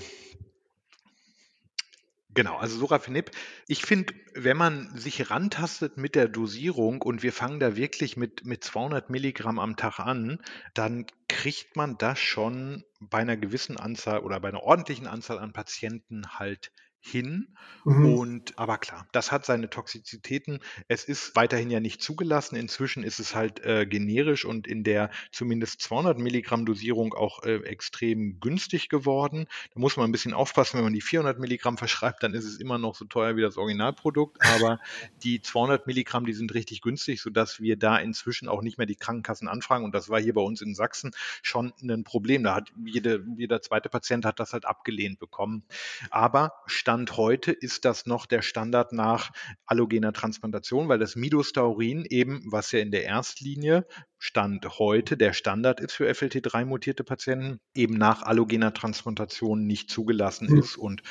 Genau, 2.34 2.56
also 2.58 2.78
Sorafenib. 2.78 3.32
Ich 3.68 3.84
finde, 3.84 4.14
wenn 4.34 4.56
man 4.56 4.96
sich 4.98 5.30
rantastet 5.30 5.98
mit 5.98 6.16
der 6.16 6.30
Dosierung 6.30 7.02
und 7.02 7.24
wir 7.24 7.34
fangen 7.34 7.60
da 7.60 7.76
wirklich 7.76 8.16
mit, 8.16 8.46
mit 8.46 8.64
200 8.64 9.10
Milligramm 9.10 9.60
am 9.60 9.76
Tag 9.76 10.00
an, 10.00 10.40
dann 10.74 11.06
kriegt 11.28 11.76
man 11.76 11.98
das 11.98 12.20
schon 12.20 12.86
bei 13.02 13.18
einer 13.18 13.36
gewissen 13.36 13.76
Anzahl 13.78 14.20
oder 14.20 14.40
bei 14.40 14.48
einer 14.48 14.64
ordentlichen 14.64 15.08
Anzahl 15.08 15.40
an 15.40 15.52
Patienten 15.52 16.26
halt 16.40 16.72
hin. 17.02 17.48
Mhm. 17.84 18.14
Und 18.14 18.60
aber 18.60 18.78
klar, 18.78 19.08
das 19.12 19.32
hat 19.32 19.44
seine 19.44 19.70
Toxizitäten. 19.70 20.60
Es 20.88 21.04
ist 21.04 21.36
weiterhin 21.36 21.72
ja 21.72 21.80
nicht 21.80 22.02
zugelassen. 22.02 22.56
Inzwischen 22.56 23.04
ist 23.04 23.20
es 23.20 23.36
halt 23.36 23.60
äh, 23.66 23.88
generisch 23.88 24.46
und 24.46 24.68
in 24.68 24.84
der 24.84 25.10
zumindest 25.32 25.82
200 25.82 26.20
Milligramm 26.20 26.66
Dosierung 26.66 27.14
auch 27.16 27.44
äh, 27.44 27.56
extrem 27.64 28.40
günstig 28.40 28.88
geworden. 28.88 29.48
Da 29.74 29.80
muss 29.80 29.98
man 29.98 30.08
ein 30.08 30.12
bisschen 30.12 30.34
aufpassen, 30.34 30.78
wenn 30.78 30.84
man 30.84 30.94
die 30.94 31.02
400 31.02 31.40
Milligramm 31.40 31.78
verschreibt, 31.78 32.22
dann 32.22 32.36
ist 32.36 32.46
es 32.46 32.60
immer 32.60 32.78
noch 32.78 32.96
so 32.96 33.06
teuer 33.06 33.36
wie 33.36 33.42
das 33.42 33.58
Originalprodukt. 33.58 34.38
Aber 34.54 34.80
die 35.24 35.42
200 35.42 35.88
Milligramm, 35.88 36.26
die 36.28 36.34
sind 36.34 36.54
richtig 36.54 36.82
günstig, 36.82 37.20
sodass 37.20 37.60
wir 37.60 37.78
da 37.78 37.98
inzwischen 37.98 38.48
auch 38.48 38.62
nicht 38.62 38.78
mehr 38.78 38.88
die 38.88 38.96
Krankenkassen 38.96 39.48
anfragen. 39.48 39.86
Und 39.86 39.96
das 39.96 40.10
war 40.10 40.22
hier 40.22 40.36
bei 40.36 40.42
uns 40.42 40.62
in 40.62 40.76
Sachsen 40.76 41.12
schon 41.42 41.74
ein 41.82 42.04
Problem. 42.04 42.44
Da 42.44 42.54
hat 42.54 42.72
jede, 42.86 43.26
jeder 43.38 43.62
zweite 43.64 43.90
Patient 43.90 44.24
hat 44.24 44.40
das 44.40 44.54
halt 44.54 44.66
abgelehnt 44.66 45.18
bekommen. 45.18 45.64
Aber 46.12 46.54
Stand 46.68 46.91
heute 47.12 47.52
ist 47.52 47.86
das 47.86 48.06
noch 48.06 48.26
der 48.26 48.42
Standard 48.42 48.94
nach 48.94 49.32
allogener 49.66 50.14
Transplantation, 50.14 50.90
weil 50.90 51.00
das 51.00 51.16
Midostaurin 51.16 52.06
eben, 52.10 52.44
was 52.52 52.72
ja 52.72 52.80
in 52.80 52.92
der 52.92 53.04
Erstlinie 53.04 53.88
Stand 54.18 54.80
heute 54.80 55.18
der 55.18 55.34
Standard 55.34 55.80
ist 55.80 55.94
für 55.94 56.10
FLT3-mutierte 56.10 57.04
Patienten, 57.04 57.60
eben 57.74 57.96
nach 57.96 58.24
allogener 58.24 58.74
Transplantation 58.74 59.66
nicht 59.66 59.90
zugelassen 59.90 60.48
mhm. 60.50 60.60
ist 60.60 60.78
und 60.78 61.02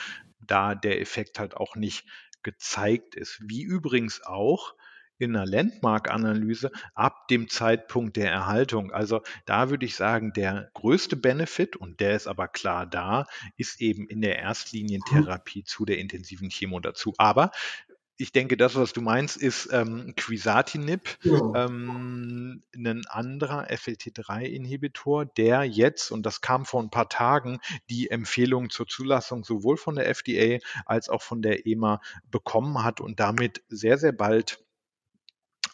da 0.41 0.75
der 0.75 1.01
Effekt 1.01 1.39
halt 1.39 1.57
auch 1.57 1.77
nicht 1.77 2.07
gezeigt 2.43 3.15
ist. 3.15 3.41
Wie 3.47 3.63
übrigens 3.63 4.23
auch 4.23 4.75
in 5.21 5.37
einer 5.37 5.47
Landmark-Analyse 5.47 6.71
ab 6.95 7.29
dem 7.29 7.49
Zeitpunkt 7.49 8.17
der 8.17 8.31
Erhaltung. 8.31 8.93
Also 8.93 9.23
da 9.45 9.71
würde 9.71 9.87
ich 9.87 9.97
sagen, 9.97 10.33
der 10.33 10.71
größte 10.75 11.17
Benefit, 11.17 11.77
und 11.77 12.01
der 12.01 12.17
ist 12.17 12.27
aber 12.27 12.49
klar 12.49 12.87
da, 12.87 13.27
ist 13.57 13.81
eben 13.81 14.07
in 14.09 14.21
der 14.21 14.39
Erstlinientherapie 14.39 15.65
zu 15.65 15.85
der 15.85 15.99
intensiven 15.99 16.51
Chemo 16.51 16.81
dazu. 16.81 17.15
Aber 17.19 17.51
ich 18.21 18.33
denke, 18.33 18.57
das, 18.59 18.77
was 18.77 18.93
du 18.93 19.01
meinst, 19.01 19.39
ist 19.39 19.71
ähm, 19.73 20.13
Quisatinib, 20.15 21.19
ja. 21.23 21.65
ähm, 21.65 22.63
ein 22.77 23.07
anderer 23.07 23.71
FLT3-Inhibitor, 23.71 25.25
der 25.25 25.65
jetzt, 25.65 26.11
und 26.11 26.27
das 26.27 26.43
kam 26.43 26.67
vor 26.67 26.83
ein 26.83 26.91
paar 26.91 27.09
Tagen, 27.09 27.61
die 27.89 28.11
Empfehlung 28.11 28.69
zur 28.69 28.87
Zulassung 28.87 29.43
sowohl 29.43 29.79
von 29.79 29.95
der 29.95 30.07
FDA 30.07 30.59
als 30.85 31.09
auch 31.09 31.23
von 31.23 31.41
der 31.41 31.67
EMA 31.67 32.01
bekommen 32.31 32.85
hat 32.85 33.01
und 33.01 33.21
damit 33.21 33.63
sehr, 33.69 33.97
sehr 33.97 34.13
bald 34.13 34.63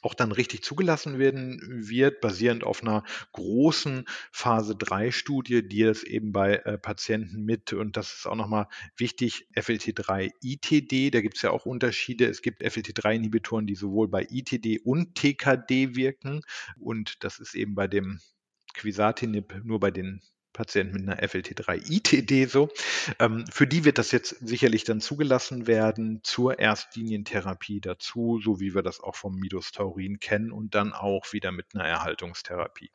auch 0.07 0.14
dann 0.14 0.31
richtig 0.31 0.62
zugelassen 0.62 1.19
werden 1.19 1.61
wird, 1.88 2.21
basierend 2.21 2.62
auf 2.62 2.81
einer 2.81 3.03
großen 3.33 4.05
Phase 4.31 4.77
3 4.77 5.11
Studie, 5.11 5.66
die 5.66 5.83
es 5.83 6.05
eben 6.05 6.33
bei 6.33 6.59
äh, 6.59 6.79
Patienten 6.79 7.45
mit, 7.45 7.73
und 7.73 7.97
das 7.97 8.12
ist 8.14 8.27
auch 8.27 8.37
nochmal 8.37 8.69
wichtig, 8.97 9.49
FLT3 9.57 10.31
ITD, 10.40 11.11
da 11.11 11.21
gibt 11.21 11.37
es 11.37 11.42
ja 11.42 11.51
auch 11.51 11.66
Unterschiede. 11.66 12.27
Es 12.27 12.40
gibt 12.40 12.62
FLT3-Inhibitoren, 12.62 13.66
die 13.66 13.75
sowohl 13.75 14.07
bei 14.07 14.25
ITD 14.31 14.79
und 14.85 15.16
TKD 15.16 15.97
wirken 15.97 16.42
und 16.79 17.25
das 17.25 17.40
ist 17.40 17.57
eben 17.57 17.75
bei 17.75 17.88
dem 17.88 18.21
Quisatinib 18.75 19.61
nur 19.64 19.81
bei 19.81 19.90
den 19.90 20.23
Patienten 20.57 20.95
mit 20.95 21.09
einer 21.09 21.23
FLT3-ITD 21.23 22.49
so. 22.49 22.71
Ähm, 23.19 23.45
für 23.53 23.66
die 23.66 23.85
wird 23.85 23.99
das 23.99 24.11
jetzt 24.11 24.37
sicherlich 24.40 24.85
dann 24.85 25.01
zugelassen 25.01 25.66
werden 25.66 26.21
zur 26.23 26.59
Erstlinientherapie 26.59 27.81
dazu, 27.81 28.40
so 28.42 28.59
wie 28.59 28.75
wir 28.75 28.83
das 28.83 29.01
auch 29.01 29.14
vom 29.14 29.37
Midostaurin 29.37 30.19
kennen 30.19 30.51
und 30.51 30.75
dann 30.75 30.92
auch 30.92 31.33
wieder 31.33 31.53
mit 31.53 31.66
einer 31.75 31.85
Erhaltungstherapie. 31.85 32.90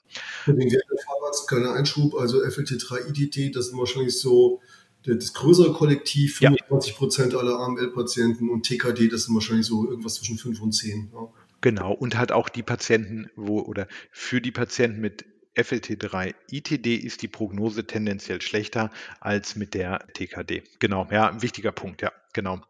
Wegen 0.47 0.69
der 0.69 0.81
Fahrrad, 1.05 1.35
kleiner 1.47 1.73
Einschub, 1.73 2.15
also 2.15 2.39
FLT3-ITD, 2.39 3.55
das 3.55 3.67
sind 3.67 3.77
wahrscheinlich 3.77 4.19
so 4.19 4.59
das 5.03 5.33
größere 5.33 5.73
Kollektiv, 5.73 6.37
25 6.37 6.95
Prozent 6.95 7.33
ja. 7.33 7.39
aller 7.39 7.59
AML-Patienten 7.59 8.49
und 8.49 8.63
TKD, 8.63 9.07
das 9.07 9.23
sind 9.23 9.35
wahrscheinlich 9.35 9.65
so 9.65 9.89
irgendwas 9.89 10.15
zwischen 10.15 10.37
5 10.37 10.61
und 10.61 10.71
10. 10.73 11.11
Ja. 11.13 11.27
Genau, 11.61 11.93
und 11.93 12.17
hat 12.17 12.31
auch 12.31 12.49
die 12.49 12.63
Patienten, 12.63 13.29
wo 13.35 13.61
oder 13.61 13.87
für 14.11 14.41
die 14.41 14.51
Patienten 14.51 14.99
mit 14.99 15.25
FLT3 15.55 16.33
ITD 16.49 16.95
ist 16.95 17.21
die 17.21 17.27
Prognose 17.27 17.85
tendenziell 17.85 18.41
schlechter 18.41 18.89
als 19.19 19.55
mit 19.55 19.73
der 19.73 20.07
TKD. 20.13 20.63
Genau, 20.79 21.07
ja, 21.11 21.29
ein 21.29 21.41
wichtiger 21.41 21.71
Punkt, 21.71 22.01
ja, 22.01 22.11
genau. 22.33 22.61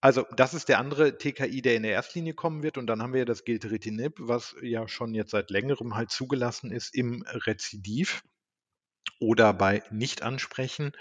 Also 0.00 0.24
das 0.36 0.54
ist 0.54 0.68
der 0.68 0.78
andere 0.78 1.18
TKI, 1.18 1.60
der 1.60 1.74
in 1.74 1.82
der 1.82 1.92
Erstlinie 1.92 2.32
kommen 2.32 2.62
wird. 2.62 2.78
Und 2.78 2.86
dann 2.86 3.02
haben 3.02 3.12
wir 3.12 3.20
ja 3.20 3.24
das 3.24 3.44
Gilteritinib, 3.44 4.14
was 4.18 4.54
ja 4.62 4.86
schon 4.86 5.12
jetzt 5.12 5.32
seit 5.32 5.50
längerem 5.50 5.96
halt 5.96 6.10
zugelassen 6.10 6.70
ist 6.70 6.94
im 6.94 7.24
Rezidiv 7.26 8.22
oder 9.20 9.52
bei 9.52 9.82
Nicht-Ansprechen. 9.90 10.92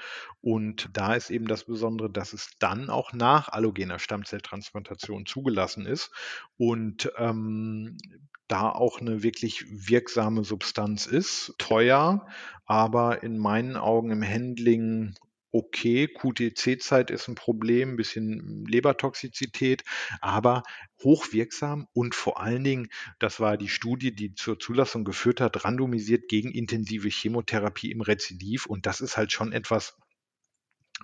Und 0.42 0.90
da 0.94 1.14
ist 1.14 1.30
eben 1.30 1.48
das 1.48 1.66
Besondere, 1.66 2.10
dass 2.10 2.34
es 2.34 2.50
dann 2.60 2.90
auch 2.90 3.14
nach 3.14 3.50
allogener 3.50 4.00
Stammzelltransplantation 4.00 5.28
zugelassen 5.28 5.86
ist 5.86 6.12
und 6.58 7.12
ähm, 7.18 7.98
da 8.48 8.70
auch 8.70 9.02
eine 9.02 9.24
wirklich 9.24 9.66
wirksame 9.70 10.44
Substanz 10.44 11.06
ist. 11.06 11.54
Teuer, 11.58 12.28
aber 12.66 13.24
in 13.24 13.38
meinen 13.38 13.78
Augen 13.78 14.12
im 14.12 14.24
Handling 14.24 15.16
okay. 15.52 16.08
QTC-Zeit 16.08 17.10
ist 17.12 17.28
ein 17.28 17.36
Problem, 17.36 17.92
ein 17.92 17.96
bisschen 17.96 18.66
Lebertoxizität, 18.66 19.84
aber 20.22 20.64
hochwirksam 21.04 21.88
und 21.94 22.16
vor 22.16 22.40
allen 22.40 22.64
Dingen, 22.64 22.90
das 23.20 23.40
war 23.40 23.58
die 23.58 23.70
Studie, 23.70 24.14
die 24.14 24.34
zur 24.36 24.60
Zulassung 24.60 25.04
geführt 25.04 25.42
hat, 25.42 25.66
randomisiert 25.66 26.28
gegen 26.28 26.52
intensive 26.52 27.10
Chemotherapie 27.10 27.92
im 27.92 28.02
Rezidiv. 28.02 28.66
Und 28.66 28.86
das 28.86 29.02
ist 29.02 29.18
halt 29.18 29.32
schon 29.32 29.52
etwas, 29.52 29.98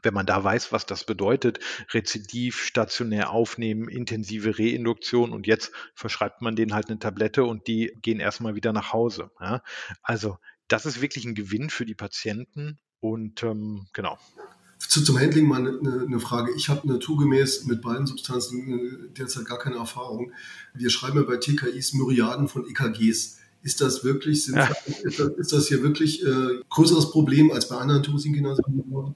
wenn 0.01 0.13
man 0.13 0.25
da 0.25 0.43
weiß, 0.43 0.71
was 0.71 0.85
das 0.85 1.05
bedeutet, 1.05 1.59
Rezidiv, 1.93 2.59
stationär 2.59 3.29
aufnehmen, 3.29 3.87
intensive 3.87 4.57
Reinduktion 4.57 5.31
und 5.31 5.47
jetzt 5.47 5.71
verschreibt 5.93 6.41
man 6.41 6.55
denen 6.55 6.73
halt 6.73 6.89
eine 6.89 6.99
Tablette 6.99 7.43
und 7.43 7.67
die 7.67 7.91
gehen 8.01 8.19
erstmal 8.19 8.55
wieder 8.55 8.73
nach 8.73 8.93
Hause. 8.93 9.31
Ja? 9.39 9.61
Also 10.01 10.37
das 10.67 10.85
ist 10.85 11.01
wirklich 11.01 11.25
ein 11.25 11.35
Gewinn 11.35 11.69
für 11.69 11.85
die 11.85 11.95
Patienten 11.95 12.79
und 12.99 13.43
ähm, 13.43 13.87
genau. 13.93 14.17
Zu, 14.79 15.03
zum 15.03 15.19
Handling 15.19 15.47
mal 15.47 15.65
eine, 15.65 16.05
eine 16.05 16.19
Frage. 16.19 16.53
Ich 16.55 16.69
habe 16.69 16.87
naturgemäß 16.87 17.65
mit 17.65 17.81
beiden 17.81 18.05
Substanzen 18.05 18.79
äh, 18.79 19.13
derzeit 19.17 19.45
gar 19.45 19.59
keine 19.59 19.77
Erfahrung. 19.77 20.33
Wir 20.73 20.89
schreiben 20.89 21.17
ja 21.17 21.23
bei 21.23 21.37
TKIs 21.37 21.93
Myriaden 21.93 22.47
von 22.47 22.67
EKGs. 22.67 23.39
Ist 23.61 23.81
das 23.81 24.03
wirklich, 24.03 24.47
ja. 24.47 24.65
ist, 25.03 25.19
das, 25.19 25.29
ist, 25.29 25.53
das, 25.53 25.67
hier 25.67 25.81
wirklich 25.83 26.25
äh, 26.25 26.59
größeres 26.69 27.11
Problem 27.11 27.51
als 27.51 27.69
bei 27.69 27.77
anderen 27.77 28.03
Tyrosinkinase-Inhibitoren? 28.03 29.15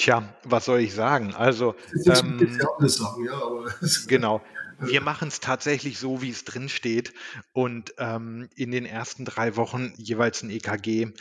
Tja, 0.00 0.34
was 0.44 0.64
soll 0.64 0.80
ich 0.80 0.94
sagen? 0.94 1.34
Also, 1.34 1.74
ähm, 2.06 2.58
sagen, 2.88 3.24
ja, 3.26 3.38
genau. 4.08 4.40
Wir 4.78 5.02
machen 5.02 5.28
es 5.28 5.40
tatsächlich 5.40 5.98
so, 5.98 6.22
wie 6.22 6.30
es 6.30 6.46
drin 6.46 6.70
steht 6.70 7.12
und 7.52 7.92
ähm, 7.98 8.48
in 8.56 8.70
den 8.70 8.86
ersten 8.86 9.26
drei 9.26 9.56
Wochen 9.56 9.92
jeweils 9.98 10.42
ein 10.42 10.48
EKG. 10.48 11.12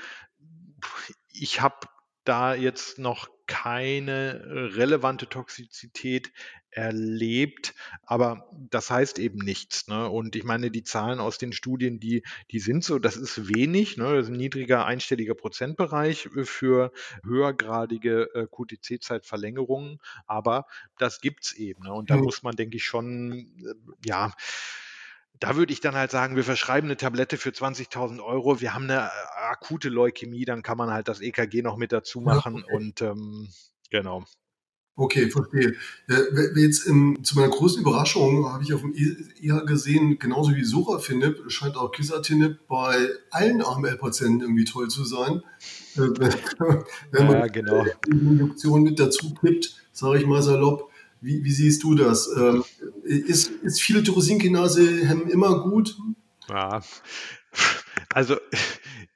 Ich 1.34 1.60
habe 1.60 1.88
da 2.24 2.54
jetzt 2.54 3.00
noch 3.00 3.28
keine 3.50 4.43
relevante 4.76 5.28
Toxizität 5.28 6.32
erlebt, 6.70 7.74
aber 8.04 8.47
das 8.70 8.91
heißt 8.91 9.18
eben 9.18 9.39
nichts. 9.39 9.88
Ne? 9.88 10.08
Und 10.08 10.36
ich 10.36 10.43
meine, 10.43 10.70
die 10.70 10.84
Zahlen 10.84 11.20
aus 11.20 11.39
den 11.39 11.52
Studien, 11.52 12.00
die, 12.00 12.22
die 12.52 12.60
sind 12.60 12.84
so, 12.84 13.00
das 13.00 13.18
ist 13.18 13.50
wenig, 13.50 13.97
ne? 13.97 14.14
das 14.14 14.26
ist 14.26 14.30
ein 14.30 14.38
niedriger 14.38 14.86
einstelliger 14.86 15.34
Prozentbereich 15.34 16.30
für 16.43 16.91
höhergradige 17.26 18.30
äh, 18.36 18.45
QTC-Zeitverlängerungen, 18.45 20.00
aber 20.28 20.68
das 21.00 21.20
gibt 21.20 21.45
es 21.45 21.54
eben. 21.54 21.86
Ne? 21.86 21.93
Und 21.93 22.12
da 22.12 22.18
mhm. 22.18 22.26
muss 22.26 22.43
man, 22.43 22.56
denke 22.56 22.78
ich, 22.78 22.86
schon, 22.86 23.32
äh, 23.34 23.74
ja, 24.06 24.32
da 25.40 25.56
würde 25.56 25.72
ich 25.72 25.80
dann 25.80 25.96
halt 25.96 26.12
sagen, 26.12 26.36
wir 26.36 26.44
verschreiben 26.44 26.88
eine 26.88 26.98
Tablette 26.98 27.38
für 27.38 27.50
20.000 27.50 28.22
Euro, 28.24 28.60
wir 28.62 28.74
haben 28.74 28.86
eine 28.86 29.08
äh, 29.08 29.50
akute 29.52 29.90
Leukämie, 29.90 30.46
dann 30.46 30.64
kann 30.64 30.78
man 30.78 30.92
halt 30.92 31.08
das 31.08 31.22
EKG 31.22 31.62
noch 31.62 31.78
mit 31.78 31.92
dazu 31.92 32.22
machen 32.22 32.64
okay. 32.64 32.76
und 32.76 33.02
ähm, 33.02 33.48
genau. 33.90 34.26
Okay, 35.00 35.30
verstehe. 35.30 35.76
Äh, 36.10 36.60
jetzt 36.60 36.86
im, 36.86 37.24
zu 37.24 37.36
meiner 37.36 37.48
großen 37.48 37.82
Überraschung 37.82 38.52
habe 38.52 38.64
ich 38.64 38.74
auf 38.74 38.82
dem 38.82 38.94
EH 38.94 39.66
gesehen, 39.66 40.20
genauso 40.20 40.54
wie 40.54 40.66
Sorafinib, 40.66 41.50
scheint 41.50 41.78
auch 41.78 41.94
Kisatinib 41.94 42.68
bei 42.68 43.08
allen 43.32 43.62
AML-Patienten 43.62 44.42
irgendwie 44.42 44.66
toll 44.66 44.90
zu 44.90 45.06
sein. 45.06 45.42
Äh, 45.96 46.00
wenn 47.12 47.28
man 47.28 47.38
ja, 47.38 47.48
genau. 47.48 47.86
die 48.06 48.12
Induktion 48.12 48.84
mit 48.84 49.00
dazu 49.00 49.34
kippt, 49.36 49.82
sage 49.94 50.20
ich 50.20 50.26
mal 50.26 50.42
salopp, 50.44 50.89
wie, 51.22 51.43
wie 51.43 51.51
siehst 51.51 51.84
du 51.84 51.95
das? 51.95 52.30
Ähm, 52.36 52.63
ist, 53.03 53.49
ist 53.49 53.82
viele 53.82 54.03
Tyrosinkinase 54.03 55.05
hemmen 55.05 55.30
immer 55.30 55.61
gut? 55.63 55.97
Ja, 56.47 56.82
also 58.13 58.38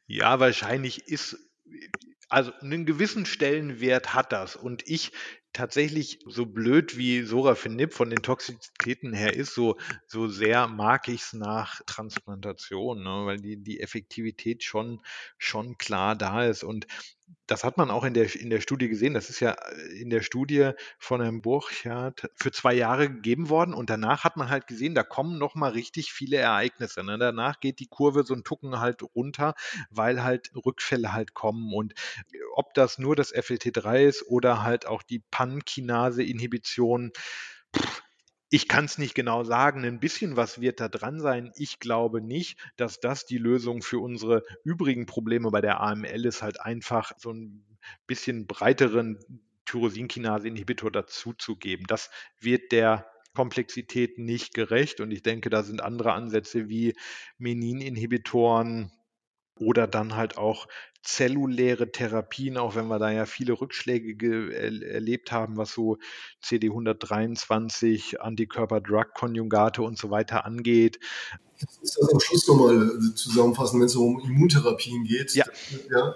ja, 0.08 0.40
wahrscheinlich 0.40 1.08
ist 1.08 1.38
also 2.34 2.52
einen 2.62 2.88
gewissen 2.88 3.28
Stellenwert 3.28 4.16
hat 4.16 4.32
das. 4.32 4.56
Und 4.56 4.88
ich 4.90 5.12
tatsächlich 5.54 6.20
so 6.26 6.48
blöd 6.48 6.98
wie 6.98 7.22
Sorafenib 7.22 7.94
von 7.94 8.10
den 8.10 8.24
Toxizitäten 8.24 9.14
her 9.14 9.36
ist, 9.36 9.54
so, 9.54 9.78
so 10.08 10.28
sehr 10.28 10.68
mag 10.68 11.08
ich 11.08 11.22
es 11.22 11.34
nach 11.34 11.82
Transplantation, 11.86 13.04
ne? 13.04 13.26
weil 13.26 13.38
die, 13.38 13.58
die 13.58 13.80
Effektivität 13.80 14.64
schon, 14.64 15.00
schon 15.38 15.78
klar 15.78 16.16
da 16.16 16.44
ist. 16.44 16.64
Und 16.64 16.88
das 17.48 17.64
hat 17.64 17.78
man 17.78 17.92
auch 17.92 18.04
in 18.04 18.14
der, 18.14 18.34
in 18.36 18.50
der 18.50 18.62
Studie 18.62 18.88
gesehen. 18.88 19.14
Das 19.14 19.30
ist 19.30 19.40
ja 19.40 19.52
äh, 19.52 20.02
in 20.02 20.10
der 20.10 20.22
Studie 20.22 20.72
von 20.98 21.22
Herrn 21.22 21.42
Burchardt 21.42 22.30
für 22.36 22.52
zwei 22.52 22.74
Jahre 22.74 23.10
gegeben 23.10 23.50
worden 23.50 23.74
und 23.74 23.90
danach 23.90 24.24
hat 24.24 24.38
man 24.38 24.50
halt 24.50 24.68
gesehen, 24.68 24.96
da 24.96 25.04
kommen 25.04 25.38
nochmal 25.38 25.72
richtig 25.72 26.14
viele 26.14 26.38
Ereignisse. 26.38 27.04
Ne? 27.04 27.18
Danach 27.18 27.60
geht 27.60 27.80
die 27.80 27.88
Kurve 27.88 28.24
so 28.24 28.34
ein 28.34 28.44
Tucken 28.44 28.80
halt 28.80 29.02
runter, 29.16 29.56
weil 29.90 30.24
halt 30.24 30.52
Rückfälle 30.56 31.14
halt 31.14 31.34
kommen 31.34 31.74
und 31.74 31.94
ob 32.56 32.74
das 32.74 32.98
nur 32.98 33.16
das 33.16 33.34
FLT3 33.34 34.04
ist 34.06 34.28
oder 34.28 34.64
halt 34.64 34.86
auch 34.86 35.04
die 35.04 35.20
Pankinase-Inhibition, 35.32 37.12
ich 38.54 38.68
kann 38.68 38.86
es 38.86 39.00
nicht 39.00 39.16
genau 39.16 39.44
sagen. 39.44 39.84
Ein 39.84 40.00
bisschen 40.00 40.36
was 40.36 40.62
wird 40.62 40.80
da 40.80 40.88
dran 40.88 41.20
sein. 41.20 41.52
Ich 41.56 41.80
glaube 41.80 42.22
nicht, 42.22 42.60
dass 42.78 43.00
das 43.00 43.26
die 43.26 43.40
Lösung 43.40 43.82
für 43.82 43.98
unsere 43.98 44.44
übrigen 44.64 45.08
Probleme 45.08 45.50
bei 45.50 45.60
der 45.60 45.82
AML 45.82 46.24
ist, 46.24 46.44
halt 46.44 46.62
einfach 46.62 47.14
so 47.18 47.34
ein 47.34 47.66
bisschen 48.06 48.46
breiteren 48.46 49.18
Tyrosinkinase-Inhibitor 49.66 50.92
dazuzugeben. 50.92 51.88
Das 51.88 52.12
wird 52.40 52.72
der 52.72 53.10
Komplexität 53.34 54.20
nicht 54.20 54.54
gerecht 54.54 55.00
und 55.00 55.10
ich 55.10 55.24
denke, 55.24 55.50
da 55.50 55.64
sind 55.64 55.82
andere 55.82 56.14
Ansätze 56.14 56.70
wie 56.70 56.94
Menin-Inhibitoren 57.40 58.92
oder 59.58 59.88
dann 59.88 60.16
halt 60.16 60.38
auch 60.38 60.68
zelluläre 61.04 61.92
Therapien, 61.92 62.58
auch 62.58 62.76
wenn 62.76 62.88
wir 62.88 62.98
da 62.98 63.12
ja 63.12 63.26
viele 63.26 63.54
Rückschläge 63.54 64.54
erlebt 64.56 65.32
haben, 65.32 65.58
was 65.58 65.74
so 65.74 65.98
CD123, 66.44 68.18
Antikörper-Drug-Konjugate 68.18 69.82
und 69.82 69.98
so 69.98 70.10
weiter 70.10 70.46
angeht. 70.46 71.00
Ist 71.82 71.98
das 71.98 72.10
am 72.12 72.20
Schluss 72.20 72.48
nochmal 72.48 72.90
äh, 72.90 73.16
zusammenfassen, 73.16 73.80
wenn 73.80 73.86
es 73.86 73.96
um 73.96 74.20
Immuntherapien 74.20 75.04
geht? 75.04 75.34
Ja. 75.34 75.46
ja 75.92 76.16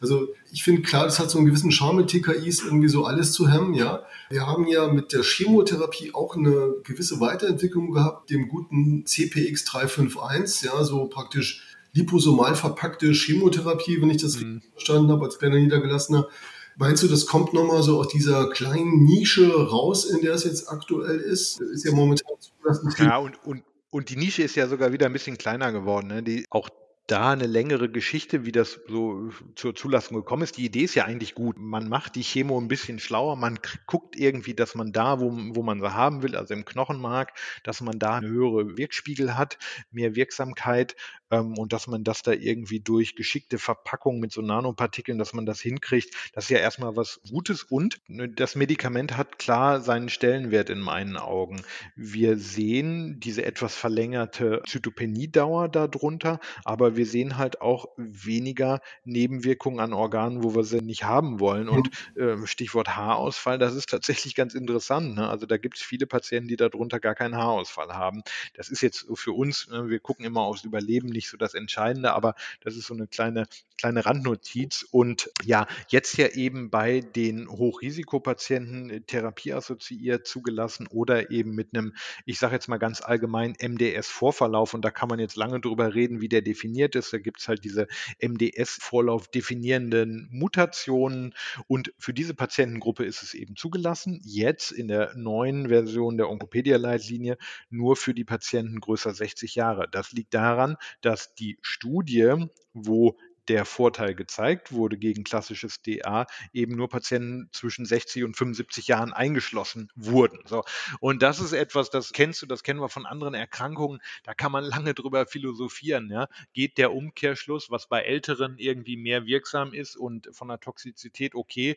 also 0.00 0.28
ich 0.50 0.64
finde 0.64 0.82
klar, 0.82 1.04
das 1.04 1.18
hat 1.18 1.30
so 1.30 1.38
einen 1.38 1.46
gewissen 1.46 1.72
Charme 1.72 1.98
mit 1.98 2.08
TKIs, 2.08 2.64
irgendwie 2.64 2.88
so 2.88 3.04
alles 3.04 3.32
zu 3.32 3.48
hemmen, 3.48 3.74
ja. 3.74 4.04
Wir 4.28 4.46
haben 4.46 4.66
ja 4.66 4.88
mit 4.88 5.12
der 5.12 5.22
Chemotherapie 5.22 6.14
auch 6.14 6.36
eine 6.36 6.74
gewisse 6.84 7.20
Weiterentwicklung 7.20 7.92
gehabt, 7.92 8.30
dem 8.30 8.48
guten 8.48 9.04
CPX351, 9.04 10.66
ja, 10.66 10.84
so 10.84 11.06
praktisch 11.06 11.71
liposomal 11.92 12.54
verpackte 12.54 13.12
Chemotherapie, 13.12 14.00
wenn 14.00 14.10
ich 14.10 14.22
das 14.22 14.38
mhm. 14.38 14.54
richtig 14.54 14.70
verstanden 14.72 15.10
habe, 15.10 15.24
als 15.24 15.38
kleiner 15.38 15.56
Niedergelassener. 15.56 16.28
Meinst 16.76 17.02
du, 17.02 17.08
das 17.08 17.26
kommt 17.26 17.52
nochmal 17.52 17.82
so 17.82 17.98
aus 17.98 18.08
dieser 18.08 18.48
kleinen 18.50 19.04
Nische 19.04 19.52
raus, 19.52 20.06
in 20.06 20.22
der 20.22 20.34
es 20.34 20.44
jetzt 20.44 20.70
aktuell 20.70 21.18
ist? 21.18 21.60
Ist 21.60 21.84
ja 21.84 21.92
momentan 21.92 22.32
zugelassen. 22.40 22.94
Ja, 22.98 23.18
und, 23.18 23.44
und, 23.44 23.62
und 23.90 24.08
die 24.08 24.16
Nische 24.16 24.42
ist 24.42 24.56
ja 24.56 24.66
sogar 24.66 24.92
wieder 24.92 25.06
ein 25.06 25.12
bisschen 25.12 25.36
kleiner 25.36 25.70
geworden. 25.70 26.06
Ne? 26.06 26.22
Die, 26.22 26.46
auch 26.48 26.70
da 27.06 27.32
eine 27.32 27.46
längere 27.46 27.90
Geschichte, 27.90 28.44
wie 28.44 28.52
das 28.52 28.80
so 28.86 29.30
zur 29.56 29.74
Zulassung 29.74 30.16
gekommen 30.18 30.42
ist. 30.42 30.56
Die 30.56 30.64
Idee 30.64 30.82
ist 30.82 30.94
ja 30.94 31.04
eigentlich 31.04 31.34
gut. 31.34 31.56
Man 31.58 31.88
macht 31.88 32.14
die 32.14 32.22
Chemo 32.22 32.60
ein 32.60 32.68
bisschen 32.68 32.98
schlauer. 33.00 33.36
Man 33.36 33.58
guckt 33.86 34.16
irgendwie, 34.16 34.54
dass 34.54 34.74
man 34.74 34.92
da, 34.92 35.18
wo, 35.20 35.30
wo 35.30 35.62
man 35.62 35.80
sie 35.80 35.94
haben 35.94 36.22
will, 36.22 36.36
also 36.36 36.54
im 36.54 36.64
Knochenmark, 36.64 37.32
dass 37.64 37.80
man 37.80 37.98
da 37.98 38.16
eine 38.16 38.28
höhere 38.28 38.76
Wirkspiegel 38.76 39.36
hat, 39.36 39.58
mehr 39.90 40.14
Wirksamkeit 40.14 40.94
ähm, 41.30 41.58
und 41.58 41.72
dass 41.72 41.88
man 41.88 42.04
das 42.04 42.22
da 42.22 42.32
irgendwie 42.32 42.80
durch 42.80 43.16
geschickte 43.16 43.58
Verpackung 43.58 44.20
mit 44.20 44.32
so 44.32 44.40
Nanopartikeln, 44.40 45.18
dass 45.18 45.32
man 45.32 45.44
das 45.44 45.60
hinkriegt. 45.60 46.14
Das 46.34 46.44
ist 46.44 46.50
ja 46.50 46.58
erstmal 46.58 46.94
was 46.94 47.20
Gutes 47.28 47.64
und 47.64 48.00
ne, 48.06 48.28
das 48.28 48.54
Medikament 48.54 49.16
hat 49.16 49.40
klar 49.40 49.80
seinen 49.80 50.08
Stellenwert 50.08 50.70
in 50.70 50.80
meinen 50.80 51.16
Augen. 51.16 51.62
Wir 51.96 52.38
sehen 52.38 53.18
diese 53.18 53.44
etwas 53.44 53.74
verlängerte 53.74 54.62
Zytopeniedauer 54.66 55.68
darunter, 55.68 56.38
aber 56.64 56.92
aber 56.92 56.96
wir 57.02 57.06
sehen 57.06 57.36
halt 57.36 57.60
auch 57.60 57.86
weniger 57.96 58.80
Nebenwirkungen 59.02 59.80
an 59.80 59.92
Organen, 59.92 60.44
wo 60.44 60.54
wir 60.54 60.62
sie 60.62 60.80
nicht 60.82 61.02
haben 61.02 61.40
wollen. 61.40 61.68
Und 61.68 61.90
äh, 62.14 62.46
Stichwort 62.46 62.94
Haarausfall, 62.94 63.58
das 63.58 63.74
ist 63.74 63.88
tatsächlich 63.88 64.36
ganz 64.36 64.54
interessant. 64.54 65.16
Ne? 65.16 65.28
Also 65.28 65.46
da 65.46 65.56
gibt 65.56 65.78
es 65.78 65.82
viele 65.82 66.06
Patienten, 66.06 66.46
die 66.46 66.56
darunter 66.56 67.00
gar 67.00 67.16
keinen 67.16 67.36
Haarausfall 67.36 67.88
haben. 67.88 68.22
Das 68.54 68.68
ist 68.68 68.82
jetzt 68.82 69.08
für 69.14 69.32
uns, 69.32 69.66
ne, 69.68 69.88
wir 69.88 69.98
gucken 69.98 70.24
immer 70.24 70.42
aufs 70.42 70.62
Überleben, 70.62 71.08
nicht 71.08 71.28
so 71.28 71.36
das 71.36 71.54
Entscheidende, 71.54 72.12
aber 72.12 72.36
das 72.60 72.76
ist 72.76 72.86
so 72.86 72.94
eine 72.94 73.08
kleine, 73.08 73.48
kleine 73.76 74.06
Randnotiz. 74.06 74.86
Und 74.92 75.28
ja, 75.42 75.66
jetzt 75.88 76.16
ja 76.18 76.28
eben 76.28 76.70
bei 76.70 77.00
den 77.00 77.48
Hochrisikopatienten 77.48 78.90
äh, 78.90 79.00
therapieassoziiert 79.00 80.24
zugelassen 80.24 80.86
oder 80.86 81.32
eben 81.32 81.56
mit 81.56 81.70
einem, 81.74 81.96
ich 82.26 82.38
sage 82.38 82.54
jetzt 82.54 82.68
mal 82.68 82.78
ganz 82.78 83.00
allgemein, 83.00 83.56
MDS-Vorverlauf. 83.60 84.72
Und 84.72 84.84
da 84.84 84.92
kann 84.92 85.08
man 85.08 85.18
jetzt 85.18 85.34
lange 85.34 85.58
drüber 85.58 85.96
reden, 85.96 86.20
wie 86.20 86.28
der 86.28 86.42
definiert 86.42 86.81
definiert 86.82 86.96
ist. 86.96 87.12
Da 87.12 87.18
gibt 87.18 87.40
es 87.40 87.48
halt 87.48 87.64
diese 87.64 87.86
MDS-Vorlauf 88.20 89.28
definierenden 89.28 90.28
Mutationen 90.30 91.34
und 91.66 91.92
für 91.98 92.12
diese 92.12 92.34
Patientengruppe 92.34 93.04
ist 93.04 93.22
es 93.22 93.34
eben 93.34 93.56
zugelassen. 93.56 94.20
Jetzt 94.24 94.72
in 94.72 94.88
der 94.88 95.14
neuen 95.16 95.68
Version 95.68 96.16
der 96.16 96.28
Onkopedia-Leitlinie 96.28 97.36
nur 97.70 97.96
für 97.96 98.14
die 98.14 98.24
Patienten 98.24 98.80
größer 98.80 99.14
60 99.14 99.54
Jahre. 99.54 99.88
Das 99.90 100.12
liegt 100.12 100.34
daran, 100.34 100.76
dass 101.00 101.34
die 101.34 101.58
Studie, 101.62 102.46
wo 102.72 103.16
der 103.48 103.64
Vorteil 103.64 104.14
gezeigt 104.14 104.72
wurde 104.72 104.96
gegen 104.96 105.24
klassisches 105.24 105.82
DA, 105.82 106.26
eben 106.52 106.76
nur 106.76 106.88
Patienten 106.88 107.48
zwischen 107.52 107.84
60 107.84 108.24
und 108.24 108.36
75 108.36 108.86
Jahren 108.86 109.12
eingeschlossen 109.12 109.88
wurden. 109.94 110.40
So. 110.46 110.64
Und 111.00 111.22
das 111.22 111.40
ist 111.40 111.52
etwas, 111.52 111.90
das 111.90 112.12
kennst 112.12 112.42
du, 112.42 112.46
das 112.46 112.62
kennen 112.62 112.80
wir 112.80 112.88
von 112.88 113.06
anderen 113.06 113.34
Erkrankungen, 113.34 114.00
da 114.22 114.34
kann 114.34 114.52
man 114.52 114.64
lange 114.64 114.94
drüber 114.94 115.26
philosophieren. 115.26 116.10
Ja? 116.10 116.28
Geht 116.52 116.78
der 116.78 116.92
Umkehrschluss, 116.92 117.70
was 117.70 117.88
bei 117.88 118.02
Älteren 118.02 118.58
irgendwie 118.58 118.96
mehr 118.96 119.26
wirksam 119.26 119.72
ist 119.72 119.96
und 119.96 120.28
von 120.32 120.48
der 120.48 120.60
Toxizität 120.60 121.34
okay, 121.34 121.76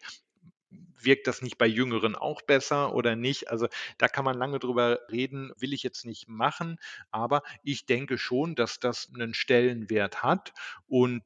wirkt 1.00 1.28
das 1.28 1.42
nicht 1.42 1.58
bei 1.58 1.68
Jüngeren 1.68 2.16
auch 2.16 2.42
besser 2.42 2.94
oder 2.94 3.16
nicht? 3.16 3.50
Also 3.50 3.68
da 3.98 4.08
kann 4.08 4.26
man 4.26 4.38
lange 4.38 4.60
drüber 4.60 5.00
reden, 5.12 5.52
will 5.58 5.74
ich 5.74 5.84
jetzt 5.84 6.06
nicht 6.06 6.28
machen, 6.28 6.78
aber 7.12 7.44
ich 7.64 7.86
denke 7.86 8.18
schon, 8.18 8.56
dass 8.56 8.80
das 8.80 9.10
einen 9.14 9.34
Stellenwert 9.34 10.24
hat 10.24 10.54
und 10.88 11.24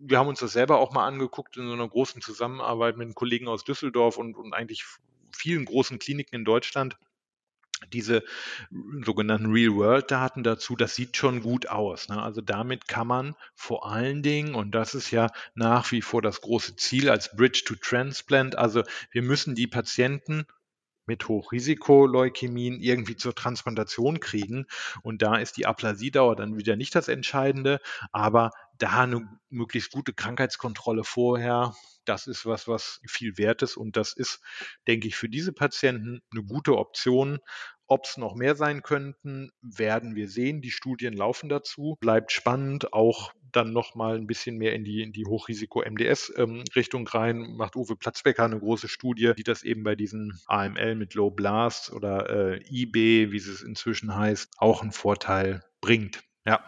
wir 0.00 0.18
haben 0.18 0.28
uns 0.28 0.40
das 0.40 0.52
selber 0.52 0.78
auch 0.78 0.92
mal 0.92 1.06
angeguckt 1.06 1.56
in 1.56 1.66
so 1.66 1.72
einer 1.72 1.88
großen 1.88 2.20
Zusammenarbeit 2.20 2.96
mit 2.96 3.14
Kollegen 3.14 3.48
aus 3.48 3.64
Düsseldorf 3.64 4.16
und, 4.16 4.36
und 4.36 4.52
eigentlich 4.52 4.84
vielen 5.32 5.64
großen 5.64 5.98
Kliniken 5.98 6.36
in 6.36 6.44
Deutschland 6.44 6.96
diese 7.92 8.22
sogenannten 9.04 9.52
Real-World-Daten 9.52 10.42
dazu, 10.42 10.76
das 10.76 10.94
sieht 10.94 11.16
schon 11.16 11.42
gut 11.42 11.68
aus. 11.68 12.08
Ne? 12.08 12.22
Also 12.22 12.40
damit 12.40 12.88
kann 12.88 13.06
man 13.06 13.34
vor 13.54 13.90
allen 13.90 14.22
Dingen, 14.22 14.54
und 14.54 14.74
das 14.74 14.94
ist 14.94 15.10
ja 15.10 15.30
nach 15.54 15.90
wie 15.92 16.02
vor 16.02 16.22
das 16.22 16.40
große 16.40 16.76
Ziel 16.76 17.10
als 17.10 17.36
Bridge 17.36 17.62
to 17.66 17.74
Transplant, 17.74 18.56
also 18.56 18.82
wir 19.10 19.22
müssen 19.22 19.54
die 19.54 19.66
Patienten 19.66 20.46
mit 21.06 21.28
Hochrisikoleukämien 21.28 22.80
irgendwie 22.80 23.16
zur 23.16 23.34
Transplantation 23.34 24.20
kriegen. 24.20 24.66
Und 25.02 25.20
da 25.20 25.36
ist 25.36 25.58
die 25.58 25.66
Aplasiedauer 25.66 26.34
dann 26.34 26.56
wieder 26.56 26.76
nicht 26.76 26.94
das 26.94 27.08
Entscheidende, 27.08 27.80
aber 28.10 28.52
da 28.78 29.02
eine 29.02 29.28
möglichst 29.48 29.92
gute 29.92 30.12
Krankheitskontrolle 30.12 31.04
vorher, 31.04 31.74
das 32.04 32.26
ist 32.26 32.46
was, 32.46 32.68
was 32.68 33.00
viel 33.06 33.38
wert 33.38 33.62
ist. 33.62 33.76
Und 33.76 33.96
das 33.96 34.12
ist, 34.12 34.40
denke 34.86 35.08
ich, 35.08 35.16
für 35.16 35.28
diese 35.28 35.52
Patienten 35.52 36.20
eine 36.32 36.44
gute 36.44 36.76
Option. 36.76 37.38
Ob 37.86 38.06
es 38.06 38.16
noch 38.16 38.34
mehr 38.34 38.54
sein 38.54 38.82
könnten, 38.82 39.50
werden 39.60 40.14
wir 40.14 40.28
sehen. 40.28 40.62
Die 40.62 40.70
Studien 40.70 41.12
laufen 41.12 41.48
dazu. 41.48 41.96
Bleibt 42.00 42.32
spannend, 42.32 42.92
auch 42.94 43.32
dann 43.52 43.72
nochmal 43.72 44.16
ein 44.16 44.26
bisschen 44.26 44.56
mehr 44.56 44.74
in 44.74 44.84
die, 44.84 45.02
in 45.02 45.12
die 45.12 45.26
Hochrisiko-MDS-Richtung 45.26 47.02
ähm, 47.02 47.06
rein. 47.06 47.56
Macht 47.56 47.76
Uwe 47.76 47.94
Platzbecker 47.96 48.44
eine 48.44 48.58
große 48.58 48.88
Studie, 48.88 49.32
die 49.36 49.44
das 49.44 49.62
eben 49.62 49.84
bei 49.84 49.94
diesen 49.94 50.40
AML 50.46 50.94
mit 50.94 51.14
Low 51.14 51.30
Blast 51.30 51.92
oder 51.92 52.54
äh, 52.54 52.62
IB, 52.70 53.30
wie 53.32 53.36
es 53.36 53.62
inzwischen 53.62 54.16
heißt, 54.16 54.50
auch 54.56 54.82
einen 54.82 54.92
Vorteil 54.92 55.62
bringt. 55.80 56.24
Ja. 56.46 56.64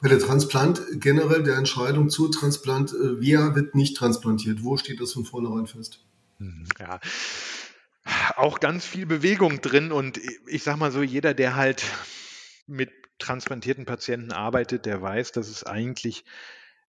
Bei 0.00 0.08
der 0.08 0.18
Transplant 0.18 0.82
generell 0.92 1.42
der 1.42 1.56
Entscheidung 1.56 2.10
zu 2.10 2.28
Transplant, 2.28 2.92
äh, 2.92 3.20
wer 3.20 3.54
wird 3.54 3.74
nicht 3.74 3.96
transplantiert? 3.96 4.62
Wo 4.62 4.76
steht 4.76 5.00
das 5.00 5.12
von 5.12 5.24
vornherein 5.24 5.66
fest? 5.66 6.04
Mhm, 6.38 6.66
ja, 6.78 7.00
auch 8.36 8.60
ganz 8.60 8.84
viel 8.84 9.06
Bewegung 9.06 9.60
drin 9.60 9.92
und 9.92 10.20
ich 10.46 10.62
sag 10.62 10.76
mal 10.76 10.92
so, 10.92 11.02
jeder, 11.02 11.34
der 11.34 11.56
halt 11.56 11.84
mit 12.66 12.90
transplantierten 13.18 13.86
Patienten 13.86 14.32
arbeitet, 14.32 14.84
der 14.86 15.00
weiß, 15.00 15.32
dass 15.32 15.48
es 15.48 15.64
eigentlich 15.64 16.24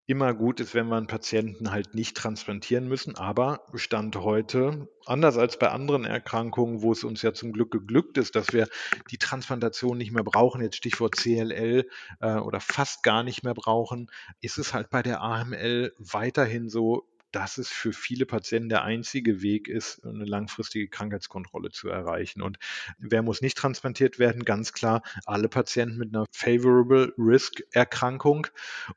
immer 0.06 0.34
gut 0.34 0.60
ist, 0.60 0.74
wenn 0.74 0.88
man 0.88 1.08
Patienten 1.08 1.72
halt 1.72 1.96
nicht 1.96 2.18
transplantieren 2.18 2.88
müssen. 2.88 3.16
Aber 3.16 3.62
Stand 3.74 4.18
heute, 4.18 4.90
anders 5.06 5.38
als 5.38 5.58
bei 5.58 5.70
anderen 5.70 6.04
Erkrankungen, 6.04 6.82
wo 6.82 6.92
es 6.92 7.04
uns 7.04 7.22
ja 7.22 7.34
zum 7.34 7.54
Glück 7.54 7.72
geglückt 7.72 8.18
ist, 8.18 8.36
dass 8.36 8.52
wir 8.52 8.68
die 9.12 9.18
Transplantation 9.18 9.98
nicht 9.98 10.12
mehr 10.12 10.24
brauchen, 10.24 10.62
jetzt 10.62 10.76
Stichwort 10.76 11.16
CLL 11.16 11.88
äh, 12.20 12.36
oder 12.36 12.60
fast 12.60 13.04
gar 13.04 13.24
nicht 13.24 13.44
mehr 13.44 13.54
brauchen, 13.54 14.12
ist 14.42 14.58
es 14.58 14.74
halt 14.74 14.90
bei 14.90 15.02
der 15.02 15.22
AML 15.22 15.94
weiterhin 15.98 16.70
so, 16.70 17.08
dass 17.34 17.58
es 17.58 17.68
für 17.68 17.94
viele 17.94 18.26
Patienten 18.26 18.70
der 18.70 18.84
einzige 18.84 19.42
Weg 19.42 19.68
ist, 19.68 20.06
eine 20.06 20.24
langfristige 20.24 20.88
Krankheitskontrolle 20.88 21.72
zu 21.72 21.90
erreichen. 21.90 22.42
Und 22.42 22.60
wer 23.00 23.24
muss 23.24 23.42
nicht 23.42 23.58
transplantiert 23.58 24.20
werden? 24.20 24.46
Ganz 24.46 24.72
klar, 24.72 25.02
alle 25.26 25.50
Patienten 25.50 25.98
mit 25.98 26.16
einer 26.16 26.26
Favorable 26.32 27.14
Risk 27.18 27.64
Erkrankung. 27.72 28.48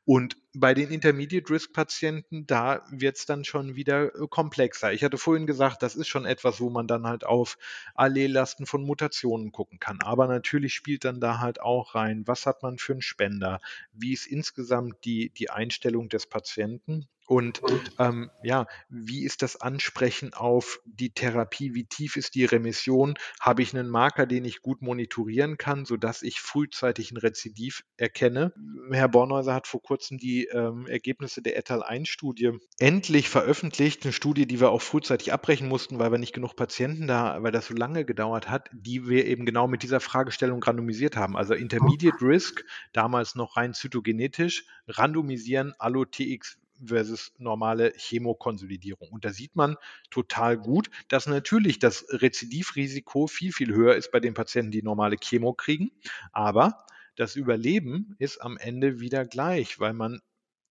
Und 0.05 0.37
bei 0.53 0.73
den 0.73 0.89
Intermediate-Risk-Patienten, 0.89 2.47
da 2.47 2.85
wird 2.89 3.17
es 3.17 3.25
dann 3.25 3.43
schon 3.43 3.75
wieder 3.75 4.15
äh, 4.15 4.27
komplexer. 4.29 4.93
Ich 4.93 5.03
hatte 5.03 5.17
vorhin 5.17 5.45
gesagt, 5.45 5.83
das 5.83 5.95
ist 5.95 6.07
schon 6.07 6.25
etwas, 6.25 6.59
wo 6.59 6.69
man 6.69 6.87
dann 6.87 7.05
halt 7.05 7.25
auf 7.25 7.57
Allellasten 7.95 8.65
von 8.65 8.83
Mutationen 8.83 9.51
gucken 9.51 9.79
kann. 9.79 9.99
Aber 10.01 10.27
natürlich 10.27 10.73
spielt 10.73 11.05
dann 11.05 11.19
da 11.19 11.39
halt 11.39 11.61
auch 11.61 11.95
rein, 11.95 12.23
was 12.27 12.45
hat 12.45 12.63
man 12.63 12.77
für 12.77 12.93
einen 12.93 13.01
Spender, 13.01 13.59
wie 13.93 14.13
ist 14.13 14.27
insgesamt 14.27 15.05
die, 15.05 15.31
die 15.31 15.49
Einstellung 15.49 16.09
des 16.09 16.27
Patienten 16.27 17.07
und 17.27 17.61
ähm, 17.99 18.31
ja, 18.41 18.67
wie 18.87 19.25
ist 19.25 19.41
das 19.41 19.59
Ansprechen 19.59 20.33
auf 20.33 20.79
die 20.85 21.09
Therapie? 21.09 21.73
Wie 21.73 21.83
tief 21.83 22.15
ist 22.15 22.35
die 22.35 22.45
Remission? 22.45 23.15
Habe 23.41 23.61
ich 23.61 23.73
einen 23.73 23.89
Marker, 23.89 24.25
den 24.25 24.45
ich 24.45 24.61
gut 24.61 24.81
monitorieren 24.81 25.57
kann, 25.57 25.83
sodass 25.83 26.21
ich 26.21 26.39
frühzeitig 26.39 27.11
ein 27.11 27.17
Rezidiv 27.17 27.83
erkenne? 27.97 28.53
Herr 28.91 29.09
Bornhäuser 29.09 29.53
hat 29.53 29.67
vor 29.67 29.83
kurzem 29.83 30.17
die 30.17 30.45
ähm, 30.45 30.87
Ergebnisse 30.87 31.41
der 31.41 31.57
ETAL-1-Studie 31.57 32.59
endlich 32.79 33.27
veröffentlicht. 33.27 34.05
Eine 34.05 34.13
Studie, 34.13 34.47
die 34.47 34.61
wir 34.61 34.69
auch 34.69 34.81
frühzeitig 34.81 35.33
abbrechen 35.33 35.67
mussten, 35.67 35.99
weil 35.99 36.13
wir 36.13 36.19
nicht 36.19 36.33
genug 36.33 36.55
Patienten 36.55 37.07
da, 37.07 37.43
weil 37.43 37.51
das 37.51 37.67
so 37.67 37.73
lange 37.73 38.05
gedauert 38.05 38.49
hat, 38.49 38.69
die 38.71 39.05
wir 39.09 39.25
eben 39.25 39.45
genau 39.45 39.67
mit 39.67 39.83
dieser 39.83 39.99
Fragestellung 39.99 40.63
randomisiert 40.63 41.17
haben. 41.17 41.35
Also 41.35 41.55
Intermediate 41.55 42.21
Risk, 42.21 42.63
damals 42.93 43.35
noch 43.35 43.57
rein 43.57 43.73
zytogenetisch, 43.73 44.65
randomisieren 44.87 45.73
Allo-TX 45.77 46.57
versus 46.83 47.33
normale 47.37 47.93
Chemokonsolidierung. 47.97 49.09
Und 49.09 49.25
da 49.25 49.31
sieht 49.31 49.55
man 49.55 49.75
total 50.09 50.57
gut, 50.57 50.89
dass 51.07 51.27
natürlich 51.27 51.79
das 51.79 52.05
Rezidivrisiko 52.09 53.27
viel, 53.27 53.51
viel 53.51 53.73
höher 53.73 53.95
ist 53.95 54.11
bei 54.11 54.19
den 54.19 54.33
Patienten, 54.33 54.71
die 54.71 54.83
normale 54.83 55.17
Chemo 55.17 55.53
kriegen. 55.53 55.91
Aber 56.31 56.85
das 57.15 57.35
Überleben 57.35 58.15
ist 58.19 58.41
am 58.41 58.57
Ende 58.57 58.99
wieder 58.99 59.25
gleich, 59.25 59.79
weil 59.79 59.93
man 59.93 60.21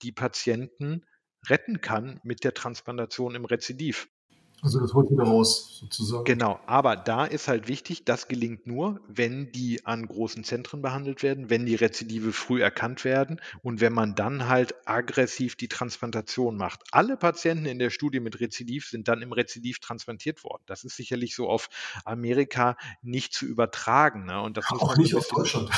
die 0.02 0.12
Patienten 0.12 1.04
retten 1.48 1.80
kann 1.80 2.20
mit 2.22 2.44
der 2.44 2.54
Transplantation 2.54 3.34
im 3.34 3.44
Rezidiv. 3.44 4.08
Also 4.66 4.80
das 4.80 4.94
holt 4.94 5.12
wieder 5.12 5.22
raus, 5.22 5.78
sozusagen. 5.80 6.24
Genau, 6.24 6.58
aber 6.66 6.96
da 6.96 7.24
ist 7.24 7.46
halt 7.46 7.68
wichtig, 7.68 8.04
das 8.04 8.26
gelingt 8.26 8.66
nur, 8.66 8.98
wenn 9.06 9.52
die 9.52 9.86
an 9.86 10.08
großen 10.08 10.42
Zentren 10.42 10.82
behandelt 10.82 11.22
werden, 11.22 11.50
wenn 11.50 11.66
die 11.66 11.76
Rezidive 11.76 12.32
früh 12.32 12.60
erkannt 12.60 13.04
werden 13.04 13.40
und 13.62 13.80
wenn 13.80 13.92
man 13.92 14.16
dann 14.16 14.48
halt 14.48 14.74
aggressiv 14.84 15.54
die 15.54 15.68
Transplantation 15.68 16.56
macht. 16.56 16.82
Alle 16.90 17.16
Patienten 17.16 17.66
in 17.66 17.78
der 17.78 17.90
Studie 17.90 18.18
mit 18.18 18.40
Rezidiv 18.40 18.88
sind 18.88 19.06
dann 19.06 19.22
im 19.22 19.30
Rezidiv 19.30 19.78
transplantiert 19.78 20.42
worden. 20.42 20.64
Das 20.66 20.82
ist 20.82 20.96
sicherlich 20.96 21.36
so 21.36 21.48
auf 21.48 21.68
Amerika 22.04 22.76
nicht 23.02 23.34
zu 23.34 23.46
übertragen. 23.46 24.26
Ne? 24.26 24.42
Und 24.42 24.56
das 24.56 24.68
muss 24.72 24.80
auch 24.82 24.96
nicht 24.96 25.14
auf 25.14 25.28
Deutschland. 25.28 25.70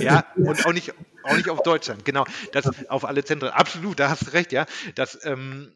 Ja, 0.00 0.24
und 0.36 0.64
auch 0.64 0.72
nicht, 0.72 0.94
auch 1.22 1.36
nicht 1.36 1.50
auf 1.50 1.62
Deutschland, 1.62 2.06
genau. 2.06 2.24
Das 2.52 2.88
auf 2.88 3.04
alle 3.04 3.24
Zentren. 3.24 3.50
Absolut, 3.50 4.00
da 4.00 4.08
hast 4.08 4.26
du 4.26 4.30
recht, 4.30 4.52
ja. 4.52 4.64
Das 4.94 5.22
ähm, 5.22 5.70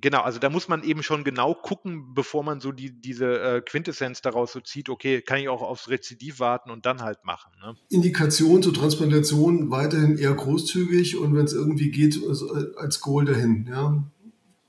genau, 0.00 0.20
also 0.22 0.38
da 0.38 0.50
muss 0.50 0.68
man 0.68 0.82
eben 0.82 1.02
schon 1.02 1.24
genau 1.24 1.54
gucken, 1.54 2.14
bevor 2.14 2.42
man 2.44 2.60
so 2.60 2.72
die, 2.72 2.90
diese 3.00 3.40
äh, 3.40 3.60
Quintessenz 3.60 4.20
daraus 4.22 4.52
so 4.52 4.60
zieht, 4.60 4.88
okay, 4.88 5.22
kann 5.22 5.38
ich 5.38 5.48
auch 5.48 5.62
aufs 5.62 5.88
Rezidiv 5.88 6.40
warten 6.40 6.70
und 6.70 6.86
dann 6.86 7.02
halt 7.02 7.24
machen. 7.24 7.52
Ne? 7.60 7.76
Indikation 7.88 8.62
zur 8.62 8.74
Transplantation 8.74 9.70
weiterhin 9.70 10.18
eher 10.18 10.34
großzügig 10.34 11.16
und 11.18 11.34
wenn 11.34 11.44
es 11.44 11.52
irgendwie 11.52 11.90
geht, 11.90 12.20
also 12.26 12.52
als 12.76 13.00
Goal 13.00 13.24
dahin, 13.24 13.66
ja. 13.68 14.02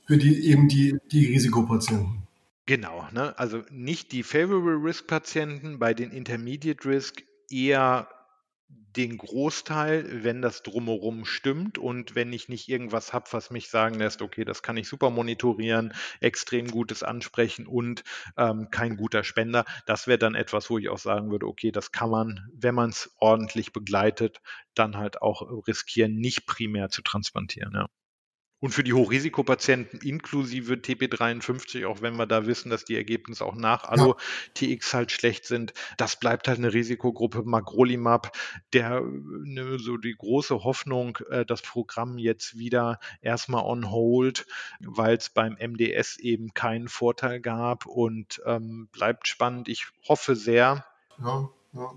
Für 0.08 0.18
die 0.18 0.46
eben 0.48 0.68
die, 0.68 0.98
die 1.12 1.28
Risikopatienten. 1.28 2.24
Genau, 2.66 3.08
ne? 3.14 3.38
also 3.38 3.62
nicht 3.70 4.12
die 4.12 4.24
Favorable 4.24 4.84
Risk 4.84 5.08
Patienten, 5.08 5.80
bei 5.80 5.94
den 5.94 6.12
Intermediate 6.12 6.88
Risk 6.88 7.24
eher 7.50 8.08
den 8.96 9.18
Großteil, 9.18 10.24
wenn 10.24 10.42
das 10.42 10.64
drumherum 10.64 11.26
stimmt 11.26 11.78
und 11.78 12.16
wenn 12.16 12.34
ich 12.34 12.50
nicht 12.50 12.68
irgendwas 12.70 13.14
habe, 13.14 13.26
was 13.32 13.50
mich 13.50 13.70
sagen 13.70 13.96
lässt, 13.96 14.22
okay, 14.22 14.46
das 14.46 14.62
kann 14.64 14.78
ich 14.78 14.88
super 14.88 15.10
monitorieren, 15.10 15.94
extrem 16.20 16.68
gutes 16.70 17.04
Ansprechen 17.04 17.68
und 17.68 18.04
ähm, 18.38 18.70
kein 18.72 18.98
guter 18.98 19.24
Spender, 19.24 19.66
das 19.86 20.08
wäre 20.08 20.20
dann 20.20 20.36
etwas, 20.36 20.70
wo 20.70 20.78
ich 20.78 20.90
auch 20.90 21.00
sagen 21.00 21.32
würde, 21.32 21.48
okay, 21.48 21.72
das 21.72 21.92
kann 21.92 22.10
man, 22.10 22.48
wenn 22.54 22.76
man 22.76 22.90
es 22.90 23.14
ordentlich 23.18 23.74
begleitet, 23.74 24.42
dann 24.76 24.98
halt 24.98 25.22
auch 25.22 25.42
riskieren, 25.68 26.16
nicht 26.16 26.46
primär 26.46 26.90
zu 26.90 27.02
transplantieren. 27.02 27.74
Ja. 27.74 27.88
Und 28.62 28.72
für 28.72 28.84
die 28.84 28.94
Hochrisikopatienten 28.94 30.00
inklusive 30.02 30.76
TP53, 30.76 31.88
auch 31.88 32.02
wenn 32.02 32.16
wir 32.16 32.28
da 32.28 32.46
wissen, 32.46 32.70
dass 32.70 32.86
die 32.86 32.96
Ergebnisse 32.96 33.44
auch 33.44 33.56
nach 33.56 33.86
Allo-TX 33.86 34.94
halt 34.94 35.12
schlecht 35.12 35.46
sind, 35.46 35.74
das 35.98 36.16
bleibt 36.16 36.48
halt 36.48 36.60
eine 36.60 36.72
Risikogruppe. 36.72 37.42
Magrolimab, 37.44 38.38
der 38.72 39.02
ne, 39.02 39.80
so 39.80 39.98
die 39.98 40.16
große 40.16 40.64
Hoffnung, 40.64 41.18
äh, 41.32 41.44
das 41.44 41.64
Programm 41.64 42.20
jetzt 42.20 42.56
wieder 42.56 43.00
erstmal 43.22 43.64
on 43.64 43.90
hold, 43.90 44.46
weil 44.80 45.18
es 45.18 45.32
beim 45.32 45.58
MDS 45.60 46.18
eben 46.20 46.54
keinen 46.54 46.88
Vorteil 46.88 47.42
gab 47.42 47.88
und 47.88 48.44
ähm, 48.46 48.90
bleibt 48.92 49.28
spannend. 49.28 49.70
Ich 49.70 49.88
hoffe 50.08 50.36
sehr. 50.36 50.86
Ja, 51.18 51.50
ja. 51.74 51.94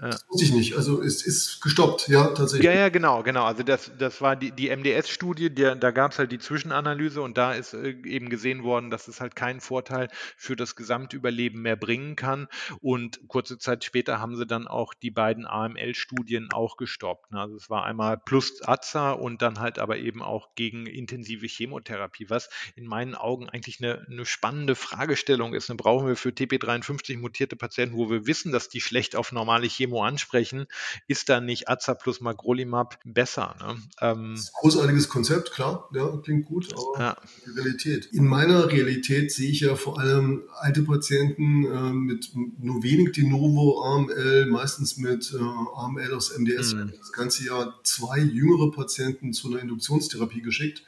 Das 0.00 0.24
wusste 0.28 0.44
ich 0.44 0.52
nicht. 0.52 0.76
Also 0.76 1.02
es 1.02 1.26
ist 1.26 1.60
gestoppt, 1.60 2.06
ja, 2.08 2.28
tatsächlich. 2.28 2.64
Ja, 2.64 2.72
ja, 2.72 2.88
genau, 2.88 3.24
genau. 3.24 3.44
Also 3.44 3.64
das, 3.64 3.90
das 3.98 4.20
war 4.20 4.36
die, 4.36 4.52
die 4.52 4.74
MDS-Studie, 4.74 5.52
da 5.52 5.90
gab 5.90 6.12
es 6.12 6.20
halt 6.20 6.30
die 6.30 6.38
Zwischenanalyse 6.38 7.20
und 7.20 7.36
da 7.36 7.52
ist 7.52 7.74
äh, 7.74 7.96
eben 8.04 8.28
gesehen 8.30 8.62
worden, 8.62 8.90
dass 8.90 9.08
es 9.08 9.20
halt 9.20 9.34
keinen 9.34 9.60
Vorteil 9.60 10.08
für 10.36 10.54
das 10.54 10.76
Gesamtüberleben 10.76 11.60
mehr 11.60 11.74
bringen 11.74 12.14
kann. 12.14 12.46
Und 12.80 13.26
kurze 13.26 13.58
Zeit 13.58 13.82
später 13.82 14.20
haben 14.20 14.36
sie 14.36 14.46
dann 14.46 14.68
auch 14.68 14.94
die 14.94 15.10
beiden 15.10 15.46
AML-Studien 15.46 16.50
auch 16.52 16.76
gestoppt. 16.76 17.32
Ne? 17.32 17.40
Also 17.40 17.56
es 17.56 17.68
war 17.68 17.84
einmal 17.84 18.18
plus 18.18 18.62
AZA 18.62 19.10
und 19.12 19.42
dann 19.42 19.58
halt 19.58 19.80
aber 19.80 19.98
eben 19.98 20.22
auch 20.22 20.54
gegen 20.54 20.86
intensive 20.86 21.46
Chemotherapie, 21.46 22.30
was 22.30 22.50
in 22.76 22.86
meinen 22.86 23.16
Augen 23.16 23.48
eigentlich 23.48 23.82
eine, 23.82 24.06
eine 24.08 24.24
spannende 24.24 24.76
Fragestellung 24.76 25.54
ist. 25.54 25.68
Dann 25.70 25.76
brauchen 25.76 26.06
wir 26.06 26.14
für 26.14 26.28
TP53 26.28 27.18
mutierte 27.18 27.56
Patienten, 27.56 27.96
wo 27.96 28.10
wir 28.10 28.28
wissen, 28.28 28.52
dass 28.52 28.68
die 28.68 28.80
schlecht 28.80 29.16
auf 29.16 29.32
normale 29.32 29.66
Chemotherapie 29.66 29.87
Chemo 29.88 30.04
ansprechen, 30.04 30.66
ist 31.06 31.28
da 31.28 31.40
nicht 31.40 31.68
Aza 31.68 31.94
plus 31.94 32.20
Magrolimab 32.20 32.98
besser? 33.04 33.56
Ne? 33.60 33.76
Ähm, 34.00 34.38
großartiges 34.60 35.08
Konzept, 35.08 35.52
klar, 35.52 35.88
ja, 35.94 36.16
klingt 36.18 36.46
gut, 36.46 36.68
aber 36.72 37.00
ja. 37.00 37.16
die 37.46 37.50
Realität. 37.50 38.06
In 38.06 38.26
meiner 38.26 38.70
Realität 38.70 39.32
sehe 39.32 39.50
ich 39.50 39.60
ja 39.60 39.74
vor 39.74 39.98
allem 39.98 40.42
alte 40.60 40.82
Patienten 40.82 41.64
äh, 41.64 41.92
mit 41.92 42.30
nur 42.58 42.82
wenig 42.82 43.12
De 43.12 43.24
Novo 43.24 43.82
AML, 43.82 44.46
meistens 44.46 44.96
mit 44.96 45.32
äh, 45.32 45.38
AML 45.38 46.14
aus 46.14 46.36
MDS. 46.36 46.74
Mhm. 46.74 46.92
Das 46.98 47.12
ganze 47.12 47.44
Jahr 47.44 47.80
zwei 47.82 48.18
jüngere 48.18 48.70
Patienten 48.70 49.32
zu 49.32 49.48
einer 49.48 49.60
Induktionstherapie 49.60 50.42
geschickt. 50.42 50.82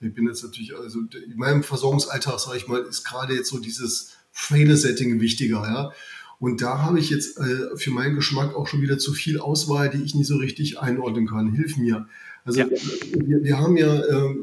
Ich 0.00 0.12
bin 0.12 0.26
jetzt 0.26 0.42
natürlich, 0.42 0.76
also 0.76 1.00
in 1.00 1.36
meinem 1.36 1.62
Versorgungsalltag, 1.62 2.38
sage 2.38 2.58
ich 2.58 2.68
mal, 2.68 2.82
ist 2.82 3.04
gerade 3.04 3.34
jetzt 3.34 3.48
so 3.48 3.58
dieses 3.58 4.16
Fader-Setting 4.32 5.20
wichtiger, 5.20 5.62
ja. 5.62 5.92
Und 6.38 6.62
da 6.62 6.82
habe 6.82 6.98
ich 6.98 7.10
jetzt 7.10 7.38
äh, 7.38 7.76
für 7.76 7.90
meinen 7.90 8.14
Geschmack 8.14 8.54
auch 8.54 8.66
schon 8.66 8.82
wieder 8.82 8.98
zu 8.98 9.12
viel 9.12 9.38
Auswahl, 9.38 9.90
die 9.90 10.02
ich 10.02 10.14
nicht 10.14 10.26
so 10.26 10.36
richtig 10.36 10.78
einordnen 10.78 11.26
kann. 11.26 11.52
Hilf 11.52 11.76
mir. 11.76 12.06
Also 12.44 12.60
ja. 12.60 12.70
wir, 12.70 13.42
wir, 13.42 13.58
haben 13.58 13.76
ja, 13.76 13.94
äh, 13.94 14.34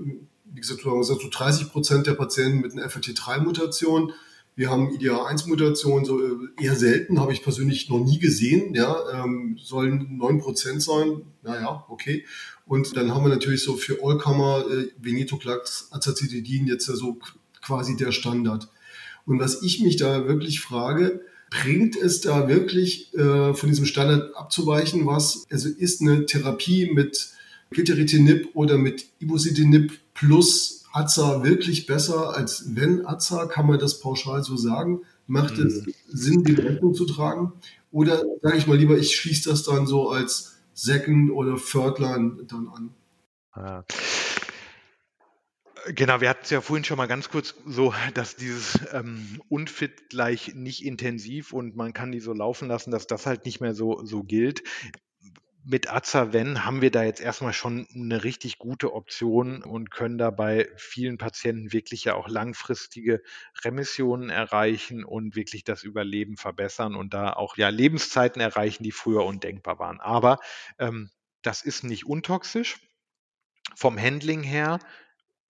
wie 0.54 0.60
gesagt, 0.60 0.82
so 0.82 1.30
30 1.32 1.70
Prozent 1.72 2.08
der 2.08 2.14
Patienten 2.14 2.62
mit 2.62 2.74
einer 2.74 2.88
FLT3-Mutation. 2.88 4.14
Wir 4.56 4.70
haben 4.70 4.90
IDA1-Mutationen, 4.90 6.06
so 6.06 6.22
äh, 6.22 6.36
eher 6.60 6.76
selten, 6.76 7.20
habe 7.20 7.34
ich 7.34 7.44
persönlich 7.44 7.90
noch 7.90 8.00
nie 8.00 8.20
gesehen. 8.20 8.74
Ja, 8.74 9.24
ähm, 9.24 9.58
sollen 9.62 10.18
9 10.18 10.40
Prozent 10.40 10.82
sein. 10.82 11.22
Naja, 11.44 11.86
okay. 11.90 12.26
Und 12.66 12.96
dann 12.96 13.14
haben 13.14 13.24
wir 13.24 13.30
natürlich 13.30 13.64
so 13.64 13.76
für 13.76 14.04
Allkammer 14.04 14.66
äh, 14.70 14.88
Venetoclax, 14.98 15.90
Azacitidin 15.92 16.68
jetzt 16.68 16.88
ja 16.88 16.96
so 16.96 17.18
quasi 17.62 17.96
der 17.96 18.12
Standard. 18.12 18.70
Und 19.26 19.40
was 19.40 19.62
ich 19.62 19.82
mich 19.82 19.98
da 19.98 20.28
wirklich 20.28 20.62
frage, 20.62 21.22
bringt 21.52 21.96
es 21.96 22.22
da 22.22 22.48
wirklich 22.48 23.14
äh, 23.14 23.54
von 23.54 23.70
diesem 23.70 23.86
Standard 23.86 24.36
abzuweichen, 24.36 25.06
was, 25.06 25.46
also 25.52 25.70
ist 25.70 26.02
eine 26.02 26.26
Therapie 26.26 26.90
mit 26.92 27.34
Gilteritinib 27.72 28.50
oder 28.56 28.78
mit 28.78 29.06
Ibositinib 29.20 29.92
plus 30.14 30.86
Aza 30.94 31.44
wirklich 31.44 31.86
besser 31.86 32.36
als 32.36 32.76
wenn 32.76 33.06
Aza? 33.06 33.46
Kann 33.46 33.68
man 33.68 33.80
das 33.80 34.00
pauschal 34.00 34.44
so 34.44 34.58
sagen? 34.58 35.02
Macht 35.28 35.58
mhm. 35.58 35.68
es 35.68 35.84
Sinn, 36.08 36.44
die 36.44 36.54
Rechnung 36.54 36.94
zu 36.94 37.06
tragen? 37.06 37.54
Oder 37.92 38.24
sage 38.42 38.58
ich 38.58 38.68
mal 38.68 38.78
lieber, 38.78 38.98
ich 38.98 39.16
schließe 39.16 39.50
das 39.50 39.64
dann 39.64 39.86
so 39.86 40.10
als 40.10 40.58
Second 40.74 41.32
oder 41.32 41.58
Third 41.58 42.00
Line 42.00 42.38
dann 42.48 42.70
an? 42.70 42.90
Genau, 45.88 46.22
wir 46.22 46.30
hatten 46.30 46.44
es 46.44 46.50
ja 46.50 46.62
vorhin 46.62 46.84
schon 46.84 46.98
mal 46.98 47.08
ganz 47.08 47.30
kurz 47.30 47.56
so, 47.66 47.94
dass 48.14 48.36
dieses 48.36 48.80
ähm, 48.94 49.42
unfit 49.50 50.10
gleich 50.10 50.54
nicht 50.54 50.86
intensiv 50.86 51.54
und 51.54 51.76
man 51.76 51.94
kann 51.94 52.12
die 52.12 52.20
so 52.20 52.34
laufen 52.34 52.68
lassen, 52.68 52.92
dass 52.92 53.08
das 53.08 53.26
halt 53.26 53.46
nicht 53.46 53.62
mehr 53.62 53.74
so, 53.74 54.04
so 54.06 54.24
gilt. 54.24 54.64
Mit 55.64 55.92
Azaven 55.92 56.66
haben 56.66 56.82
wir 56.82 56.90
da 56.92 57.04
jetzt 57.04 57.22
erstmal 57.22 57.54
schon 57.54 57.88
eine 57.94 58.24
richtig 58.24 58.58
gute 58.58 58.94
Option 58.94 59.64
und 59.64 59.92
können 59.92 60.18
da 60.18 60.32
bei 60.32 60.68
vielen 60.76 61.18
Patienten 61.18 61.72
wirklich 61.72 62.04
ja 62.04 62.16
auch 62.16 62.28
langfristige 62.28 63.22
Remissionen 63.64 64.30
erreichen 64.30 65.04
und 65.04 65.36
wirklich 65.36 65.64
das 65.64 65.84
Überleben 65.84 66.36
verbessern 66.36 66.96
und 66.96 67.14
da 67.14 67.34
auch 67.34 67.58
ja 67.58 67.70
Lebenszeiten 67.70 68.42
erreichen, 68.42 68.84
die 68.84 68.92
früher 68.92 69.24
undenkbar 69.24 69.78
waren. 69.80 70.00
Aber 70.00 70.40
ähm, 70.80 71.12
das 71.44 71.62
ist 71.62 71.84
nicht 71.84 72.06
untoxisch. 72.08 72.78
Vom 73.76 74.00
Handling 74.00 74.44
her 74.44 74.80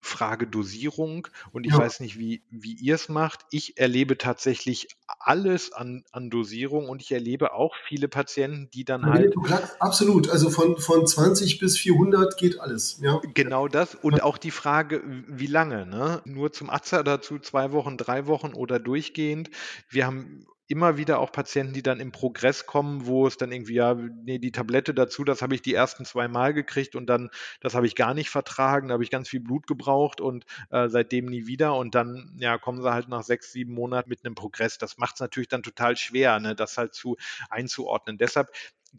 Frage 0.01 0.47
Dosierung 0.47 1.27
und 1.51 1.65
ich 1.65 1.73
ja. 1.73 1.77
weiß 1.77 1.99
nicht, 1.99 2.17
wie, 2.17 2.41
wie 2.49 2.73
ihr 2.73 2.95
es 2.95 3.07
macht. 3.07 3.41
Ich 3.51 3.77
erlebe 3.77 4.17
tatsächlich 4.17 4.87
alles 5.19 5.71
an, 5.71 6.03
an 6.11 6.29
Dosierung 6.29 6.89
und 6.89 7.01
ich 7.01 7.11
erlebe 7.11 7.53
auch 7.53 7.75
viele 7.87 8.07
Patienten, 8.07 8.69
die 8.73 8.83
dann 8.83 9.01
ja, 9.01 9.13
halt. 9.13 9.35
Absolut, 9.79 10.29
also 10.29 10.49
von, 10.49 10.77
von 10.77 11.05
20 11.05 11.59
bis 11.59 11.77
400 11.77 12.35
geht 12.37 12.59
alles. 12.59 12.99
Ja. 13.01 13.21
Genau 13.33 13.67
das 13.67 13.93
und 13.95 14.23
auch 14.23 14.37
die 14.37 14.51
Frage, 14.51 15.03
wie 15.27 15.47
lange, 15.47 15.85
ne? 15.85 16.21
Nur 16.25 16.51
zum 16.51 16.69
Atzer 16.69 17.03
dazu 17.03 17.37
zwei 17.37 17.71
Wochen, 17.71 17.97
drei 17.97 18.25
Wochen 18.25 18.53
oder 18.53 18.79
durchgehend. 18.79 19.51
Wir 19.89 20.07
haben 20.07 20.47
immer 20.71 20.97
wieder 20.97 21.19
auch 21.19 21.31
Patienten, 21.31 21.73
die 21.73 21.83
dann 21.83 21.99
im 21.99 22.11
Progress 22.11 22.65
kommen, 22.65 23.05
wo 23.05 23.27
es 23.27 23.37
dann 23.37 23.51
irgendwie, 23.51 23.75
ja, 23.75 23.93
nee, 23.93 24.39
die 24.39 24.51
Tablette 24.51 24.93
dazu, 24.93 25.23
das 25.23 25.41
habe 25.41 25.53
ich 25.53 25.61
die 25.61 25.73
ersten 25.73 26.05
zwei 26.05 26.27
Mal 26.27 26.53
gekriegt 26.53 26.95
und 26.95 27.07
dann, 27.07 27.29
das 27.59 27.75
habe 27.75 27.85
ich 27.85 27.95
gar 27.95 28.13
nicht 28.13 28.29
vertragen, 28.29 28.87
da 28.87 28.93
habe 28.93 29.03
ich 29.03 29.11
ganz 29.11 29.29
viel 29.29 29.41
Blut 29.41 29.67
gebraucht 29.67 30.21
und 30.21 30.45
äh, 30.69 30.87
seitdem 30.87 31.25
nie 31.25 31.45
wieder 31.45 31.75
und 31.75 31.93
dann, 31.93 32.37
ja, 32.39 32.57
kommen 32.57 32.81
sie 32.81 32.91
halt 32.91 33.09
nach 33.09 33.23
sechs, 33.23 33.51
sieben 33.51 33.73
Monaten 33.73 34.09
mit 34.09 34.25
einem 34.25 34.35
Progress. 34.35 34.77
Das 34.77 34.97
macht 34.97 35.15
es 35.15 35.19
natürlich 35.21 35.49
dann 35.49 35.63
total 35.63 35.97
schwer, 35.97 36.39
ne, 36.39 36.55
das 36.55 36.77
halt 36.77 36.93
zu 36.93 37.17
einzuordnen. 37.49 38.17
Deshalb 38.17 38.49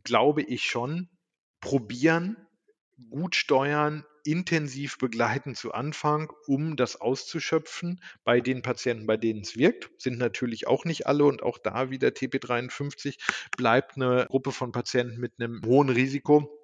glaube 0.04 0.42
ich 0.42 0.64
schon, 0.64 1.08
probieren, 1.60 2.36
gut 3.10 3.34
steuern, 3.34 4.04
intensiv 4.24 4.98
begleiten 4.98 5.54
zu 5.54 5.72
Anfang, 5.72 6.32
um 6.46 6.76
das 6.76 7.00
auszuschöpfen. 7.00 8.00
Bei 8.24 8.40
den 8.40 8.62
Patienten, 8.62 9.06
bei 9.06 9.16
denen 9.16 9.40
es 9.40 9.56
wirkt, 9.56 9.90
sind 10.00 10.18
natürlich 10.18 10.66
auch 10.66 10.84
nicht 10.84 11.06
alle 11.06 11.24
und 11.24 11.42
auch 11.42 11.58
da 11.58 11.90
wieder 11.90 12.08
TP53 12.08 13.18
bleibt 13.56 13.96
eine 13.96 14.26
Gruppe 14.28 14.52
von 14.52 14.72
Patienten 14.72 15.18
mit 15.18 15.32
einem 15.38 15.62
hohen 15.64 15.88
Risiko 15.88 16.61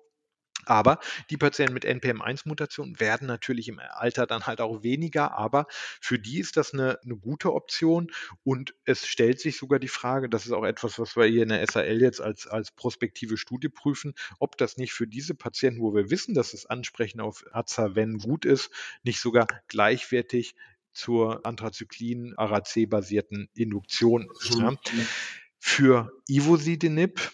aber 0.68 0.98
die 1.30 1.36
Patienten 1.36 1.74
mit 1.74 1.84
NPM1-Mutation 1.84 3.00
werden 3.00 3.26
natürlich 3.26 3.68
im 3.68 3.78
Alter 3.78 4.26
dann 4.26 4.46
halt 4.46 4.60
auch 4.60 4.82
weniger, 4.82 5.36
aber 5.36 5.66
für 6.00 6.18
die 6.18 6.38
ist 6.38 6.56
das 6.56 6.74
eine, 6.74 6.98
eine, 7.02 7.16
gute 7.16 7.54
Option 7.54 8.10
und 8.44 8.74
es 8.84 9.06
stellt 9.06 9.40
sich 9.40 9.56
sogar 9.56 9.78
die 9.78 9.88
Frage, 9.88 10.28
das 10.28 10.46
ist 10.46 10.52
auch 10.52 10.64
etwas, 10.64 10.98
was 10.98 11.16
wir 11.16 11.24
hier 11.24 11.42
in 11.42 11.48
der 11.48 11.66
SAL 11.66 12.00
jetzt 12.00 12.20
als, 12.20 12.46
als 12.46 12.70
prospektive 12.70 13.36
Studie 13.36 13.68
prüfen, 13.68 14.14
ob 14.38 14.56
das 14.56 14.76
nicht 14.76 14.92
für 14.92 15.06
diese 15.06 15.34
Patienten, 15.34 15.80
wo 15.80 15.94
wir 15.94 16.10
wissen, 16.10 16.34
dass 16.34 16.52
das 16.52 16.66
Ansprechen 16.66 17.20
auf 17.20 17.44
Azaven 17.52 18.18
gut 18.18 18.44
ist, 18.44 18.70
nicht 19.02 19.20
sogar 19.20 19.46
gleichwertig 19.68 20.54
zur 20.92 21.44
Anthracyclin-ARAC-basierten 21.46 23.48
Induktion 23.54 24.28
ist. 24.40 24.58
Ja. 24.58 24.74
Für 25.58 26.12
Ivosidenib 26.28 27.32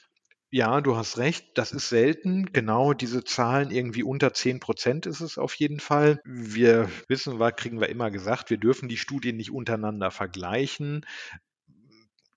ja, 0.54 0.80
du 0.80 0.94
hast 0.94 1.18
recht, 1.18 1.58
das 1.58 1.72
ist 1.72 1.88
selten. 1.88 2.52
Genau 2.52 2.92
diese 2.92 3.24
Zahlen 3.24 3.72
irgendwie 3.72 4.04
unter 4.04 4.32
10 4.32 4.60
Prozent 4.60 5.04
ist 5.04 5.20
es 5.20 5.36
auf 5.36 5.52
jeden 5.56 5.80
Fall. 5.80 6.20
Wir 6.24 6.88
wissen, 7.08 7.40
war, 7.40 7.50
kriegen 7.50 7.80
wir 7.80 7.88
immer 7.88 8.12
gesagt, 8.12 8.50
wir 8.50 8.56
dürfen 8.56 8.88
die 8.88 8.96
Studien 8.96 9.36
nicht 9.36 9.50
untereinander 9.50 10.12
vergleichen. 10.12 11.04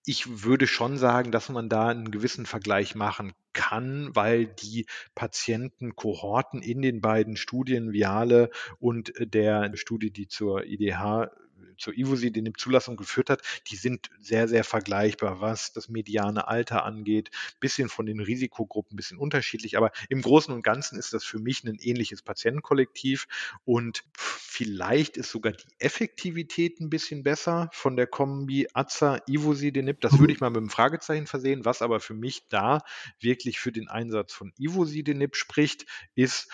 Ich 0.03 0.41
würde 0.43 0.65
schon 0.65 0.97
sagen, 0.97 1.31
dass 1.31 1.49
man 1.49 1.69
da 1.69 1.89
einen 1.89 2.09
gewissen 2.09 2.47
Vergleich 2.47 2.95
machen 2.95 3.33
kann, 3.53 4.09
weil 4.15 4.47
die 4.47 4.87
Patientenkohorten 5.13 6.63
in 6.63 6.81
den 6.81 7.01
beiden 7.01 7.37
Studien, 7.37 7.93
Viale 7.93 8.49
und 8.79 9.13
der 9.19 9.77
Studie, 9.77 10.09
die 10.09 10.27
zur 10.27 10.65
IDH 10.65 11.29
zur 11.77 11.97
Ivosi, 11.97 12.31
die 12.31 12.39
eine 12.39 12.53
Zulassung 12.53 12.97
geführt 12.97 13.29
hat, 13.29 13.41
die 13.67 13.75
sind 13.75 14.09
sehr, 14.19 14.47
sehr 14.47 14.63
vergleichbar, 14.63 15.41
was 15.41 15.73
das 15.73 15.89
mediane 15.89 16.47
Alter 16.47 16.85
angeht, 16.85 17.31
bisschen 17.59 17.89
von 17.89 18.05
den 18.05 18.19
Risikogruppen, 18.19 18.93
ein 18.93 18.97
bisschen 18.97 19.17
unterschiedlich, 19.17 19.77
aber 19.77 19.91
im 20.09 20.21
Großen 20.21 20.53
und 20.53 20.63
Ganzen 20.63 20.97
ist 20.97 21.13
das 21.13 21.23
für 21.23 21.39
mich 21.39 21.63
ein 21.63 21.77
ähnliches 21.79 22.21
Patientenkollektiv 22.21 23.27
und 23.65 24.03
vielleicht 24.13 25.17
ist 25.17 25.29
sogar 25.29 25.53
die 25.53 25.67
Effektivität 25.79 26.79
ein 26.79 26.89
bisschen 26.89 27.23
besser 27.23 27.69
von 27.73 27.95
der 27.95 28.07
Kombi 28.07 28.67
Aza 28.73 29.21
Ivosidenib. 29.27 30.01
Das 30.01 30.19
würde 30.19 30.33
ich 30.33 30.39
mal 30.39 30.49
mit 30.49 30.57
einem 30.57 30.69
Fragezeichen 30.69 31.27
versehen. 31.27 31.65
Was 31.65 31.81
aber 31.81 31.99
für 31.99 32.13
mich 32.13 32.47
da 32.49 32.81
wirklich 33.19 33.59
für 33.59 33.71
den 33.71 33.87
Einsatz 33.87 34.33
von 34.33 34.53
Ivosidenib 34.57 35.35
spricht, 35.35 35.85
ist 36.15 36.49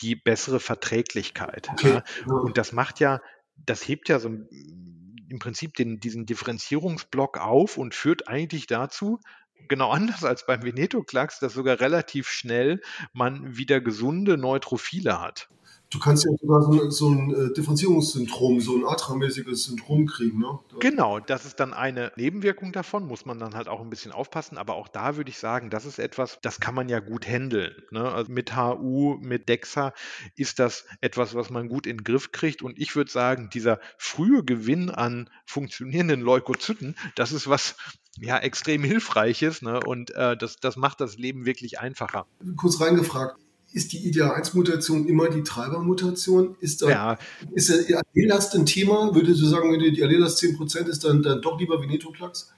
die 0.00 0.16
bessere 0.16 0.60
Verträglichkeit. 0.60 1.68
Okay. 1.70 2.02
Ja. 2.26 2.34
Und 2.34 2.56
das 2.58 2.72
macht 2.72 3.00
ja 3.00 3.20
das 3.56 3.86
hebt 3.86 4.08
ja 4.08 4.18
so 4.18 4.28
im 4.28 5.38
Prinzip 5.38 5.74
den, 5.74 5.98
diesen 6.00 6.26
Differenzierungsblock 6.26 7.38
auf 7.38 7.76
und 7.76 7.94
führt 7.94 8.28
eigentlich 8.28 8.66
dazu, 8.66 9.20
genau 9.68 9.90
anders 9.92 10.24
als 10.24 10.46
beim 10.46 10.62
Venetoclax, 10.62 11.38
dass 11.40 11.54
sogar 11.54 11.80
relativ 11.80 12.28
schnell 12.28 12.80
man 13.12 13.56
wieder 13.56 13.80
gesunde 13.80 14.36
Neutrophile 14.36 15.20
hat. 15.20 15.48
Du 15.90 16.00
kannst 16.00 16.24
ja 16.24 16.32
sogar 16.40 16.62
so, 16.62 16.90
so 16.90 17.08
ein 17.10 17.30
äh, 17.32 17.52
Differenzierungssyndrom, 17.52 18.60
so 18.60 18.76
ein 18.76 18.84
atramäßiges 18.84 19.64
Syndrom 19.64 20.06
kriegen. 20.06 20.40
Ne? 20.40 20.58
Genau, 20.80 21.20
das 21.20 21.44
ist 21.44 21.60
dann 21.60 21.72
eine 21.72 22.12
Nebenwirkung 22.16 22.72
davon, 22.72 23.06
muss 23.06 23.24
man 23.24 23.38
dann 23.38 23.54
halt 23.54 23.68
auch 23.68 23.80
ein 23.80 23.88
bisschen 23.88 24.10
aufpassen. 24.10 24.58
Aber 24.58 24.74
auch 24.74 24.88
da 24.88 25.16
würde 25.16 25.30
ich 25.30 25.38
sagen, 25.38 25.70
das 25.70 25.84
ist 25.84 26.00
etwas, 26.00 26.38
das 26.42 26.58
kann 26.58 26.74
man 26.74 26.88
ja 26.88 26.98
gut 26.98 27.26
handeln. 27.26 27.74
Ne? 27.92 28.10
Also 28.10 28.32
mit 28.32 28.56
HU, 28.56 29.18
mit 29.20 29.48
DEXA 29.48 29.92
ist 30.34 30.58
das 30.58 30.86
etwas, 31.00 31.34
was 31.36 31.50
man 31.50 31.68
gut 31.68 31.86
in 31.86 31.98
den 31.98 32.04
Griff 32.04 32.32
kriegt. 32.32 32.62
Und 32.62 32.78
ich 32.78 32.96
würde 32.96 33.10
sagen, 33.10 33.48
dieser 33.52 33.78
frühe 33.96 34.42
Gewinn 34.42 34.90
an 34.90 35.30
funktionierenden 35.44 36.20
Leukozyten, 36.20 36.96
das 37.14 37.30
ist 37.30 37.48
was, 37.48 37.76
ja, 38.18 38.38
extrem 38.38 38.82
hilfreiches 38.82 39.62
ne? 39.62 39.80
und 39.80 40.10
äh, 40.12 40.36
das, 40.36 40.56
das 40.56 40.76
macht 40.76 41.00
das 41.00 41.16
Leben 41.16 41.46
wirklich 41.46 41.78
einfacher. 41.78 42.26
Kurz 42.56 42.80
reingefragt, 42.80 43.38
ist 43.72 43.92
die 43.92 44.10
IDA1-Mutation 44.10 45.06
immer 45.06 45.28
die 45.28 45.42
Treibermutation? 45.42 46.56
Ist, 46.60 46.82
da, 46.82 46.88
ja. 46.88 47.18
ist 47.54 47.68
der 47.88 48.02
Allelast 48.14 48.54
ein 48.54 48.66
Thema? 48.66 49.14
Würdest 49.14 49.40
du 49.40 49.46
sagen, 49.46 49.72
wenn 49.72 49.80
die 49.80 50.02
Allelast 50.02 50.42
10% 50.42 50.86
ist, 50.86 51.04
dann, 51.04 51.22
dann 51.22 51.42
doch 51.42 51.58
lieber 51.58 51.80
Venetoclax? 51.80 52.52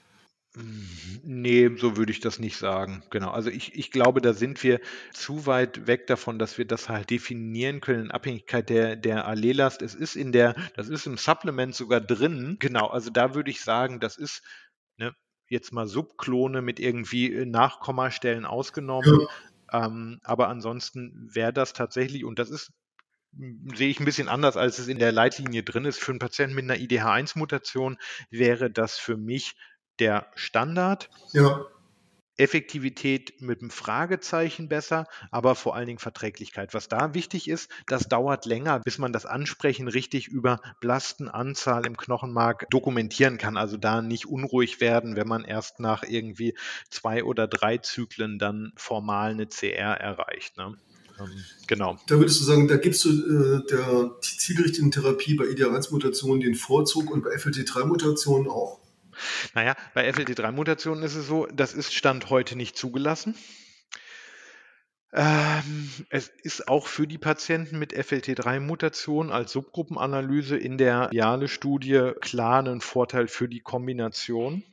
Nee, 1.23 1.69
so 1.77 1.95
würde 1.95 2.11
ich 2.11 2.21
das 2.21 2.39
nicht 2.39 2.57
sagen. 2.57 3.03
Genau. 3.11 3.29
Also 3.29 3.49
ich, 3.49 3.75
ich 3.75 3.91
glaube, 3.91 4.19
da 4.19 4.33
sind 4.33 4.63
wir 4.63 4.79
zu 5.13 5.45
weit 5.45 5.87
weg 5.87 6.07
davon, 6.07 6.39
dass 6.39 6.57
wir 6.57 6.65
das 6.65 6.89
halt 6.89 7.09
definieren 7.09 7.81
können 7.81 8.05
in 8.05 8.11
Abhängigkeit 8.11 8.69
der, 8.69 8.95
der 8.95 9.27
Allelast. 9.27 9.81
Es 9.81 9.93
ist 9.93 10.15
in 10.15 10.31
der, 10.31 10.55
das 10.75 10.89
ist 10.89 11.05
im 11.05 11.17
Supplement 11.17 11.75
sogar 11.75 12.01
drin. 12.01 12.57
Genau. 12.59 12.87
Also 12.87 13.09
da 13.11 13.35
würde 13.35 13.51
ich 13.51 13.61
sagen, 13.61 13.99
das 13.99 14.17
ist, 14.17 14.41
ne, 14.97 15.13
jetzt 15.49 15.71
mal 15.71 15.87
Subklone 15.87 16.61
mit 16.61 16.79
irgendwie 16.79 17.45
Nachkommastellen 17.45 18.45
ausgenommen. 18.45 19.19
Ja. 19.21 19.27
Ähm, 19.71 20.19
aber 20.23 20.47
ansonsten 20.49 21.29
wäre 21.33 21.53
das 21.53 21.73
tatsächlich, 21.73 22.25
und 22.25 22.39
das 22.39 22.49
ist 22.49 22.71
sehe 23.75 23.89
ich 23.89 23.99
ein 23.99 24.05
bisschen 24.05 24.27
anders, 24.27 24.57
als 24.57 24.79
es 24.79 24.87
in 24.87 24.97
der 24.97 25.11
Leitlinie 25.11 25.63
drin 25.63 25.85
ist. 25.85 25.99
Für 25.99 26.11
einen 26.11 26.19
Patienten 26.19 26.55
mit 26.55 26.63
einer 26.63 26.79
IDH1-Mutation 26.79 27.97
wäre 28.31 28.71
das 28.71 28.97
für 28.97 29.17
mich 29.17 29.55
der 29.99 30.31
Standard. 30.35 31.09
Ja. 31.33 31.65
Effektivität 32.39 33.41
mit 33.41 33.61
einem 33.61 33.69
Fragezeichen 33.69 34.69
besser, 34.69 35.07
aber 35.29 35.55
vor 35.55 35.75
allen 35.75 35.87
Dingen 35.87 35.99
Verträglichkeit. 35.99 36.73
Was 36.73 36.87
da 36.87 37.13
wichtig 37.13 37.49
ist, 37.49 37.69
das 37.87 38.07
dauert 38.07 38.45
länger, 38.45 38.79
bis 38.79 38.97
man 38.97 39.11
das 39.11 39.25
Ansprechen 39.25 39.87
richtig 39.89 40.27
über 40.27 40.61
Blastenanzahl 40.79 41.85
im 41.85 41.97
Knochenmark 41.97 42.67
dokumentieren 42.69 43.37
kann. 43.37 43.57
Also 43.57 43.75
da 43.77 44.01
nicht 44.01 44.25
unruhig 44.25 44.79
werden, 44.79 45.15
wenn 45.17 45.27
man 45.27 45.43
erst 45.43 45.79
nach 45.79 46.03
irgendwie 46.03 46.55
zwei 46.89 47.23
oder 47.23 47.47
drei 47.47 47.77
Zyklen 47.77 48.39
dann 48.39 48.71
formal 48.77 49.31
eine 49.31 49.47
CR 49.47 49.99
erreicht. 49.99 50.57
Ne? 50.57 50.77
Ähm, 51.19 51.29
genau. 51.67 51.97
Da 52.07 52.17
würdest 52.17 52.39
du 52.39 52.45
sagen, 52.45 52.67
da 52.67 52.77
gibst 52.77 53.03
du 53.03 53.09
äh, 53.09 53.65
der 53.67 54.11
zielgerichteten 54.21 54.91
Therapie 54.91 55.35
bei 55.35 55.45
IDH1-Mutationen 55.45 56.39
den 56.39 56.55
Vorzug 56.55 57.11
und 57.11 57.23
bei 57.23 57.31
FLT3-Mutationen 57.31 58.47
auch? 58.47 58.79
Naja, 59.53 59.75
bei 59.93 60.09
FLT3-Mutationen 60.09 61.03
ist 61.03 61.15
es 61.15 61.27
so, 61.27 61.45
das 61.47 61.73
ist 61.73 61.93
Stand 61.93 62.29
heute 62.29 62.55
nicht 62.55 62.77
zugelassen. 62.77 63.35
Ähm, 65.11 65.89
es 66.09 66.27
ist 66.43 66.67
auch 66.67 66.85
für 66.85 67.07
die 67.07 67.17
Patienten 67.17 67.79
mit 67.79 67.93
FLT3-Mutation 67.93 69.31
als 69.31 69.51
Subgruppenanalyse 69.53 70.55
in 70.55 70.77
der 70.77 71.09
Jale-Studie 71.11 72.11
klar 72.21 72.63
ein 72.63 72.81
Vorteil 72.81 73.27
für 73.27 73.47
die 73.47 73.61
Kombination. 73.61 74.63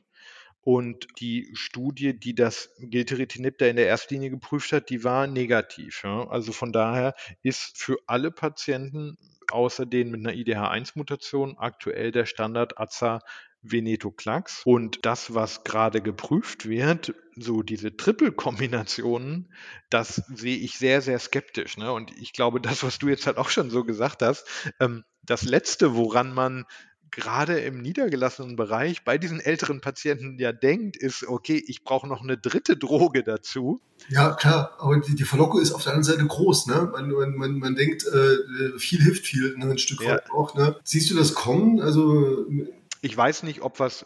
Und 0.61 1.07
die 1.21 1.49
Studie, 1.53 2.19
die 2.19 2.35
das 2.35 2.69
Gilteritinib 2.77 3.57
da 3.57 3.67
in 3.67 3.77
der 3.77 3.87
Erstlinie 3.87 4.29
geprüft 4.29 4.73
hat, 4.73 4.89
die 4.89 5.05
war 5.05 5.25
negativ. 5.25 6.01
Ja. 6.03 6.27
Also 6.27 6.51
von 6.51 6.73
daher 6.73 7.15
ist 7.41 7.77
für 7.77 7.95
alle 8.05 8.31
Patienten 8.31 9.17
außer 9.49 9.85
denen 9.85 10.11
mit 10.11 10.19
einer 10.19 10.35
IDH1-Mutation 10.35 11.57
aktuell 11.57 12.11
der 12.11 12.25
Standard 12.25 12.77
AZA 12.77 13.21
Venetoclax. 13.71 14.61
Und 14.65 15.05
das, 15.05 15.33
was 15.33 15.63
gerade 15.63 16.01
geprüft 16.01 16.67
wird, 16.67 17.13
so 17.35 17.61
diese 17.61 17.95
Triple-Kombinationen, 17.95 19.51
das 19.89 20.23
sehe 20.33 20.57
ich 20.57 20.77
sehr, 20.77 21.01
sehr 21.01 21.19
skeptisch. 21.19 21.77
Ne? 21.77 21.91
Und 21.91 22.11
ich 22.19 22.33
glaube, 22.33 22.59
das, 22.61 22.83
was 22.83 22.99
du 22.99 23.09
jetzt 23.09 23.27
halt 23.27 23.37
auch 23.37 23.49
schon 23.49 23.69
so 23.69 23.83
gesagt 23.83 24.21
hast, 24.21 24.45
ähm, 24.79 25.03
das 25.23 25.43
Letzte, 25.43 25.95
woran 25.95 26.33
man 26.33 26.65
gerade 27.11 27.59
im 27.59 27.81
niedergelassenen 27.81 28.55
Bereich 28.55 29.03
bei 29.03 29.17
diesen 29.17 29.39
älteren 29.39 29.81
Patienten 29.81 30.37
ja 30.39 30.51
denkt, 30.51 30.97
ist, 30.97 31.27
okay, 31.27 31.61
ich 31.67 31.83
brauche 31.83 32.07
noch 32.07 32.21
eine 32.21 32.37
dritte 32.37 32.77
Droge 32.77 33.23
dazu. 33.23 33.79
Ja, 34.09 34.33
klar, 34.33 34.75
aber 34.79 34.99
die, 34.99 35.15
die 35.15 35.23
Verlockung 35.23 35.61
ist 35.61 35.71
auf 35.71 35.83
der 35.83 35.93
anderen 35.93 36.15
Seite 36.15 36.27
groß. 36.27 36.67
Ne? 36.67 36.89
Man, 36.91 37.09
man, 37.09 37.35
man, 37.35 37.59
man 37.59 37.75
denkt, 37.75 38.05
äh, 38.05 38.77
viel 38.77 39.01
hilft 39.01 39.25
viel, 39.25 39.57
ne? 39.57 39.71
ein 39.71 39.77
Stück 39.77 40.01
weit 40.01 40.25
ja. 40.27 40.33
auch. 40.33 40.55
Ne? 40.55 40.75
Siehst 40.83 41.09
du 41.09 41.15
das 41.15 41.33
kommen? 41.33 41.79
Also 41.79 42.45
ich 43.01 43.15
weiß 43.15 43.43
nicht, 43.43 43.61
ob 43.61 43.79
wir 43.79 43.87
es 43.87 44.05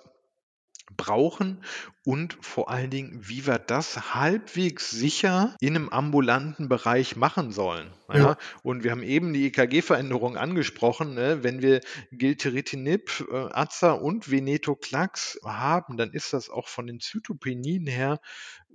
brauchen 0.97 1.63
und 2.03 2.37
vor 2.41 2.69
allen 2.69 2.89
Dingen, 2.89 3.19
wie 3.21 3.45
wir 3.45 3.59
das 3.59 4.13
halbwegs 4.13 4.89
sicher 4.89 5.55
in 5.59 5.75
einem 5.75 5.89
ambulanten 5.89 6.69
Bereich 6.69 7.15
machen 7.15 7.51
sollen. 7.51 7.91
Ja? 8.09 8.17
ja. 8.17 8.37
Und 8.63 8.83
wir 8.83 8.91
haben 8.91 9.03
eben 9.03 9.33
die 9.33 9.47
EKG-Veränderung 9.47 10.37
angesprochen. 10.37 11.13
Ne? 11.13 11.43
Wenn 11.43 11.61
wir 11.61 11.81
Gilteritinib, 12.11 13.25
äh, 13.31 13.35
Aza 13.51 13.91
und 13.91 14.31
Venetoclax 14.31 15.39
haben, 15.45 15.97
dann 15.97 16.11
ist 16.11 16.33
das 16.33 16.49
auch 16.49 16.67
von 16.67 16.87
den 16.87 16.99
Zytopenien 16.99 17.87
her 17.87 18.19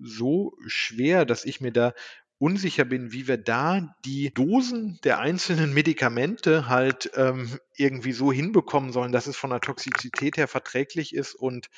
so 0.01 0.57
schwer, 0.67 1.25
dass 1.25 1.45
ich 1.45 1.61
mir 1.61 1.73
da 1.73 1.93
unsicher 2.39 2.85
bin, 2.85 3.13
wie 3.13 3.29
wir 3.29 3.39
da 3.39 3.95
die 4.05 4.33
Dosen 4.33 4.99
der 5.05 5.19
einzelnen 5.19 5.73
Medikamente 5.73 6.69
halt 6.69 7.11
ähm, 7.15 7.59
irgendwie 7.77 8.13
so 8.13 8.33
hinbekommen 8.33 8.93
sollen, 8.93 9.13
dass 9.13 9.27
es 9.27 9.37
von 9.37 9.51
der 9.51 9.61
Toxizität 9.61 10.37
her 10.37 10.49
verträglich 10.49 11.15
ist. 11.15 11.35
Und 11.35 11.69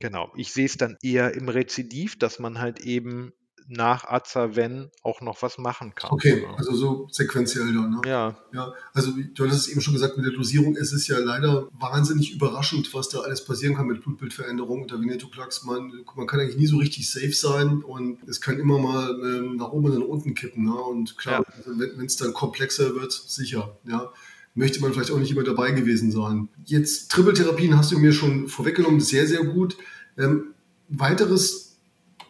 genau, 0.00 0.32
ich 0.36 0.52
sehe 0.52 0.66
es 0.66 0.76
dann 0.76 0.96
eher 1.02 1.34
im 1.34 1.48
Rezidiv, 1.48 2.18
dass 2.18 2.38
man 2.38 2.58
halt 2.58 2.80
eben 2.80 3.32
nach 3.68 4.04
Azaven 4.04 4.90
auch 5.02 5.20
noch 5.20 5.42
was 5.42 5.58
machen 5.58 5.94
kann. 5.94 6.10
Okay, 6.10 6.46
also 6.56 6.74
so 6.74 7.08
sequenziell 7.10 7.72
dann. 7.72 7.90
Ne? 7.90 8.00
Ja. 8.06 8.36
ja. 8.52 8.72
Also 8.92 9.12
du 9.12 9.46
hast 9.46 9.56
es 9.56 9.68
eben 9.68 9.80
schon 9.80 9.94
gesagt, 9.94 10.16
mit 10.16 10.26
der 10.26 10.32
Dosierung 10.32 10.76
ist 10.76 10.92
es 10.92 11.06
ja 11.06 11.18
leider 11.18 11.68
wahnsinnig 11.72 12.32
überraschend, 12.32 12.92
was 12.94 13.08
da 13.08 13.20
alles 13.20 13.44
passieren 13.44 13.76
kann 13.76 13.86
mit 13.86 14.02
Blutbildveränderungen 14.02 14.82
unter 14.82 15.00
Venetoclax. 15.00 15.64
Man, 15.64 16.04
man 16.16 16.26
kann 16.26 16.40
eigentlich 16.40 16.56
nie 16.56 16.66
so 16.66 16.78
richtig 16.78 17.10
safe 17.10 17.32
sein 17.32 17.82
und 17.82 18.18
es 18.28 18.40
kann 18.40 18.58
immer 18.58 18.78
mal 18.78 19.10
ähm, 19.10 19.56
nach 19.56 19.70
oben 19.70 19.86
und 19.86 19.98
nach 19.98 20.06
unten 20.06 20.34
kippen. 20.34 20.64
Ne? 20.64 20.74
Und 20.74 21.16
klar, 21.18 21.44
ja. 21.46 21.54
also 21.56 21.78
wenn 21.78 22.06
es 22.06 22.16
dann 22.16 22.32
komplexer 22.32 22.94
wird, 22.94 23.12
sicher. 23.12 23.76
Ja 23.86 24.12
möchte 24.54 24.80
man 24.80 24.92
vielleicht 24.92 25.10
auch 25.10 25.18
nicht 25.18 25.30
immer 25.30 25.44
dabei 25.44 25.70
gewesen 25.70 26.12
sein. 26.12 26.48
Jetzt 26.64 27.10
Trippeltherapien 27.10 27.76
hast 27.76 27.92
du 27.92 27.98
mir 27.98 28.12
schon 28.12 28.48
vorweggenommen, 28.48 29.00
sehr, 29.00 29.26
sehr 29.26 29.44
gut. 29.44 29.76
Ähm, 30.18 30.54
weiteres 30.88 31.78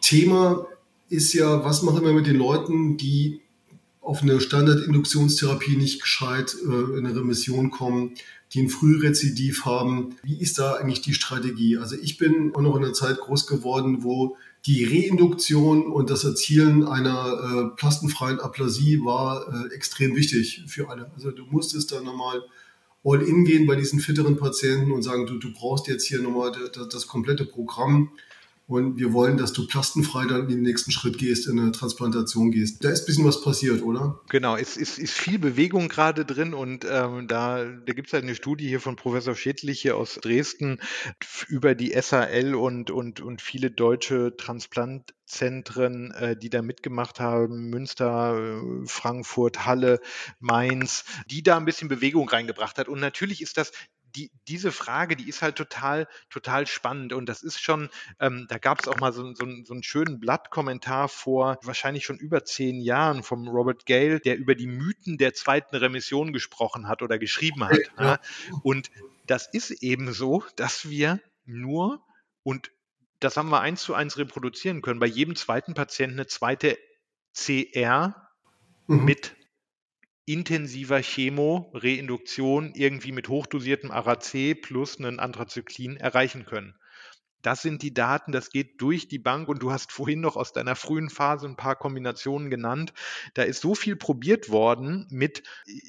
Thema 0.01 0.65
ist 1.13 1.33
ja, 1.33 1.63
was 1.63 1.83
machen 1.83 2.03
wir 2.03 2.13
mit 2.13 2.27
den 2.27 2.37
Leuten, 2.37 2.97
die 2.97 3.41
auf 4.01 4.21
eine 4.21 4.41
Standardinduktionstherapie 4.41 5.77
nicht 5.77 6.01
gescheit 6.01 6.55
äh, 6.61 6.97
in 6.97 7.05
eine 7.05 7.15
Remission 7.15 7.71
kommen, 7.71 8.15
die 8.53 8.61
ein 8.61 8.69
Frührezidiv 8.69 9.65
haben. 9.65 10.17
Wie 10.23 10.39
ist 10.39 10.59
da 10.59 10.73
eigentlich 10.73 11.01
die 11.01 11.13
Strategie? 11.13 11.77
Also 11.77 11.95
ich 11.95 12.17
bin 12.17 12.53
auch 12.53 12.61
noch 12.61 12.75
in 12.75 12.83
einer 12.83 12.93
Zeit 12.93 13.17
groß 13.19 13.47
geworden, 13.47 14.03
wo 14.03 14.35
die 14.65 14.83
Reinduktion 14.83 15.87
und 15.87 16.09
das 16.09 16.23
Erzielen 16.23 16.83
einer 16.83 17.71
äh, 17.71 17.75
plastenfreien 17.75 18.39
Aplasie 18.39 19.03
war 19.03 19.47
äh, 19.47 19.73
extrem 19.73 20.15
wichtig 20.15 20.63
für 20.67 20.89
alle. 20.89 21.11
Also 21.15 21.31
du 21.31 21.45
musstest 21.49 21.91
da 21.91 22.01
nochmal 22.01 22.41
all 23.03 23.21
in 23.21 23.43
gehen 23.45 23.67
bei 23.67 23.75
diesen 23.75 23.99
fitteren 23.99 24.37
Patienten 24.37 24.91
und 24.91 25.03
sagen, 25.03 25.25
du, 25.25 25.37
du 25.37 25.51
brauchst 25.51 25.87
jetzt 25.87 26.05
hier 26.05 26.21
nochmal 26.21 26.51
das, 26.73 26.87
das 26.89 27.07
komplette 27.07 27.45
Programm. 27.45 28.11
Und 28.65 28.97
wir 28.97 29.11
wollen, 29.11 29.35
dass 29.37 29.51
du 29.51 29.67
plastenfrei 29.67 30.25
dann 30.25 30.43
in 30.43 30.47
den 30.47 30.61
nächsten 30.61 30.91
Schritt 30.91 31.17
gehst, 31.17 31.47
in 31.47 31.59
eine 31.59 31.73
Transplantation 31.73 32.49
gehst. 32.49 32.83
Da 32.83 32.89
ist 32.89 33.01
ein 33.01 33.05
bisschen 33.07 33.25
was 33.25 33.41
passiert, 33.41 33.81
oder? 33.83 34.21
Genau, 34.29 34.55
es 34.55 34.77
ist, 34.77 34.97
ist 34.97 35.13
viel 35.13 35.37
Bewegung 35.37 35.89
gerade 35.89 36.23
drin 36.23 36.53
und 36.53 36.85
ähm, 36.89 37.27
da, 37.27 37.65
da 37.65 37.93
gibt 37.93 38.07
es 38.07 38.13
halt 38.13 38.23
eine 38.23 38.35
Studie 38.35 38.69
hier 38.69 38.79
von 38.79 38.95
Professor 38.95 39.35
Schädlich 39.35 39.81
hier 39.81 39.97
aus 39.97 40.15
Dresden 40.15 40.79
über 41.49 41.75
die 41.75 41.93
SAL 41.99 42.55
und, 42.55 42.89
und, 42.89 43.19
und 43.19 43.41
viele 43.41 43.69
deutsche 43.69 44.37
Transplantzentren, 44.37 46.11
äh, 46.11 46.37
die 46.37 46.49
da 46.49 46.61
mitgemacht 46.61 47.19
haben, 47.19 47.69
Münster, 47.69 48.37
äh, 48.37 48.87
Frankfurt, 48.87 49.65
Halle, 49.65 49.99
Mainz, 50.39 51.03
die 51.29 51.43
da 51.43 51.57
ein 51.57 51.65
bisschen 51.65 51.89
Bewegung 51.89 52.29
reingebracht 52.29 52.77
hat. 52.77 52.87
Und 52.87 53.01
natürlich 53.01 53.41
ist 53.41 53.57
das 53.57 53.73
die, 54.15 54.31
diese 54.47 54.71
Frage, 54.71 55.15
die 55.15 55.27
ist 55.27 55.41
halt 55.41 55.55
total, 55.55 56.07
total 56.29 56.67
spannend. 56.67 57.13
Und 57.13 57.27
das 57.27 57.43
ist 57.43 57.59
schon, 57.59 57.89
ähm, 58.19 58.45
da 58.49 58.57
gab 58.57 58.81
es 58.81 58.87
auch 58.87 58.99
mal 58.99 59.13
so, 59.13 59.33
so, 59.33 59.45
so 59.63 59.73
einen 59.73 59.83
schönen 59.83 60.19
Blattkommentar 60.19 61.09
vor 61.09 61.57
wahrscheinlich 61.63 62.05
schon 62.05 62.17
über 62.17 62.45
zehn 62.45 62.79
Jahren 62.79 63.23
vom 63.23 63.47
Robert 63.47 63.85
Gale, 63.85 64.19
der 64.19 64.37
über 64.37 64.55
die 64.55 64.67
Mythen 64.67 65.17
der 65.17 65.33
zweiten 65.33 65.75
Remission 65.75 66.33
gesprochen 66.33 66.87
hat 66.87 67.01
oder 67.01 67.17
geschrieben 67.17 67.63
hat. 67.63 67.79
Ja. 67.99 68.19
Und 68.63 68.91
das 69.27 69.47
ist 69.47 69.71
eben 69.83 70.13
so, 70.13 70.43
dass 70.55 70.89
wir 70.89 71.19
nur 71.45 72.03
und 72.43 72.71
das 73.19 73.37
haben 73.37 73.49
wir 73.49 73.61
eins 73.61 73.81
zu 73.81 73.93
eins 73.93 74.17
reproduzieren 74.17 74.81
können, 74.81 74.99
bei 74.99 75.05
jedem 75.05 75.35
zweiten 75.35 75.73
Patienten 75.73 76.19
eine 76.19 76.27
zweite 76.27 76.77
CR 77.33 78.29
mhm. 78.87 79.05
mit 79.05 79.35
intensiver 80.25 81.01
Chemo, 81.01 81.71
Reinduktion 81.73 82.73
irgendwie 82.75 83.11
mit 83.11 83.27
hochdosiertem 83.27 83.91
ARAC 83.91 84.61
plus 84.61 84.97
einen 84.97 85.19
Anthracyclin 85.19 85.97
erreichen 85.97 86.45
können. 86.45 86.75
Das 87.43 87.61
sind 87.61 87.81
die 87.81 87.93
Daten, 87.93 88.31
das 88.31 88.51
geht 88.51 88.81
durch 88.81 89.09
die 89.09 89.19
Bank 89.19 89.49
und 89.49 89.61
du 89.61 89.71
hast 89.71 89.91
vorhin 89.91 90.21
noch 90.21 90.37
aus 90.37 90.53
deiner 90.53 90.77
frühen 90.77 91.09
Phase 91.09 91.45
ein 91.45 91.57
paar 91.57 91.75
Kombinationen 91.75 92.49
genannt. 92.49 92.93
Da 93.33 93.43
ist 93.43 93.59
so 93.59 93.75
viel 93.75 93.97
probiert 93.97 94.49
worden, 94.49 95.07
mit 95.09 95.43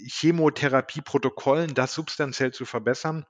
Chemotherapieprotokollen 0.09 1.74
das 1.74 1.95
substanziell 1.95 2.53
zu 2.53 2.64
verbessern. 2.64 3.24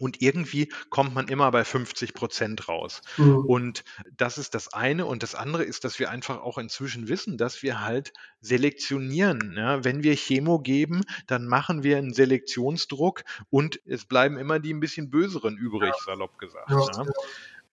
Und 0.00 0.20
irgendwie 0.20 0.72
kommt 0.90 1.14
man 1.14 1.28
immer 1.28 1.50
bei 1.50 1.64
50 1.64 2.14
Prozent 2.14 2.68
raus. 2.68 3.02
Mhm. 3.16 3.36
Und 3.36 3.84
das 4.16 4.38
ist 4.38 4.54
das 4.54 4.72
eine. 4.72 5.06
Und 5.06 5.22
das 5.22 5.34
andere 5.34 5.64
ist, 5.64 5.84
dass 5.84 5.98
wir 5.98 6.10
einfach 6.10 6.40
auch 6.42 6.58
inzwischen 6.58 7.08
wissen, 7.08 7.38
dass 7.38 7.62
wir 7.62 7.80
halt 7.80 8.12
selektionieren. 8.40 9.54
Ja, 9.56 9.84
wenn 9.84 10.02
wir 10.02 10.16
Chemo 10.16 10.58
geben, 10.58 11.02
dann 11.26 11.46
machen 11.46 11.82
wir 11.82 11.98
einen 11.98 12.12
Selektionsdruck 12.12 13.24
und 13.50 13.80
es 13.86 14.04
bleiben 14.04 14.36
immer 14.36 14.58
die 14.58 14.74
ein 14.74 14.80
bisschen 14.80 15.10
böseren 15.10 15.56
übrig, 15.56 15.94
salopp 16.04 16.38
gesagt. 16.38 16.70
Ja. 16.70 16.80
Ja. 16.80 17.04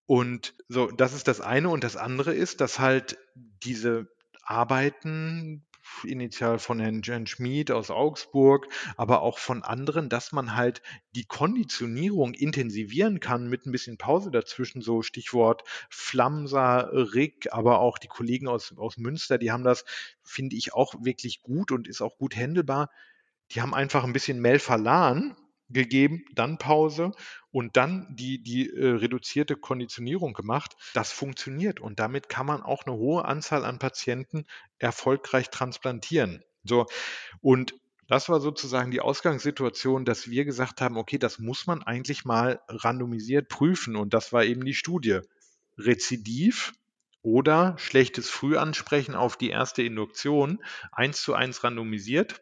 Und 0.06 0.54
so, 0.68 0.92
das 0.92 1.14
ist 1.14 1.28
das 1.28 1.42
eine. 1.42 1.70
Und 1.70 1.84
das 1.84 1.96
andere 1.96 2.34
ist, 2.34 2.62
dass 2.62 2.80
halt 2.80 3.18
diese 3.64 4.08
Arbeiten 4.44 5.64
initial 6.04 6.60
von 6.60 6.80
Herrn 6.80 7.02
Jan 7.04 7.28
Schmid 7.28 7.72
aus 7.72 7.92
Augsburg, 7.92 8.68
aber 8.98 9.22
auch 9.22 9.38
von 9.38 9.64
anderen, 9.64 10.10
dass 10.10 10.32
man 10.32 10.56
halt 10.56 10.82
die 11.16 11.26
Konditionierung 11.26 12.34
intensivieren 12.34 13.20
kann 13.20 13.50
mit 13.50 13.66
ein 13.66 13.72
bisschen 13.72 13.98
Pause 13.98 14.32
dazwischen, 14.32 14.82
so 14.82 15.02
Stichwort 15.02 15.64
Flamsa, 15.90 16.90
Rick, 16.92 17.48
aber 17.52 17.80
auch 17.80 17.98
die 17.98 18.08
Kollegen 18.08 18.48
aus, 18.48 18.76
aus 18.78 18.98
Münster, 18.98 19.38
die 19.38 19.52
haben 19.52 19.64
das, 19.64 19.86
finde 20.24 20.56
ich, 20.56 20.74
auch 20.74 20.96
wirklich 21.04 21.42
gut 21.42 21.72
und 21.72 21.88
ist 21.88 22.02
auch 22.02 22.18
gut 22.18 22.36
händelbar. 22.36 22.90
Die 23.52 23.62
haben 23.62 23.74
einfach 23.74 24.04
ein 24.04 24.14
bisschen 24.14 24.40
Melphalan 24.40 25.36
gegeben, 25.74 26.26
dann 26.34 26.58
Pause 26.58 27.12
und 27.52 27.78
dann 27.78 28.08
die, 28.16 28.42
die 28.42 28.70
äh, 28.70 28.90
reduzierte 28.90 29.56
Konditionierung 29.56 30.34
gemacht. 30.34 30.76
Das 30.94 31.12
funktioniert 31.12 31.80
und 31.80 32.00
damit 32.00 32.30
kann 32.30 32.46
man 32.46 32.62
auch 32.62 32.86
eine 32.86 32.96
hohe 32.96 33.26
Anzahl 33.26 33.66
an 33.66 33.80
Patienten 33.80 34.46
erfolgreich 34.80 35.50
transplantieren. 35.50 36.44
So, 36.64 36.86
und 37.42 37.74
das 38.12 38.28
war 38.28 38.42
sozusagen 38.42 38.92
die 38.92 39.00
Ausgangssituation, 39.00 40.04
dass 40.04 40.30
wir 40.30 40.44
gesagt 40.44 40.82
haben, 40.82 40.98
okay, 40.98 41.18
das 41.18 41.40
muss 41.40 41.66
man 41.66 41.82
eigentlich 41.82 42.26
mal 42.26 42.60
randomisiert 42.68 43.48
prüfen. 43.48 43.96
Und 43.96 44.14
das 44.14 44.34
war 44.34 44.44
eben 44.44 44.66
die 44.66 44.74
Studie. 44.74 45.22
Rezidiv 45.78 46.74
oder 47.22 47.78
schlechtes 47.78 48.30
Frühansprechen 48.30 49.16
auf 49.16 49.38
die 49.38 49.50
erste 49.50 49.82
Induktion, 49.82 50.62
eins 50.92 51.22
zu 51.22 51.34
eins 51.36 51.64
randomisiert. 51.64 52.42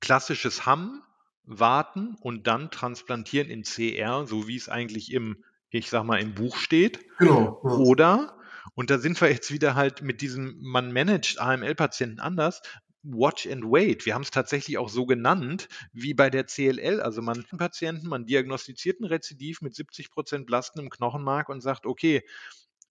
Klassisches 0.00 0.66
Hamm, 0.66 1.04
warten 1.48 2.16
und 2.20 2.46
dann 2.46 2.70
transplantieren 2.70 3.48
in 3.48 3.62
CR, 3.62 4.26
so 4.26 4.46
wie 4.46 4.56
es 4.56 4.68
eigentlich 4.68 5.12
im, 5.12 5.44
ich 5.70 5.88
sag 5.88 6.04
mal, 6.04 6.20
im 6.20 6.34
Buch 6.34 6.56
steht. 6.56 7.00
Genau. 7.18 7.60
Ja. 7.64 7.70
Oder, 7.70 8.36
und 8.74 8.90
da 8.90 8.98
sind 8.98 9.20
wir 9.20 9.30
jetzt 9.30 9.50
wieder 9.50 9.74
halt 9.74 10.02
mit 10.02 10.20
diesem, 10.20 10.58
man 10.60 10.92
managt 10.92 11.40
AML-Patienten 11.40 12.20
anders, 12.20 12.60
Watch 13.02 13.46
and 13.46 13.64
Wait. 13.64 14.04
Wir 14.04 14.14
haben 14.14 14.22
es 14.22 14.30
tatsächlich 14.30 14.76
auch 14.76 14.90
so 14.90 15.06
genannt 15.06 15.68
wie 15.92 16.14
bei 16.14 16.30
der 16.30 16.44
CLL. 16.44 17.00
Also 17.00 17.22
man 17.22 17.44
Patienten, 17.56 18.08
man 18.08 18.26
diagnostiziert 18.26 19.00
ein 19.00 19.04
Rezidiv 19.04 19.62
mit 19.62 19.74
70 19.74 20.10
Prozent 20.10 20.46
Blasten 20.46 20.80
im 20.80 20.90
Knochenmark 20.90 21.48
und 21.48 21.62
sagt, 21.62 21.86
okay, 21.86 22.22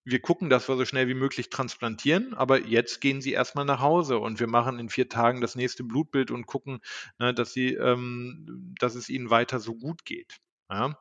wir 0.07 0.21
gucken, 0.21 0.49
dass 0.49 0.69
wir 0.69 0.77
so 0.77 0.85
schnell 0.85 1.09
wie 1.09 1.13
möglich 1.13 1.49
transplantieren, 1.49 2.33
aber 2.33 2.65
jetzt 2.65 3.01
gehen 3.01 3.21
sie 3.21 3.33
erstmal 3.33 3.65
nach 3.65 3.81
Hause 3.81 4.19
und 4.19 4.39
wir 4.39 4.47
machen 4.47 4.79
in 4.79 4.87
vier 4.87 5.09
Tagen 5.09 5.41
das 5.41 5.55
nächste 5.55 5.83
Blutbild 5.83 6.31
und 6.31 6.45
gucken, 6.45 6.79
ne, 7.19 7.33
dass, 7.33 7.51
sie, 7.51 7.73
ähm, 7.73 8.73
dass 8.79 8.95
es 8.95 9.09
ihnen 9.09 9.29
weiter 9.29 9.59
so 9.59 9.75
gut 9.75 10.05
geht. 10.05 10.37
Ja, 10.69 10.97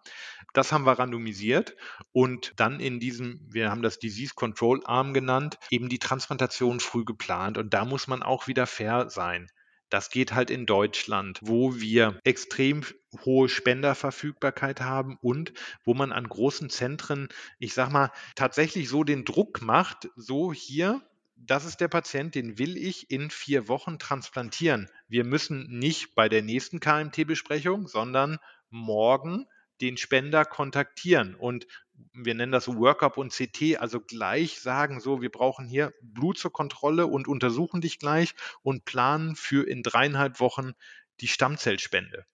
das 0.55 0.73
haben 0.73 0.87
wir 0.87 0.99
randomisiert 0.99 1.77
und 2.13 2.53
dann 2.57 2.79
in 2.81 3.01
diesem, 3.01 3.41
wir 3.49 3.71
haben 3.71 3.83
das 3.83 3.99
Disease 3.99 4.33
Control 4.35 4.81
Arm 4.85 5.13
genannt, 5.13 5.59
eben 5.71 5.89
die 5.89 5.99
Transplantation 5.99 6.79
früh 6.79 7.05
geplant. 7.05 7.59
Und 7.59 7.75
da 7.75 7.85
muss 7.85 8.07
man 8.07 8.23
auch 8.23 8.47
wieder 8.47 8.67
fair 8.67 9.11
sein. 9.11 9.49
Das 9.89 10.11
geht 10.11 10.35
halt 10.35 10.51
in 10.51 10.67
Deutschland, 10.67 11.39
wo 11.43 11.77
wir 11.77 12.21
extrem 12.25 12.85
hohe 13.25 13.49
Spenderverfügbarkeit 13.49 14.81
haben 14.81 15.17
und 15.21 15.53
wo 15.85 15.95
man 15.95 16.13
an 16.13 16.29
großen 16.29 16.71
Zentren, 16.71 17.29
ich 17.59 17.73
sag 17.73 17.91
mal, 17.91 18.11
tatsächlich 18.35 18.89
so 18.89 19.05
den 19.05 19.25
Druck 19.25 19.63
macht, 19.63 20.09
so 20.17 20.53
hier, 20.53 21.03
das 21.37 21.65
ist 21.65 21.81
der 21.81 21.89
Patient, 21.89 22.35
den 22.35 22.59
will 22.59 22.77
ich 22.77 23.11
in 23.11 23.31
vier 23.31 23.69
Wochen 23.69 23.99
transplantieren. 23.99 24.91
Wir 25.07 25.25
müssen 25.25 25.79
nicht 25.79 26.15
bei 26.15 26.29
der 26.29 26.43
nächsten 26.43 26.81
KMT-Besprechung, 26.81 27.87
sondern 27.87 28.39
morgen 28.71 29.47
den 29.81 29.97
Spender 29.99 30.45
kontaktieren 30.45 31.35
und 31.35 31.67
wir 32.13 32.35
nennen 32.35 32.53
das 32.53 32.69
Workup 32.69 33.17
und 33.17 33.33
CT, 33.33 33.79
also 33.79 34.01
gleich 34.01 34.61
sagen, 34.61 35.01
so, 35.01 35.21
wir 35.21 35.31
brauchen 35.31 35.67
hier 35.67 35.93
Blut 36.01 36.39
zur 36.39 36.53
Kontrolle 36.53 37.07
und 37.07 37.29
untersuchen 37.29 37.81
dich 37.81 37.99
gleich 37.99 38.35
und 38.63 38.85
planen 38.85 39.37
für 39.37 39.67
in 39.67 39.83
dreieinhalb 39.83 40.41
Wochen 40.41 40.73
die 41.21 41.29
Stammzellspende. 41.29 42.25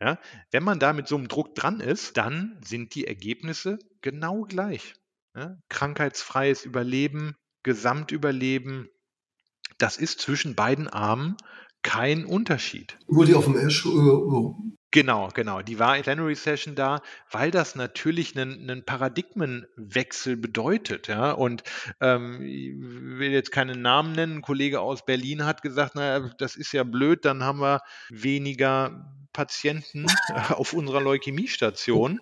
Ja, 0.00 0.18
wenn 0.50 0.64
man 0.64 0.78
da 0.78 0.92
mit 0.92 1.08
so 1.08 1.16
einem 1.16 1.28
Druck 1.28 1.54
dran 1.54 1.80
ist, 1.80 2.16
dann 2.16 2.58
sind 2.64 2.94
die 2.94 3.06
Ergebnisse 3.06 3.78
genau 4.00 4.42
gleich. 4.42 4.94
Ja, 5.34 5.56
krankheitsfreies 5.68 6.64
Überleben, 6.64 7.36
Gesamtüberleben, 7.62 8.88
das 9.78 9.96
ist 9.96 10.20
zwischen 10.20 10.54
beiden 10.54 10.88
Armen 10.88 11.36
kein 11.82 12.24
Unterschied. 12.24 12.98
Wurde 13.06 13.36
auf 13.36 13.44
dem 13.44 13.56
Ash 13.56 13.84
äh, 13.84 13.88
Genau, 14.94 15.28
genau. 15.34 15.60
Die 15.60 15.80
war 15.80 15.96
in 15.96 16.04
Plenary 16.04 16.36
Session 16.36 16.76
da, 16.76 17.02
weil 17.28 17.50
das 17.50 17.74
natürlich 17.74 18.36
einen, 18.38 18.70
einen 18.70 18.84
Paradigmenwechsel 18.84 20.36
bedeutet. 20.36 21.08
Ja? 21.08 21.32
Und 21.32 21.64
ähm, 22.00 22.40
ich 22.42 22.70
will 22.78 23.32
jetzt 23.32 23.50
keinen 23.50 23.82
Namen 23.82 24.12
nennen. 24.12 24.36
Ein 24.36 24.42
Kollege 24.42 24.78
aus 24.78 25.04
Berlin 25.04 25.44
hat 25.46 25.62
gesagt, 25.62 25.96
naja, 25.96 26.30
das 26.38 26.54
ist 26.54 26.70
ja 26.70 26.84
blöd, 26.84 27.24
dann 27.24 27.42
haben 27.42 27.58
wir 27.58 27.80
weniger 28.08 29.10
Patienten 29.34 30.06
auf 30.48 30.72
unserer 30.72 31.02
Leukämiestation. 31.02 32.20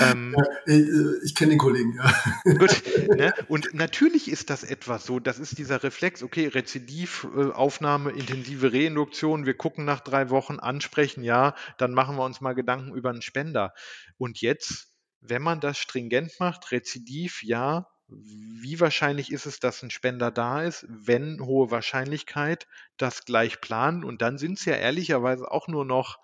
Ähm, 0.00 0.34
äh, 0.66 0.82
ich 1.24 1.36
kenne 1.36 1.50
den 1.50 1.58
Kollegen, 1.58 1.94
ja. 1.94 2.12
Gut, 2.54 2.82
ne? 3.16 3.32
Und 3.46 3.74
natürlich 3.74 4.28
ist 4.28 4.50
das 4.50 4.64
etwas 4.64 5.04
so, 5.04 5.20
das 5.20 5.38
ist 5.38 5.58
dieser 5.58 5.84
Reflex, 5.84 6.24
okay, 6.24 6.48
Rezidivaufnahme, 6.48 8.10
äh, 8.10 8.18
intensive 8.18 8.72
Reinduktion, 8.72 9.46
wir 9.46 9.54
gucken 9.54 9.84
nach 9.84 10.00
drei 10.00 10.30
Wochen, 10.30 10.58
ansprechen, 10.58 11.22
ja, 11.22 11.54
dann 11.78 11.92
machen 11.92 12.16
wir 12.16 12.24
uns 12.24 12.40
mal 12.40 12.54
Gedanken 12.54 12.94
über 12.94 13.10
einen 13.10 13.22
Spender. 13.22 13.74
Und 14.16 14.40
jetzt, 14.40 14.88
wenn 15.20 15.42
man 15.42 15.60
das 15.60 15.78
stringent 15.78 16.40
macht, 16.40 16.72
Rezidiv, 16.72 17.42
ja, 17.44 17.91
wie 18.24 18.80
wahrscheinlich 18.80 19.32
ist 19.32 19.46
es, 19.46 19.60
dass 19.60 19.82
ein 19.82 19.90
Spender 19.90 20.30
da 20.30 20.62
ist? 20.62 20.86
Wenn 20.88 21.44
hohe 21.44 21.70
Wahrscheinlichkeit, 21.70 22.66
das 22.96 23.24
gleich 23.24 23.60
planen. 23.60 24.04
Und 24.04 24.22
dann 24.22 24.38
sind 24.38 24.58
es 24.58 24.64
ja 24.64 24.74
ehrlicherweise 24.74 25.50
auch 25.50 25.68
nur 25.68 25.84
noch 25.84 26.18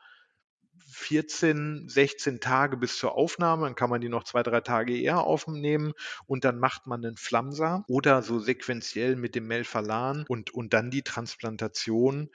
14, 0.90 1.88
16 1.88 2.40
Tage 2.40 2.76
bis 2.76 2.98
zur 2.98 3.14
Aufnahme. 3.14 3.66
Dann 3.66 3.74
kann 3.74 3.90
man 3.90 4.00
die 4.00 4.08
noch 4.08 4.24
zwei, 4.24 4.42
drei 4.42 4.60
Tage 4.60 4.96
eher 4.96 5.20
aufnehmen 5.20 5.92
und 6.26 6.44
dann 6.44 6.58
macht 6.58 6.86
man 6.86 7.04
einen 7.04 7.16
Flamsa 7.16 7.84
oder 7.88 8.22
so 8.22 8.38
sequenziell 8.38 9.16
mit 9.16 9.34
dem 9.34 9.46
Melphalan 9.46 10.24
und, 10.28 10.52
und 10.52 10.72
dann 10.72 10.90
die 10.90 11.02
Transplantation 11.02 12.30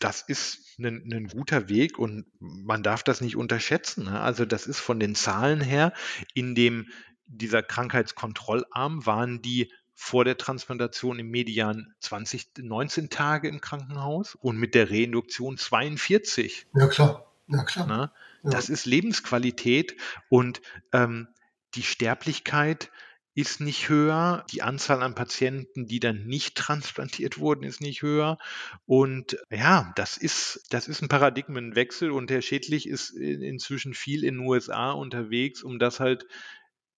das 0.00 0.22
ist 0.22 0.78
ein, 0.78 1.12
ein, 1.12 1.26
guter 1.26 1.68
Weg 1.68 1.98
und 1.98 2.26
man 2.38 2.82
darf 2.84 3.02
das 3.02 3.20
nicht 3.20 3.36
unterschätzen. 3.36 4.04
Ne? 4.04 4.20
Also 4.20 4.44
das 4.44 4.66
ist 4.66 4.78
von 4.78 5.00
den 5.00 5.16
Zahlen 5.16 5.60
her 5.60 5.92
in 6.34 6.54
dem 6.54 6.86
dieser 7.28 7.62
Krankheitskontrollarm 7.62 9.06
waren 9.06 9.42
die 9.42 9.70
vor 9.94 10.24
der 10.24 10.36
Transplantation 10.36 11.18
im 11.18 11.30
Median 11.30 11.94
20, 12.00 12.50
19 12.58 13.10
Tage 13.10 13.48
im 13.48 13.60
Krankenhaus 13.60 14.36
und 14.36 14.56
mit 14.56 14.74
der 14.74 14.90
Reinduktion 14.90 15.58
42. 15.58 16.66
Ja, 16.74 16.86
klar. 16.86 17.32
Ja, 17.48 17.64
klar. 17.64 17.86
Na, 17.88 18.12
ja. 18.44 18.50
Das 18.50 18.68
ist 18.68 18.86
Lebensqualität 18.86 19.96
und 20.28 20.60
ähm, 20.92 21.28
die 21.74 21.82
Sterblichkeit 21.82 22.90
ist 23.34 23.60
nicht 23.60 23.88
höher, 23.88 24.44
die 24.50 24.62
Anzahl 24.62 25.00
an 25.00 25.14
Patienten, 25.14 25.86
die 25.86 26.00
dann 26.00 26.26
nicht 26.26 26.56
transplantiert 26.56 27.38
wurden, 27.38 27.62
ist 27.62 27.80
nicht 27.80 28.02
höher. 28.02 28.36
Und 28.84 29.38
ja, 29.48 29.92
das 29.94 30.16
ist, 30.16 30.66
das 30.70 30.88
ist 30.88 31.02
ein 31.02 31.08
Paradigmenwechsel 31.08 32.10
und 32.10 32.32
Herr 32.32 32.42
Schädlich 32.42 32.88
ist 32.88 33.10
inzwischen 33.10 33.94
viel 33.94 34.24
in 34.24 34.38
den 34.38 34.46
USA 34.46 34.90
unterwegs, 34.90 35.62
um 35.62 35.78
das 35.78 36.00
halt 36.00 36.26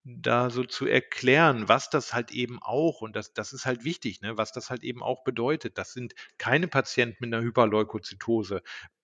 da 0.05 0.51
so 0.51 0.65
zu 0.65 0.87
erklären, 0.87 1.69
was 1.69 1.91
das 1.91 2.15
halt 2.15 2.31
eben 2.33 2.59
auch, 2.63 3.01
und 3.03 3.15
das, 3.17 3.33
das 3.35 3.53
ist 3.53 3.67
halt 3.67 3.85
wichtig, 3.85 4.21
ne, 4.23 4.37
was 4.39 4.53
das 4.53 4.71
halt 4.71 4.83
eben 4.83 5.03
auch 5.03 5.25
bedeutet. 5.25 5.79
Das 5.79 5.93
sind 5.93 6.15
keine 6.39 6.69
Patienten 6.69 7.17
mit 7.21 7.35
einer 7.35 7.43
Hyperleukozytose 7.45 8.63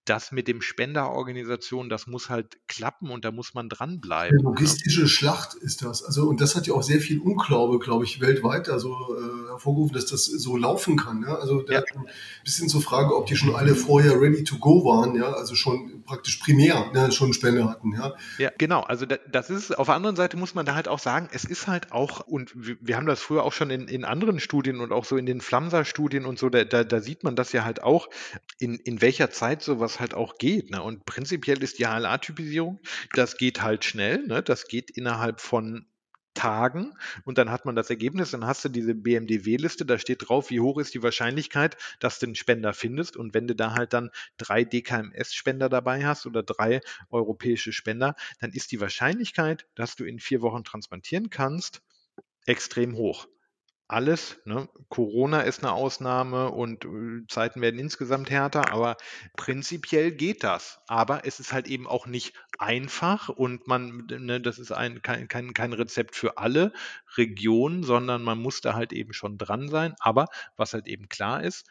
das 0.09 0.33
mit 0.33 0.49
dem 0.49 0.63
Spenderorganisation, 0.63 1.89
das 1.89 2.07
muss 2.07 2.31
halt 2.31 2.57
klappen 2.69 3.11
und 3.11 3.25
da 3.25 3.31
muss 3.33 3.55
man 3.55 3.69
dranbleiben. 3.69 4.39
Eine 4.39 4.49
logistische 4.49 5.03
ja. 5.03 5.07
Schlacht 5.07 5.55
ist 5.55 5.83
das. 5.83 6.03
Also, 6.03 6.27
und 6.29 6.41
das 6.41 6.57
hat 6.57 6.67
ja 6.67 6.75
auch 6.75 6.83
sehr 6.83 7.01
viel 7.01 7.21
Unglaube, 7.21 7.79
glaube 7.79 8.05
ich, 8.05 8.21
weltweit 8.21 8.69
also, 8.69 8.95
äh, 9.17 9.49
hervorgerufen, 9.51 9.95
dass 9.95 10.07
das 10.07 10.25
so 10.25 10.57
laufen 10.57 10.97
kann. 10.97 11.23
Ja? 11.23 11.37
Also 11.37 11.63
da 11.63 11.75
ja. 11.75 11.81
ein 11.81 12.07
bisschen 12.45 12.69
zur 12.69 12.83
Frage, 12.83 13.17
ob 13.17 13.27
die 13.27 13.37
schon 13.37 13.55
alle 13.55 13.75
vorher 13.75 14.21
ready 14.21 14.45
to 14.45 14.57
go 14.59 14.85
waren, 14.85 15.15
ja, 15.17 15.33
also 15.33 15.55
schon 15.55 16.03
praktisch 16.05 16.37
primär 16.37 16.91
ne, 16.93 17.11
schon 17.13 17.33
Spende 17.33 17.69
hatten. 17.69 17.93
Ja, 17.93 18.15
ja 18.39 18.51
genau. 18.57 18.83
Also 18.83 19.07
das 19.07 19.51
ist, 19.51 19.77
auf 19.77 19.87
der 19.87 19.97
anderen 19.97 20.17
Seite 20.17 20.37
muss 20.37 20.55
man 20.55 20.67
da 20.67 20.75
halt 20.75 20.89
auch 20.89 20.99
sagen, 20.99 21.29
es 21.33 21.45
ist 21.45 21.67
halt 21.67 21.93
auch, 21.93 22.21
und 22.21 22.53
wir, 22.55 22.77
wir 22.81 22.97
haben 22.97 23.07
das 23.07 23.21
früher 23.21 23.43
auch 23.43 23.53
schon 23.53 23.71
in, 23.71 23.89
in 23.89 24.05
anderen 24.05 24.41
Studien 24.41 24.81
und 24.81 24.93
auch 24.93 25.05
so 25.05 25.17
in 25.17 25.27
den 25.27 25.41
Flamsa-Studien 25.41 26.25
und 26.25 26.39
so, 26.39 26.49
da, 26.49 26.65
da, 26.65 26.85
da 26.85 27.01
sieht 27.01 27.25
man 27.25 27.37
das 27.37 27.53
ja 27.53 27.65
halt 27.65 27.83
auch, 27.83 28.09
in, 28.59 28.77
in 28.77 29.01
welcher 29.01 29.31
Zeit 29.31 29.63
sowas 29.63 29.96
halt 30.01 30.15
auch 30.15 30.39
geht. 30.39 30.71
Ne? 30.71 30.83
Und 30.83 31.05
prinzipiell 31.07 31.63
ist 31.63 31.79
die 31.79 31.87
HLA-Typisierung, 31.87 32.81
das 33.15 33.37
geht 33.37 33.63
halt 33.63 33.85
schnell, 33.85 34.27
ne? 34.27 34.43
das 34.43 34.67
geht 34.69 34.91
innerhalb 34.91 35.41
von 35.41 35.87
Tagen 36.37 36.93
und 37.25 37.39
dann 37.39 37.51
hat 37.51 37.65
man 37.65 37.75
das 37.75 37.91
Ergebnis, 37.91 38.31
dann 38.31 38.45
hast 38.45 38.65
du 38.65 38.69
diese 38.69 38.95
BMDW-Liste, 38.95 39.85
da 39.85 39.99
steht 39.99 40.29
drauf, 40.29 40.51
wie 40.51 40.61
hoch 40.61 40.79
ist 40.79 40.95
die 40.95 41.03
Wahrscheinlichkeit, 41.03 41.77
dass 41.99 42.19
du 42.19 42.27
einen 42.27 42.35
Spender 42.35 42.75
findest 42.75 43.17
und 43.17 43.35
wenn 43.35 43.49
du 43.49 43.57
da 43.57 43.73
halt 43.73 43.93
dann 43.93 44.11
drei 44.37 44.63
DKMS-Spender 44.63 45.69
dabei 45.69 46.07
hast 46.07 46.27
oder 46.27 46.43
drei 46.43 46.81
europäische 47.11 47.73
Spender, 47.73 48.15
dann 48.39 48.53
ist 48.53 48.71
die 48.71 48.81
Wahrscheinlichkeit, 48.81 49.67
dass 49.75 49.97
du 49.97 50.05
in 50.05 50.21
vier 50.21 50.43
Wochen 50.43 50.63
transplantieren 50.63 51.31
kannst, 51.31 51.83
extrem 52.45 52.95
hoch. 52.97 53.27
Alles. 53.89 54.41
Ne? 54.45 54.69
Corona 54.89 55.43
ist 55.43 55.63
eine 55.63 55.73
Ausnahme 55.73 56.51
und 56.51 56.85
äh, 56.85 57.27
Zeiten 57.29 57.61
werden 57.61 57.79
insgesamt 57.79 58.31
härter, 58.31 58.73
aber 58.73 58.97
prinzipiell 59.37 60.13
geht 60.13 60.43
das. 60.45 60.81
Aber 60.89 61.25
es 61.25 61.41
ist 61.41 61.53
halt 61.53 61.69
eben 61.69 61.87
auch 61.87 62.07
nicht 62.07 62.35
einfach 62.59 63.29
und 63.29 63.67
man, 63.67 64.07
ne, 64.07 64.41
das 64.41 64.59
ist 64.59 64.73
ein, 64.73 65.03
kein, 65.03 65.29
kein, 65.29 65.55
kein 65.55 65.73
Rezept 65.73 66.17
für 66.17 66.39
alle 66.39 66.73
Regionen, 67.17 67.83
sondern 67.83 68.23
man 68.23 68.39
muss 68.39 68.61
da 68.61 68.75
halt 68.75 68.93
eben 68.93 69.13
schon 69.13 69.39
dran 69.39 69.69
sein. 69.69 69.95
Aber 70.01 70.27
was 70.57 70.73
halt 70.73 70.89
eben 70.89 71.09
klar 71.09 71.43
ist, 71.43 71.67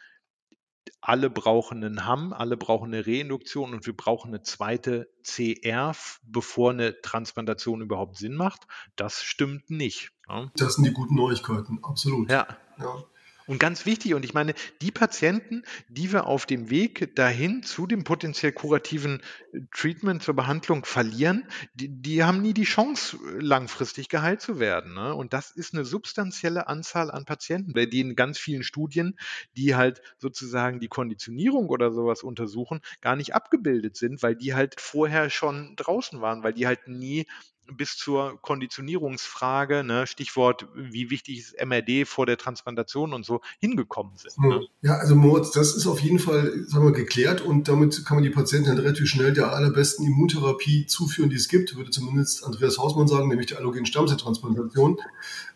alle 1.00 1.30
brauchen 1.30 1.84
einen 1.84 2.06
Hamm, 2.06 2.32
alle 2.32 2.56
brauchen 2.56 2.92
eine 2.94 3.06
Reinduktion 3.06 3.74
und 3.74 3.86
wir 3.86 3.96
brauchen 3.96 4.28
eine 4.28 4.42
zweite 4.42 5.08
CR, 5.22 5.94
bevor 6.22 6.70
eine 6.70 7.00
Transplantation 7.00 7.80
überhaupt 7.80 8.16
Sinn 8.16 8.34
macht. 8.34 8.66
Das 8.96 9.22
stimmt 9.22 9.70
nicht. 9.70 10.12
Ja. 10.28 10.50
Das 10.56 10.74
sind 10.74 10.84
die 10.84 10.92
guten 10.92 11.14
Neuigkeiten, 11.14 11.78
absolut. 11.82 12.30
Ja. 12.30 12.46
ja. 12.78 13.04
Und 13.46 13.60
ganz 13.60 13.86
wichtig, 13.86 14.14
und 14.14 14.24
ich 14.24 14.34
meine, 14.34 14.54
die 14.82 14.90
Patienten, 14.90 15.62
die 15.88 16.12
wir 16.12 16.26
auf 16.26 16.46
dem 16.46 16.68
Weg 16.68 17.14
dahin 17.14 17.62
zu 17.62 17.86
dem 17.86 18.02
potenziell 18.02 18.52
kurativen 18.52 19.22
äh, 19.52 19.60
Treatment 19.72 20.22
zur 20.22 20.34
Behandlung 20.34 20.84
verlieren, 20.84 21.46
die, 21.74 21.88
die 21.88 22.24
haben 22.24 22.42
nie 22.42 22.54
die 22.54 22.64
Chance, 22.64 23.18
langfristig 23.38 24.08
geheilt 24.08 24.40
zu 24.40 24.58
werden. 24.58 24.94
Ne? 24.94 25.14
Und 25.14 25.32
das 25.32 25.52
ist 25.52 25.74
eine 25.74 25.84
substanzielle 25.84 26.66
Anzahl 26.66 27.10
an 27.10 27.24
Patienten, 27.24 27.72
bei 27.72 27.86
denen 27.86 28.16
ganz 28.16 28.38
vielen 28.38 28.64
Studien, 28.64 29.16
die 29.56 29.76
halt 29.76 30.02
sozusagen 30.18 30.80
die 30.80 30.88
Konditionierung 30.88 31.68
oder 31.68 31.92
sowas 31.92 32.24
untersuchen, 32.24 32.80
gar 33.00 33.14
nicht 33.14 33.34
abgebildet 33.34 33.96
sind, 33.96 34.22
weil 34.24 34.34
die 34.34 34.54
halt 34.54 34.80
vorher 34.80 35.30
schon 35.30 35.76
draußen 35.76 36.20
waren, 36.20 36.42
weil 36.42 36.52
die 36.52 36.66
halt 36.66 36.88
nie 36.88 37.26
bis 37.72 37.96
zur 37.96 38.40
Konditionierungsfrage, 38.40 39.84
ne, 39.84 40.06
Stichwort, 40.06 40.68
wie 40.74 41.10
wichtig 41.10 41.38
ist 41.38 41.56
MRD 41.64 42.06
vor 42.06 42.26
der 42.26 42.36
Transplantation 42.36 43.12
und 43.12 43.24
so, 43.24 43.40
hingekommen 43.58 44.16
sind. 44.16 44.38
Ne? 44.38 44.66
Ja, 44.82 44.96
also 44.96 45.16
Moritz, 45.16 45.50
das 45.52 45.74
ist 45.74 45.86
auf 45.86 46.00
jeden 46.00 46.18
Fall, 46.18 46.64
sagen 46.66 46.84
wir, 46.84 46.92
geklärt 46.92 47.40
und 47.40 47.68
damit 47.68 48.04
kann 48.04 48.16
man 48.16 48.24
die 48.24 48.30
Patienten 48.30 48.68
dann 48.68 48.78
relativ 48.78 49.08
schnell 49.08 49.32
der 49.32 49.52
allerbesten 49.52 50.06
Immuntherapie 50.06 50.86
zuführen, 50.86 51.30
die 51.30 51.36
es 51.36 51.48
gibt, 51.48 51.76
würde 51.76 51.90
zumindest 51.90 52.44
Andreas 52.44 52.78
Hausmann 52.78 53.08
sagen, 53.08 53.28
nämlich 53.28 53.46
der 53.46 53.58
allogenen 53.58 53.86
Stammzelltransplantation. 53.86 54.98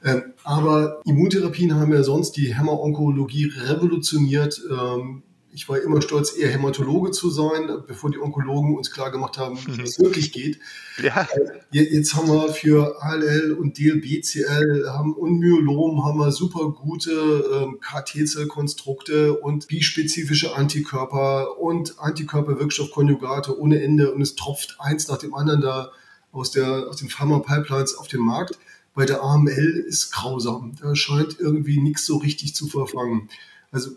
Ähm, 0.03 0.35
aber 0.45 1.01
Immuntherapien 1.05 1.75
haben 1.75 1.93
ja 1.93 2.03
sonst 2.03 2.33
die 2.33 2.55
Hämmer-Onkologie 2.55 3.53
revolutioniert. 3.57 4.61
Ähm, 4.71 5.23
ich 5.53 5.69
war 5.69 5.81
immer 5.81 6.01
stolz, 6.01 6.37
eher 6.37 6.51
Hämatologe 6.51 7.11
zu 7.11 7.31
sein, 7.31 7.69
bevor 7.87 8.11
die 8.11 8.19
Onkologen 8.19 8.77
uns 8.77 8.91
klar 8.91 9.11
gemacht 9.11 9.39
haben, 9.39 9.59
wie 9.67 9.73
mhm. 9.73 9.81
es 9.81 9.99
wirklich 9.99 10.33
geht. 10.33 10.61
Ja. 11.03 11.27
Äh, 11.73 11.83
jetzt 11.83 12.15
haben 12.15 12.29
wir 12.29 12.53
für 12.53 13.03
ALL 13.03 13.53
und 13.53 13.79
DLBCL 13.79 14.89
haben 14.89 15.15
und 15.15 15.39
Myelom 15.39 16.05
haben 16.05 16.19
wir 16.19 16.31
super 16.31 16.71
gute 16.71 17.11
ähm, 17.53 17.79
KT-Zellkonstrukte 17.81 19.39
und 19.39 19.67
bispezifische 19.67 20.55
Antikörper 20.55 21.59
und 21.59 21.99
Antikörperwirkstoffkonjugate 21.99 23.59
ohne 23.59 23.83
Ende 23.83 24.13
und 24.13 24.23
es 24.23 24.37
tropft 24.37 24.77
eins 24.79 25.09
nach 25.09 25.19
dem 25.19 25.35
anderen 25.35 25.61
da 25.61 25.91
aus, 26.33 26.53
der, 26.53 26.89
aus 26.89 26.97
den 26.97 27.09
Pharma-Pipelines 27.09 27.97
auf 27.97 28.09
den 28.09 28.21
Markt. 28.21 28.59
Bei 28.95 29.05
der 29.05 29.23
AML 29.23 29.85
ist 29.87 30.13
grausam. 30.13 30.75
Da 30.81 30.95
scheint 30.95 31.39
irgendwie 31.39 31.81
nichts 31.81 32.07
so 32.07 32.19
richtig 32.19 32.55
zu 32.55 32.67
verfangen. 32.67 33.29
Also 33.71 33.91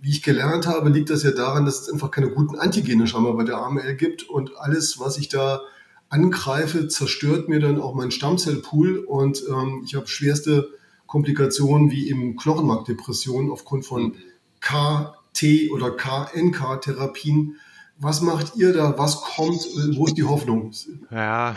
wie 0.00 0.10
ich 0.10 0.22
gelernt 0.22 0.66
habe, 0.66 0.90
liegt 0.90 1.10
das 1.10 1.22
ja 1.22 1.30
daran, 1.30 1.64
dass 1.64 1.82
es 1.82 1.92
einfach 1.92 2.10
keine 2.10 2.30
guten 2.30 2.56
Antigene 2.56 3.06
scheinbar 3.06 3.36
bei 3.36 3.44
der 3.44 3.58
AML 3.58 3.94
gibt 3.94 4.24
und 4.24 4.56
alles, 4.56 4.98
was 4.98 5.16
ich 5.16 5.28
da 5.28 5.62
angreife, 6.08 6.88
zerstört 6.88 7.48
mir 7.48 7.60
dann 7.60 7.80
auch 7.80 7.94
meinen 7.94 8.10
Stammzellpool 8.10 8.98
und 8.98 9.42
ähm, 9.48 9.82
ich 9.84 9.94
habe 9.94 10.08
schwerste 10.08 10.68
Komplikationen 11.06 11.90
wie 11.90 12.08
eben 12.08 12.36
Knochenmarkdepressionen 12.36 13.50
aufgrund 13.50 13.86
von 13.86 14.14
KT 14.60 15.70
oder 15.72 15.90
KNK-Therapien. 15.90 17.56
Was 17.98 18.20
macht 18.20 18.56
ihr 18.56 18.72
da? 18.72 18.98
Was 18.98 19.22
kommt? 19.22 19.66
Wo 19.96 20.06
ist 20.06 20.16
die 20.16 20.24
Hoffnung? 20.24 20.72
Ja, 21.10 21.56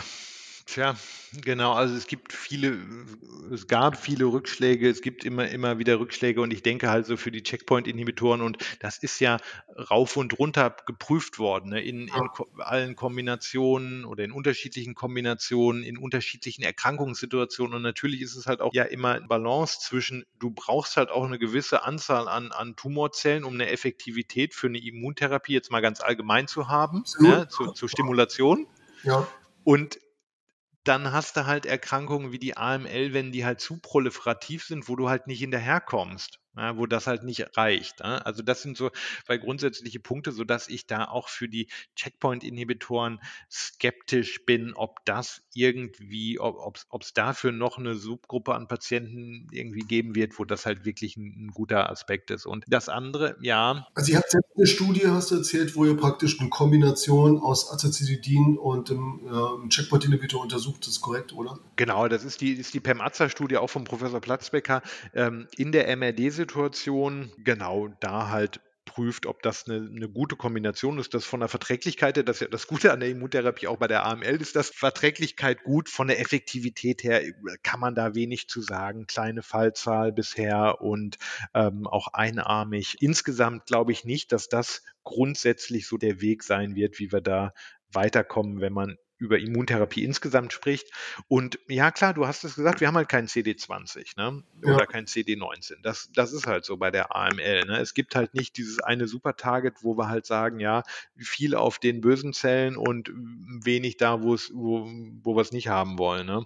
Tja, 0.66 0.96
genau. 1.42 1.74
Also 1.74 1.94
es 1.94 2.08
gibt 2.08 2.32
viele, 2.32 2.76
es 3.52 3.68
gab 3.68 3.96
viele 3.96 4.24
Rückschläge, 4.24 4.90
es 4.90 5.00
gibt 5.00 5.24
immer, 5.24 5.48
immer 5.48 5.78
wieder 5.78 6.00
Rückschläge 6.00 6.40
und 6.40 6.52
ich 6.52 6.64
denke 6.64 6.90
halt 6.90 7.06
so 7.06 7.16
für 7.16 7.30
die 7.30 7.44
Checkpoint-Inhibitoren 7.44 8.40
und 8.40 8.58
das 8.80 8.98
ist 8.98 9.20
ja 9.20 9.38
rauf 9.90 10.16
und 10.16 10.36
runter 10.40 10.76
geprüft 10.84 11.38
worden, 11.38 11.70
ne? 11.70 11.82
in, 11.82 12.08
in 12.08 12.28
allen 12.58 12.96
Kombinationen 12.96 14.04
oder 14.04 14.24
in 14.24 14.32
unterschiedlichen 14.32 14.96
Kombinationen, 14.96 15.84
in 15.84 15.96
unterschiedlichen 15.98 16.64
Erkrankungssituationen 16.64 17.76
und 17.76 17.82
natürlich 17.82 18.20
ist 18.20 18.34
es 18.34 18.46
halt 18.46 18.60
auch 18.60 18.74
ja 18.74 18.82
immer 18.82 19.20
Balance 19.20 19.78
zwischen, 19.78 20.24
du 20.40 20.50
brauchst 20.50 20.96
halt 20.96 21.10
auch 21.10 21.24
eine 21.24 21.38
gewisse 21.38 21.84
Anzahl 21.84 22.26
an, 22.26 22.50
an 22.50 22.74
Tumorzellen, 22.74 23.44
um 23.44 23.54
eine 23.54 23.70
Effektivität 23.70 24.52
für 24.52 24.66
eine 24.66 24.84
Immuntherapie 24.84 25.52
jetzt 25.52 25.70
mal 25.70 25.80
ganz 25.80 26.00
allgemein 26.00 26.48
zu 26.48 26.66
haben, 26.66 27.04
ne? 27.20 27.46
zu, 27.46 27.70
zur 27.70 27.88
Stimulation. 27.88 28.66
Ja. 29.04 29.28
Und 29.62 30.00
dann 30.88 31.12
hast 31.12 31.36
du 31.36 31.46
halt 31.46 31.66
Erkrankungen 31.66 32.32
wie 32.32 32.38
die 32.38 32.56
AML, 32.56 33.12
wenn 33.12 33.32
die 33.32 33.44
halt 33.44 33.60
zu 33.60 33.78
proliferativ 33.80 34.64
sind, 34.64 34.88
wo 34.88 34.96
du 34.96 35.08
halt 35.08 35.26
nicht 35.26 35.40
hinterherkommst 35.40 36.40
ja, 36.56 36.76
wo 36.76 36.86
das 36.86 37.06
halt 37.06 37.22
nicht 37.22 37.56
reicht. 37.56 38.00
Ja. 38.00 38.18
Also 38.18 38.42
das 38.42 38.62
sind 38.62 38.76
so 38.76 38.90
zwei 39.26 39.36
grundsätzliche 39.36 40.00
Punkte, 40.00 40.32
sodass 40.32 40.68
ich 40.68 40.86
da 40.86 41.04
auch 41.04 41.28
für 41.28 41.48
die 41.48 41.68
Checkpoint-Inhibitoren 41.96 43.20
skeptisch 43.50 44.44
bin, 44.46 44.72
ob 44.74 45.04
das 45.04 45.42
irgendwie, 45.54 46.38
ob 46.40 46.76
es 47.00 47.12
dafür 47.12 47.52
noch 47.52 47.78
eine 47.78 47.94
Subgruppe 47.94 48.54
an 48.54 48.68
Patienten 48.68 49.48
irgendwie 49.50 49.80
geben 49.80 50.14
wird, 50.14 50.38
wo 50.38 50.44
das 50.44 50.66
halt 50.66 50.84
wirklich 50.84 51.16
ein, 51.16 51.46
ein 51.46 51.50
guter 51.50 51.90
Aspekt 51.90 52.30
ist. 52.30 52.46
Und 52.46 52.64
das 52.68 52.88
andere, 52.88 53.36
ja. 53.40 53.86
Also 53.94 54.12
ihr 54.12 54.18
habt 54.18 54.30
selbst 54.30 54.50
eine 54.56 54.66
Studie, 54.66 55.06
hast 55.06 55.30
du 55.30 55.36
erzählt, 55.36 55.76
wo 55.76 55.84
ihr 55.84 55.96
praktisch 55.96 56.40
eine 56.40 56.48
Kombination 56.48 57.38
aus 57.38 57.70
Azacitidin 57.70 58.56
und 58.56 58.90
einem, 58.90 59.20
äh, 59.26 59.68
Checkpoint-Inhibitor 59.68 60.42
untersucht, 60.42 60.82
das 60.82 60.94
ist 60.94 61.00
korrekt, 61.00 61.32
oder? 61.32 61.58
Genau, 61.76 62.08
das 62.08 62.24
ist 62.24 62.40
die, 62.40 62.52
ist 62.52 62.72
die 62.72 62.80
PEM-AZA-Studie 62.80 63.58
auch 63.58 63.70
vom 63.70 63.84
Professor 63.84 64.20
Platzbecker 64.20 64.82
ähm, 65.14 65.48
in 65.56 65.72
der 65.72 65.94
MRD-Situation 65.96 66.45
Situation 66.46 67.32
genau 67.38 67.88
da 68.00 68.30
halt 68.30 68.60
prüft, 68.84 69.26
ob 69.26 69.42
das 69.42 69.68
eine, 69.68 69.90
eine, 69.90 70.08
gute 70.08 70.36
Kombination 70.36 70.98
ist. 71.00 71.12
Das 71.12 71.24
von 71.24 71.40
der 71.40 71.48
Verträglichkeit 71.48 72.16
her, 72.16 72.22
das 72.22 72.36
ist 72.36 72.42
ja 72.42 72.46
das 72.46 72.68
Gute 72.68 72.92
an 72.92 73.00
der 73.00 73.08
Immuntherapie 73.08 73.66
auch 73.66 73.78
bei 73.78 73.88
der 73.88 74.06
AML 74.06 74.40
ist, 74.40 74.54
dass 74.54 74.70
Verträglichkeit 74.70 75.64
gut. 75.64 75.88
Von 75.88 76.06
der 76.06 76.20
Effektivität 76.20 77.02
her 77.02 77.20
kann 77.64 77.80
man 77.80 77.96
da 77.96 78.14
wenig 78.14 78.48
zu 78.48 78.62
sagen. 78.62 79.08
Kleine 79.08 79.42
Fallzahl 79.42 80.12
bisher 80.12 80.80
und 80.80 81.18
ähm, 81.52 81.88
auch 81.88 82.08
einarmig. 82.12 82.98
Insgesamt 83.00 83.66
glaube 83.66 83.90
ich 83.90 84.04
nicht, 84.04 84.30
dass 84.30 84.48
das 84.48 84.84
grundsätzlich 85.02 85.88
so 85.88 85.96
der 85.98 86.20
Weg 86.20 86.44
sein 86.44 86.76
wird, 86.76 87.00
wie 87.00 87.10
wir 87.10 87.20
da 87.20 87.52
weiterkommen, 87.92 88.60
wenn 88.60 88.72
man 88.72 88.98
über 89.18 89.38
Immuntherapie 89.38 90.04
insgesamt 90.04 90.52
spricht. 90.52 90.90
Und 91.28 91.58
ja, 91.68 91.90
klar, 91.90 92.14
du 92.14 92.26
hast 92.26 92.44
es 92.44 92.56
gesagt, 92.56 92.80
wir 92.80 92.88
haben 92.88 92.96
halt 92.96 93.08
keinen 93.08 93.28
CD20 93.28 94.16
ne? 94.16 94.42
oder 94.62 94.80
ja. 94.80 94.86
kein 94.86 95.06
CD19. 95.06 95.82
Das, 95.82 96.10
das 96.12 96.32
ist 96.32 96.46
halt 96.46 96.64
so 96.64 96.76
bei 96.76 96.90
der 96.90 97.14
AML. 97.14 97.64
Ne? 97.66 97.80
Es 97.80 97.94
gibt 97.94 98.14
halt 98.14 98.34
nicht 98.34 98.56
dieses 98.56 98.80
eine 98.80 99.08
Super-Target, 99.08 99.82
wo 99.82 99.96
wir 99.96 100.08
halt 100.08 100.26
sagen, 100.26 100.60
ja, 100.60 100.82
viel 101.16 101.54
auf 101.54 101.78
den 101.78 102.00
bösen 102.00 102.32
Zellen 102.32 102.76
und 102.76 103.10
wenig 103.14 103.96
da, 103.96 104.22
wo, 104.22 104.34
wo 104.34 105.36
wir 105.36 105.40
es 105.40 105.52
nicht 105.52 105.68
haben 105.68 105.98
wollen. 105.98 106.26
Ne? 106.26 106.44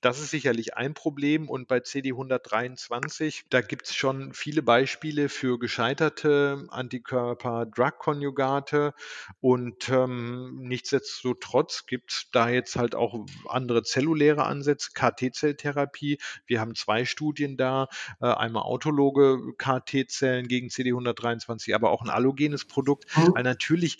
Das 0.00 0.20
ist 0.20 0.30
sicherlich 0.30 0.76
ein 0.76 0.94
Problem. 0.94 1.48
Und 1.48 1.68
bei 1.68 1.78
CD123, 1.78 3.44
da 3.50 3.60
gibt 3.60 3.86
es 3.86 3.94
schon 3.94 4.34
viele 4.34 4.62
Beispiele 4.62 5.28
für 5.28 5.58
gescheiterte 5.58 6.66
Antikörper-Drug-Konjugate. 6.70 8.94
Und 9.40 9.88
ähm, 9.88 10.58
nichtsdestotrotz 10.62 11.86
gibt 11.86 12.01
es 12.06 12.28
da 12.32 12.48
jetzt 12.48 12.76
halt 12.76 12.94
auch 12.94 13.26
andere 13.48 13.82
zelluläre 13.82 14.44
Ansätze, 14.44 14.90
KT-Zelltherapie. 14.94 16.18
Wir 16.46 16.60
haben 16.60 16.74
zwei 16.74 17.04
Studien 17.04 17.56
da, 17.56 17.88
äh, 18.20 18.26
einmal 18.26 18.62
autologe 18.62 19.54
KT-Zellen 19.58 20.48
gegen 20.48 20.68
CD123, 20.68 21.74
aber 21.74 21.90
auch 21.90 22.02
ein 22.02 22.10
allogenes 22.10 22.64
Produkt. 22.64 23.06
Mhm. 23.16 23.34
Weil 23.34 23.42
natürlich 23.42 23.98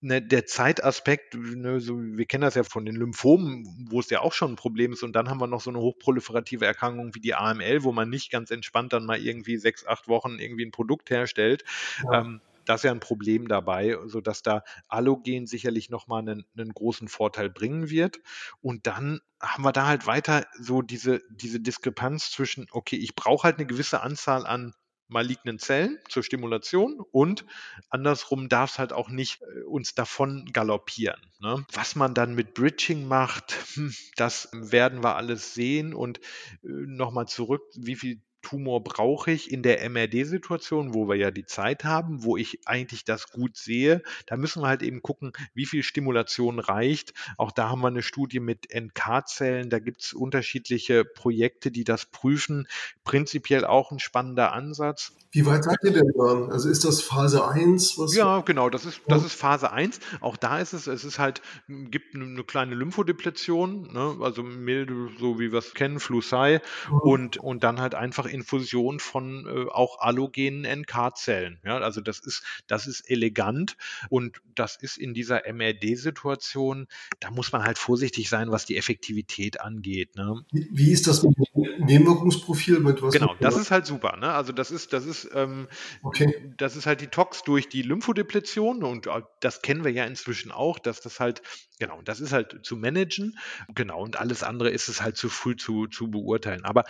ne, 0.00 0.22
der 0.22 0.46
Zeitaspekt, 0.46 1.34
ne, 1.34 1.80
so, 1.80 1.98
wir 1.98 2.26
kennen 2.26 2.42
das 2.42 2.54
ja 2.54 2.64
von 2.64 2.84
den 2.84 2.96
Lymphomen, 2.96 3.88
wo 3.90 4.00
es 4.00 4.10
ja 4.10 4.20
auch 4.20 4.32
schon 4.32 4.52
ein 4.52 4.56
Problem 4.56 4.92
ist. 4.92 5.02
Und 5.02 5.14
dann 5.14 5.28
haben 5.28 5.40
wir 5.40 5.46
noch 5.46 5.60
so 5.60 5.70
eine 5.70 5.80
hochproliferative 5.80 6.64
Erkrankung 6.64 7.14
wie 7.14 7.20
die 7.20 7.34
AML, 7.34 7.84
wo 7.84 7.92
man 7.92 8.08
nicht 8.08 8.30
ganz 8.30 8.50
entspannt 8.50 8.92
dann 8.92 9.04
mal 9.04 9.20
irgendwie 9.20 9.56
sechs, 9.56 9.86
acht 9.86 10.08
Wochen 10.08 10.38
irgendwie 10.38 10.64
ein 10.64 10.72
Produkt 10.72 11.10
herstellt. 11.10 11.64
Ja. 12.04 12.20
Ähm, 12.20 12.40
das 12.64 12.80
ist 12.80 12.84
ja 12.84 12.90
ein 12.90 13.00
Problem 13.00 13.48
dabei, 13.48 13.96
sodass 14.06 14.42
da 14.42 14.62
Allogen 14.88 15.46
sicherlich 15.46 15.90
nochmal 15.90 16.20
einen, 16.20 16.44
einen 16.56 16.72
großen 16.72 17.08
Vorteil 17.08 17.50
bringen 17.50 17.90
wird. 17.90 18.18
Und 18.60 18.86
dann 18.86 19.20
haben 19.40 19.64
wir 19.64 19.72
da 19.72 19.86
halt 19.86 20.06
weiter 20.06 20.46
so 20.58 20.82
diese, 20.82 21.22
diese 21.30 21.60
Diskrepanz 21.60 22.30
zwischen, 22.30 22.66
okay, 22.72 22.96
ich 22.96 23.14
brauche 23.14 23.44
halt 23.44 23.58
eine 23.58 23.66
gewisse 23.66 24.02
Anzahl 24.02 24.46
an 24.46 24.74
malignen 25.10 25.58
Zellen 25.58 25.98
zur 26.08 26.22
Stimulation 26.22 27.00
und 27.10 27.44
andersrum 27.90 28.48
darf 28.48 28.72
es 28.72 28.78
halt 28.78 28.92
auch 28.92 29.08
nicht 29.08 29.42
äh, 29.42 29.62
uns 29.64 29.94
davon 29.94 30.48
galoppieren. 30.52 31.20
Ne? 31.40 31.64
Was 31.72 31.96
man 31.96 32.14
dann 32.14 32.34
mit 32.34 32.54
Bridging 32.54 33.06
macht, 33.06 33.56
hm, 33.74 33.94
das 34.16 34.48
werden 34.52 35.02
wir 35.02 35.16
alles 35.16 35.52
sehen 35.52 35.94
und 35.94 36.18
äh, 36.62 36.68
nochmal 36.68 37.26
zurück, 37.26 37.62
wie 37.74 37.96
viel 37.96 38.22
Tumor 38.42 38.82
brauche 38.82 39.30
ich 39.30 39.50
in 39.50 39.62
der 39.62 39.88
MRD-Situation, 39.88 40.94
wo 40.94 41.08
wir 41.08 41.16
ja 41.16 41.30
die 41.30 41.46
Zeit 41.46 41.84
haben, 41.84 42.22
wo 42.24 42.36
ich 42.36 42.60
eigentlich 42.66 43.04
das 43.04 43.30
gut 43.30 43.56
sehe. 43.56 44.02
Da 44.26 44.36
müssen 44.36 44.62
wir 44.62 44.68
halt 44.68 44.82
eben 44.82 45.02
gucken, 45.02 45.32
wie 45.54 45.66
viel 45.66 45.82
Stimulation 45.82 46.58
reicht. 46.58 47.14
Auch 47.36 47.52
da 47.52 47.68
haben 47.68 47.80
wir 47.80 47.88
eine 47.88 48.02
Studie 48.02 48.40
mit 48.40 48.68
NK-Zellen. 48.74 49.70
Da 49.70 49.78
gibt 49.78 50.02
es 50.02 50.12
unterschiedliche 50.12 51.04
Projekte, 51.04 51.70
die 51.70 51.84
das 51.84 52.06
prüfen. 52.06 52.66
Prinzipiell 53.04 53.64
auch 53.64 53.90
ein 53.90 53.98
spannender 53.98 54.52
Ansatz. 54.52 55.12
Wie 55.32 55.46
weit 55.46 55.62
seid 55.62 55.76
ihr 55.84 55.92
denn 55.92 56.12
da? 56.16 56.48
Also 56.52 56.68
ist 56.68 56.84
das 56.84 57.02
Phase 57.02 57.46
1? 57.46 57.98
Was 57.98 58.16
ja, 58.16 58.40
genau, 58.40 58.68
das 58.68 58.84
ist, 58.84 59.00
das 59.06 59.24
ist 59.24 59.34
Phase 59.34 59.70
1. 59.70 60.00
Auch 60.20 60.36
da 60.36 60.58
ist 60.58 60.72
es, 60.72 60.88
es 60.88 61.04
ist 61.04 61.20
halt, 61.20 61.40
gibt 61.68 62.16
eine 62.16 62.42
kleine 62.42 62.74
Lymphodepletion, 62.74 63.92
ne? 63.92 64.16
also 64.20 64.42
milde, 64.42 65.08
so 65.20 65.38
wie 65.38 65.52
wir 65.52 65.60
es 65.60 65.74
kennen, 65.74 66.00
Flusai, 66.00 66.60
mhm. 66.90 66.98
und, 66.98 67.36
und 67.36 67.62
dann 67.62 67.80
halt 67.80 67.94
einfach 67.94 68.26
Infusion 68.30 69.00
von 69.00 69.46
äh, 69.46 69.70
auch 69.70 70.00
allogenen 70.00 70.64
NK-Zellen. 70.80 71.60
Ja? 71.64 71.78
Also 71.78 72.00
das 72.00 72.18
ist, 72.20 72.42
das 72.66 72.86
ist 72.86 73.08
elegant 73.08 73.76
und 74.08 74.40
das 74.54 74.76
ist 74.76 74.98
in 74.98 75.14
dieser 75.14 75.42
MRD-Situation, 75.52 76.86
da 77.20 77.30
muss 77.30 77.52
man 77.52 77.64
halt 77.64 77.78
vorsichtig 77.78 78.28
sein, 78.28 78.50
was 78.50 78.66
die 78.66 78.76
Effektivität 78.76 79.60
angeht. 79.60 80.16
Ne? 80.16 80.44
Wie, 80.52 80.92
ist 80.92 81.06
das 81.06 81.22
mit 81.22 81.36
dem 81.36 81.84
Nebenwirkungsprofil? 81.84 82.80
Mit 82.80 83.02
was 83.02 83.12
genau, 83.12 83.34
das 83.40 83.56
ist 83.56 83.70
halt 83.70 83.86
super. 83.86 84.16
Ne? 84.16 84.32
Also 84.32 84.52
das 84.52 84.70
ist, 84.70 84.92
das 84.92 85.06
ist 85.06 85.28
ähm, 85.34 85.68
okay. 86.02 86.52
das 86.56 86.76
ist 86.76 86.86
halt 86.86 87.00
die 87.00 87.08
Tox 87.08 87.42
durch 87.42 87.68
die 87.68 87.82
Lymphodepletion 87.82 88.82
und 88.82 89.06
äh, 89.06 89.22
das 89.40 89.62
kennen 89.62 89.84
wir 89.84 89.92
ja 89.92 90.04
inzwischen 90.04 90.50
auch, 90.50 90.78
dass 90.78 91.00
das 91.00 91.20
halt, 91.20 91.42
genau, 91.78 92.00
das 92.02 92.20
ist 92.20 92.32
halt 92.32 92.60
zu 92.62 92.76
managen. 92.76 93.38
Genau, 93.74 94.02
und 94.02 94.16
alles 94.16 94.42
andere 94.42 94.70
ist 94.70 94.88
es 94.88 95.00
halt 95.02 95.16
zu 95.16 95.28
früh 95.28 95.56
zu, 95.56 95.86
zu 95.86 96.10
beurteilen. 96.10 96.64
Aber 96.64 96.84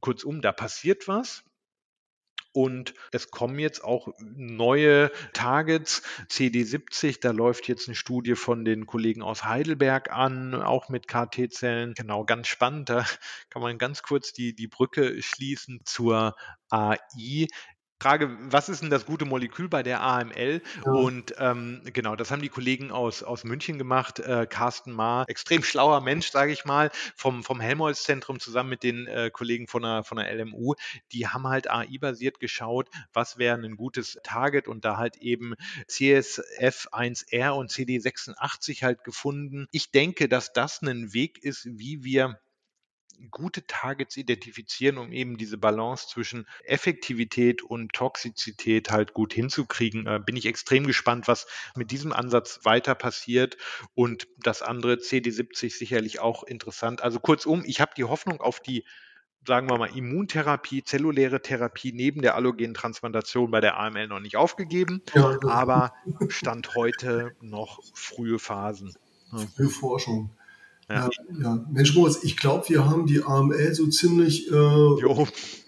kurzum, 0.00 0.40
da 0.40 0.52
passiert 0.52 1.08
was. 1.08 1.44
Und 2.52 2.94
es 3.12 3.30
kommen 3.30 3.58
jetzt 3.58 3.84
auch 3.84 4.08
neue 4.18 5.12
Targets. 5.32 6.02
CD70, 6.28 7.20
da 7.20 7.30
läuft 7.30 7.68
jetzt 7.68 7.88
eine 7.88 7.94
Studie 7.94 8.34
von 8.34 8.64
den 8.64 8.86
Kollegen 8.86 9.22
aus 9.22 9.44
Heidelberg 9.44 10.10
an, 10.10 10.54
auch 10.54 10.88
mit 10.88 11.06
KT-Zellen. 11.08 11.94
Genau, 11.94 12.24
ganz 12.24 12.48
spannend. 12.48 12.88
Da 12.88 13.04
kann 13.50 13.62
man 13.62 13.78
ganz 13.78 14.02
kurz 14.02 14.32
die, 14.32 14.54
die 14.56 14.66
Brücke 14.66 15.22
schließen 15.22 15.82
zur 15.84 16.34
AI. 16.70 17.46
Frage, 18.00 18.36
was 18.40 18.68
ist 18.68 18.80
denn 18.82 18.90
das 18.90 19.06
gute 19.06 19.24
Molekül 19.24 19.68
bei 19.68 19.82
der 19.82 20.00
AML? 20.00 20.62
Ja. 20.86 20.92
Und 20.92 21.34
ähm, 21.38 21.82
genau, 21.92 22.14
das 22.14 22.30
haben 22.30 22.42
die 22.42 22.48
Kollegen 22.48 22.92
aus, 22.92 23.24
aus 23.24 23.42
München 23.42 23.76
gemacht. 23.76 24.20
Äh, 24.20 24.46
Carsten 24.48 24.92
Ma, 24.92 25.24
extrem 25.26 25.64
schlauer 25.64 26.00
Mensch, 26.00 26.30
sage 26.30 26.52
ich 26.52 26.64
mal, 26.64 26.90
vom, 27.16 27.42
vom 27.42 27.58
Helmholtz-Zentrum 27.58 28.38
zusammen 28.38 28.70
mit 28.70 28.84
den 28.84 29.08
äh, 29.08 29.30
Kollegen 29.32 29.66
von 29.66 29.82
der, 29.82 30.04
von 30.04 30.18
der 30.18 30.32
LMU. 30.32 30.74
Die 31.10 31.26
haben 31.26 31.48
halt 31.48 31.68
AI-basiert 31.68 32.38
geschaut, 32.38 32.88
was 33.12 33.36
wäre 33.36 33.58
ein 33.58 33.74
gutes 33.74 34.16
Target 34.22 34.68
und 34.68 34.84
da 34.84 34.96
halt 34.96 35.16
eben 35.16 35.54
CSF1R 35.88 37.50
und 37.50 37.72
CD86 37.72 38.82
halt 38.82 39.02
gefunden. 39.02 39.66
Ich 39.72 39.90
denke, 39.90 40.28
dass 40.28 40.52
das 40.52 40.82
ein 40.82 41.12
Weg 41.12 41.42
ist, 41.42 41.66
wie 41.66 42.04
wir 42.04 42.38
gute 43.30 43.66
Targets 43.66 44.16
identifizieren, 44.16 44.98
um 44.98 45.12
eben 45.12 45.36
diese 45.36 45.58
Balance 45.58 46.08
zwischen 46.08 46.46
Effektivität 46.64 47.62
und 47.62 47.92
Toxizität 47.92 48.90
halt 48.90 49.14
gut 49.14 49.32
hinzukriegen. 49.32 50.06
Äh, 50.06 50.20
bin 50.24 50.36
ich 50.36 50.46
extrem 50.46 50.86
gespannt, 50.86 51.28
was 51.28 51.46
mit 51.74 51.90
diesem 51.90 52.12
Ansatz 52.12 52.60
weiter 52.64 52.94
passiert 52.94 53.56
und 53.94 54.28
das 54.38 54.62
andere 54.62 54.94
CD70 54.94 55.76
sicherlich 55.76 56.20
auch 56.20 56.42
interessant. 56.42 57.02
Also 57.02 57.20
kurzum, 57.20 57.62
ich 57.64 57.80
habe 57.80 57.92
die 57.96 58.04
Hoffnung 58.04 58.40
auf 58.40 58.60
die 58.60 58.84
sagen 59.46 59.70
wir 59.70 59.78
mal, 59.78 59.96
Immuntherapie, 59.96 60.84
zelluläre 60.84 61.40
Therapie 61.40 61.92
neben 61.92 62.22
der 62.22 62.34
allogenen 62.34 62.74
Transplantation 62.74 63.50
bei 63.50 63.60
der 63.60 63.78
AML 63.78 64.08
noch 64.08 64.20
nicht 64.20 64.36
aufgegeben, 64.36 65.02
ja, 65.14 65.38
aber 65.46 65.94
Stand 66.28 66.74
heute 66.74 67.34
noch 67.40 67.80
frühe 67.94 68.38
Phasen. 68.38 68.94
Frühe 69.56 69.68
Forschung. 69.68 70.30
Ja. 70.88 71.10
ja, 71.42 71.66
Mensch, 71.70 71.94
Moritz, 71.94 72.20
ich 72.22 72.36
glaube, 72.36 72.68
wir 72.68 72.88
haben 72.88 73.06
die 73.06 73.22
AML 73.22 73.74
so 73.74 73.88
ziemlich 73.88 74.50
äh, 74.50 75.02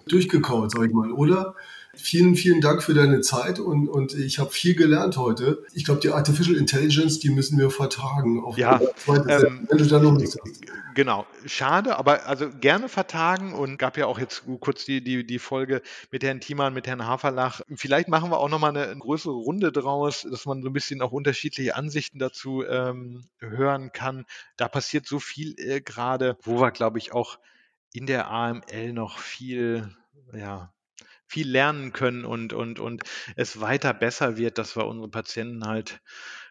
durchgekaut, 0.07 0.71
sag 0.71 0.87
ich 0.87 0.93
mal, 0.95 1.13
oder? 1.13 1.55
Vielen, 1.95 2.37
vielen 2.37 2.61
Dank 2.61 2.83
für 2.83 2.95
deine 2.95 3.21
Zeit 3.21 3.59
und, 3.59 3.89
und 3.89 4.15
ich 4.15 4.39
habe 4.39 4.51
viel 4.51 4.75
gelernt 4.75 5.17
heute. 5.17 5.65
Ich 5.75 5.85
glaube, 5.85 6.01
die 6.01 6.11
Artificial 6.11 6.57
Intelligence, 6.57 7.19
die 7.19 7.31
müssen 7.31 7.59
wir 7.59 7.71
vertagen. 7.71 8.43
Auf 8.45 8.57
ja, 8.57 8.81
ähm, 9.09 9.67
wenn 9.69 9.79
du 9.79 9.87
da 9.87 9.99
noch 9.99 10.13
nichts 10.13 10.37
hast. 10.41 10.61
Genau, 10.95 11.27
schade, 11.47 11.97
aber 11.97 12.27
also 12.27 12.49
gerne 12.51 12.89
vertagen 12.89 13.55
und 13.55 13.77
gab 13.77 13.97
ja 13.97 14.07
auch 14.07 14.19
jetzt 14.19 14.45
kurz 14.61 14.85
die, 14.85 15.03
die, 15.03 15.27
die 15.27 15.39
Folge 15.39 15.83
mit 16.11 16.23
Herrn 16.23 16.41
Thiemann, 16.41 16.75
mit 16.75 16.87
Herrn 16.87 17.07
Haferlach. 17.07 17.61
Vielleicht 17.75 18.09
machen 18.09 18.31
wir 18.31 18.39
auch 18.39 18.49
nochmal 18.49 18.71
eine, 18.71 18.85
eine 18.85 18.99
größere 18.99 19.33
Runde 19.33 19.73
draus, 19.73 20.27
dass 20.29 20.47
man 20.47 20.63
so 20.63 20.69
ein 20.69 20.73
bisschen 20.73 21.03
auch 21.03 21.13
unterschiedliche 21.13 21.77
Ansichten 21.77 22.19
dazu 22.19 22.65
ähm, 22.65 23.25
hören 23.39 23.93
kann. 23.93 24.27
Da 24.57 24.69
passiert 24.69 25.07
so 25.07 25.19
viel 25.21 25.55
äh, 25.59 25.81
gerade, 25.81 26.37
wo 26.43 26.61
wir, 26.61 26.71
glaube 26.71 26.99
ich, 26.99 27.13
auch 27.13 27.39
in 27.93 28.07
der 28.07 28.31
AML 28.31 28.93
noch 28.93 29.19
viel, 29.19 29.95
ja, 30.33 30.73
viel 31.31 31.49
lernen 31.49 31.93
können 31.93 32.25
und, 32.25 32.53
und, 32.53 32.81
und 32.81 33.05
es 33.37 33.61
weiter 33.61 33.95
besser 33.95 34.37
wird, 34.37 34.59
dass 34.59 34.77
wir 34.77 34.87
unsere 34.87 35.09
Patienten 35.09 35.65
halt 35.65 36.01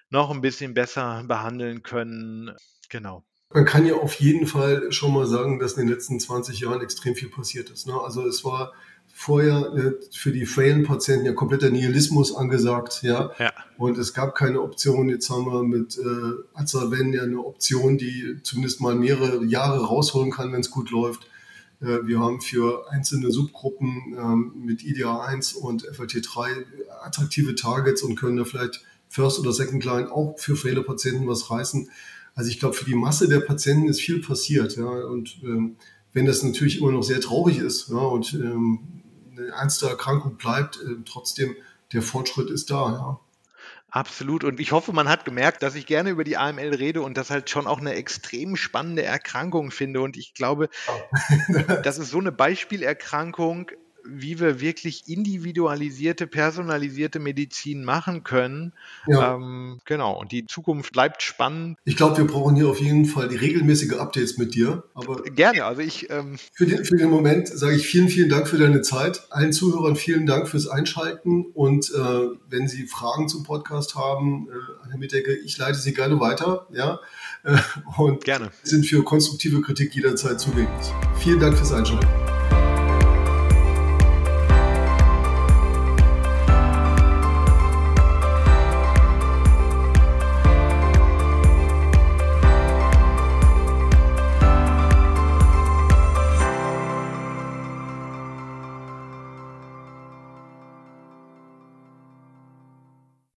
noch 0.09 0.31
ein 0.31 0.41
bisschen 0.41 0.73
besser 0.73 1.23
behandeln 1.27 1.83
können. 1.83 2.51
Genau. 2.89 3.25
Man 3.53 3.65
kann 3.65 3.85
ja 3.85 3.95
auf 3.95 4.13
jeden 4.15 4.47
Fall 4.47 4.91
schon 4.91 5.13
mal 5.13 5.27
sagen, 5.27 5.59
dass 5.59 5.73
in 5.73 5.87
den 5.87 5.93
letzten 5.93 6.19
20 6.19 6.61
Jahren 6.61 6.81
extrem 6.81 7.15
viel 7.15 7.29
passiert 7.29 7.69
ist. 7.69 7.87
Ne? 7.87 7.93
Also 7.99 8.25
es 8.25 8.45
war 8.45 8.71
vorher 9.13 9.73
äh, 9.75 9.91
für 10.15 10.31
die 10.31 10.45
frailen 10.45 10.83
Patienten 10.83 11.25
ja 11.25 11.33
kompletter 11.33 11.69
Nihilismus 11.69 12.33
angesagt, 12.33 13.01
ja? 13.01 13.31
ja. 13.37 13.51
Und 13.77 13.97
es 13.97 14.13
gab 14.13 14.33
keine 14.33 14.61
Option. 14.61 15.09
Jetzt 15.09 15.29
haben 15.29 15.45
wir 15.45 15.63
mit 15.63 15.97
äh, 15.97 16.57
Azaven 16.57 17.11
ja 17.11 17.23
eine 17.23 17.39
Option, 17.39 17.97
die 17.97 18.37
zumindest 18.43 18.79
mal 18.79 18.95
mehrere 18.95 19.43
Jahre 19.43 19.85
rausholen 19.85 20.31
kann, 20.31 20.53
wenn 20.53 20.61
es 20.61 20.71
gut 20.71 20.89
läuft. 20.91 21.27
Äh, 21.81 22.05
wir 22.05 22.19
haben 22.19 22.41
für 22.41 22.89
einzelne 22.91 23.31
Subgruppen 23.31 24.15
ähm, 24.17 24.53
mit 24.55 24.81
IDA1 24.81 25.55
und 25.55 25.83
FLT3 25.87 26.65
attraktive 27.03 27.55
Targets 27.55 28.03
und 28.03 28.15
können 28.15 28.37
da 28.37 28.45
vielleicht 28.45 28.81
First 29.07 29.39
oder 29.39 29.51
Second 29.51 29.83
Line 29.85 30.11
auch 30.11 30.37
für 30.37 30.55
viele 30.55 30.83
Patienten 30.83 31.27
was 31.27 31.49
reißen. 31.49 31.89
Also 32.35 32.49
ich 32.51 32.59
glaube, 32.59 32.75
für 32.75 32.85
die 32.85 32.95
Masse 32.95 33.27
der 33.27 33.39
Patienten 33.39 33.89
ist 33.89 34.01
viel 34.01 34.21
passiert. 34.21 34.77
Ja, 34.77 34.87
und 34.87 35.39
ähm, 35.43 35.77
wenn 36.13 36.25
das 36.25 36.43
natürlich 36.43 36.79
immer 36.79 36.91
noch 36.91 37.03
sehr 37.03 37.21
traurig 37.21 37.59
ist 37.59 37.89
ja, 37.89 37.97
und 37.97 38.33
ähm, 38.33 38.79
eine 39.31 39.47
ernste 39.47 39.87
Erkrankung 39.87 40.37
bleibt, 40.37 40.77
äh, 40.77 40.95
trotzdem 41.05 41.55
der 41.91 42.01
Fortschritt 42.01 42.49
ist 42.49 42.69
da. 42.69 42.91
Ja. 42.91 43.19
Absolut. 43.91 44.43
Und 44.43 44.59
ich 44.59 44.71
hoffe, 44.71 44.93
man 44.93 45.09
hat 45.09 45.25
gemerkt, 45.25 45.63
dass 45.63 45.75
ich 45.75 45.85
gerne 45.85 46.11
über 46.11 46.23
die 46.23 46.37
AML 46.37 46.75
rede 46.75 47.01
und 47.01 47.17
das 47.17 47.29
halt 47.29 47.49
schon 47.49 47.65
auch 47.65 47.79
eine 47.79 47.93
extrem 47.93 48.55
spannende 48.55 49.03
Erkrankung 49.03 49.71
finde. 49.71 50.01
Und 50.01 50.17
ich 50.17 50.33
glaube, 50.33 50.69
das 51.83 51.97
ist 51.97 52.11
so 52.11 52.19
eine 52.19 52.31
Beispielerkrankung, 52.31 53.71
wie 54.11 54.39
wir 54.39 54.61
wirklich 54.61 55.07
individualisierte, 55.07 56.27
personalisierte 56.27 57.19
Medizin 57.19 57.83
machen 57.83 58.23
können. 58.23 58.73
Ja. 59.07 59.35
Ähm, 59.35 59.79
genau, 59.85 60.19
und 60.19 60.31
die 60.31 60.45
Zukunft 60.45 60.93
bleibt 60.93 61.21
spannend. 61.21 61.77
Ich 61.85 61.95
glaube, 61.95 62.17
wir 62.17 62.27
brauchen 62.27 62.55
hier 62.55 62.67
auf 62.67 62.79
jeden 62.79 63.05
Fall 63.05 63.29
die 63.29 63.35
regelmäßige 63.35 63.93
Updates 63.93 64.37
mit 64.37 64.55
dir. 64.55 64.83
Aber 64.93 65.23
Gerne, 65.23 65.65
also 65.65 65.81
ich. 65.81 66.09
Ähm 66.09 66.37
für, 66.53 66.65
den, 66.65 66.85
für 66.85 66.97
den 66.97 67.09
Moment 67.09 67.47
sage 67.47 67.75
ich 67.75 67.85
vielen, 67.85 68.09
vielen 68.09 68.29
Dank 68.29 68.47
für 68.47 68.57
deine 68.57 68.81
Zeit. 68.81 69.27
Allen 69.29 69.53
Zuhörern 69.53 69.95
vielen 69.95 70.25
Dank 70.25 70.47
fürs 70.47 70.67
Einschalten 70.67 71.45
und 71.53 71.91
äh, 71.91 72.27
wenn 72.49 72.67
Sie 72.67 72.87
Fragen 72.87 73.29
zum 73.29 73.43
Podcast 73.43 73.95
haben, 73.95 74.47
äh, 74.49 74.89
Herr 74.89 74.97
Mittecke, 74.97 75.35
ich 75.35 75.57
leite 75.57 75.77
sie 75.77 75.93
gerne 75.93 76.19
weiter. 76.19 76.67
Ja? 76.71 76.99
Äh, 77.43 77.57
und 77.97 78.23
gerne. 78.23 78.51
sind 78.63 78.85
für 78.85 79.03
konstruktive 79.03 79.61
Kritik 79.61 79.95
jederzeit 79.95 80.39
zugänglich. 80.39 80.87
Vielen 81.17 81.39
Dank 81.39 81.57
fürs 81.57 81.71
Einschalten. 81.71 82.28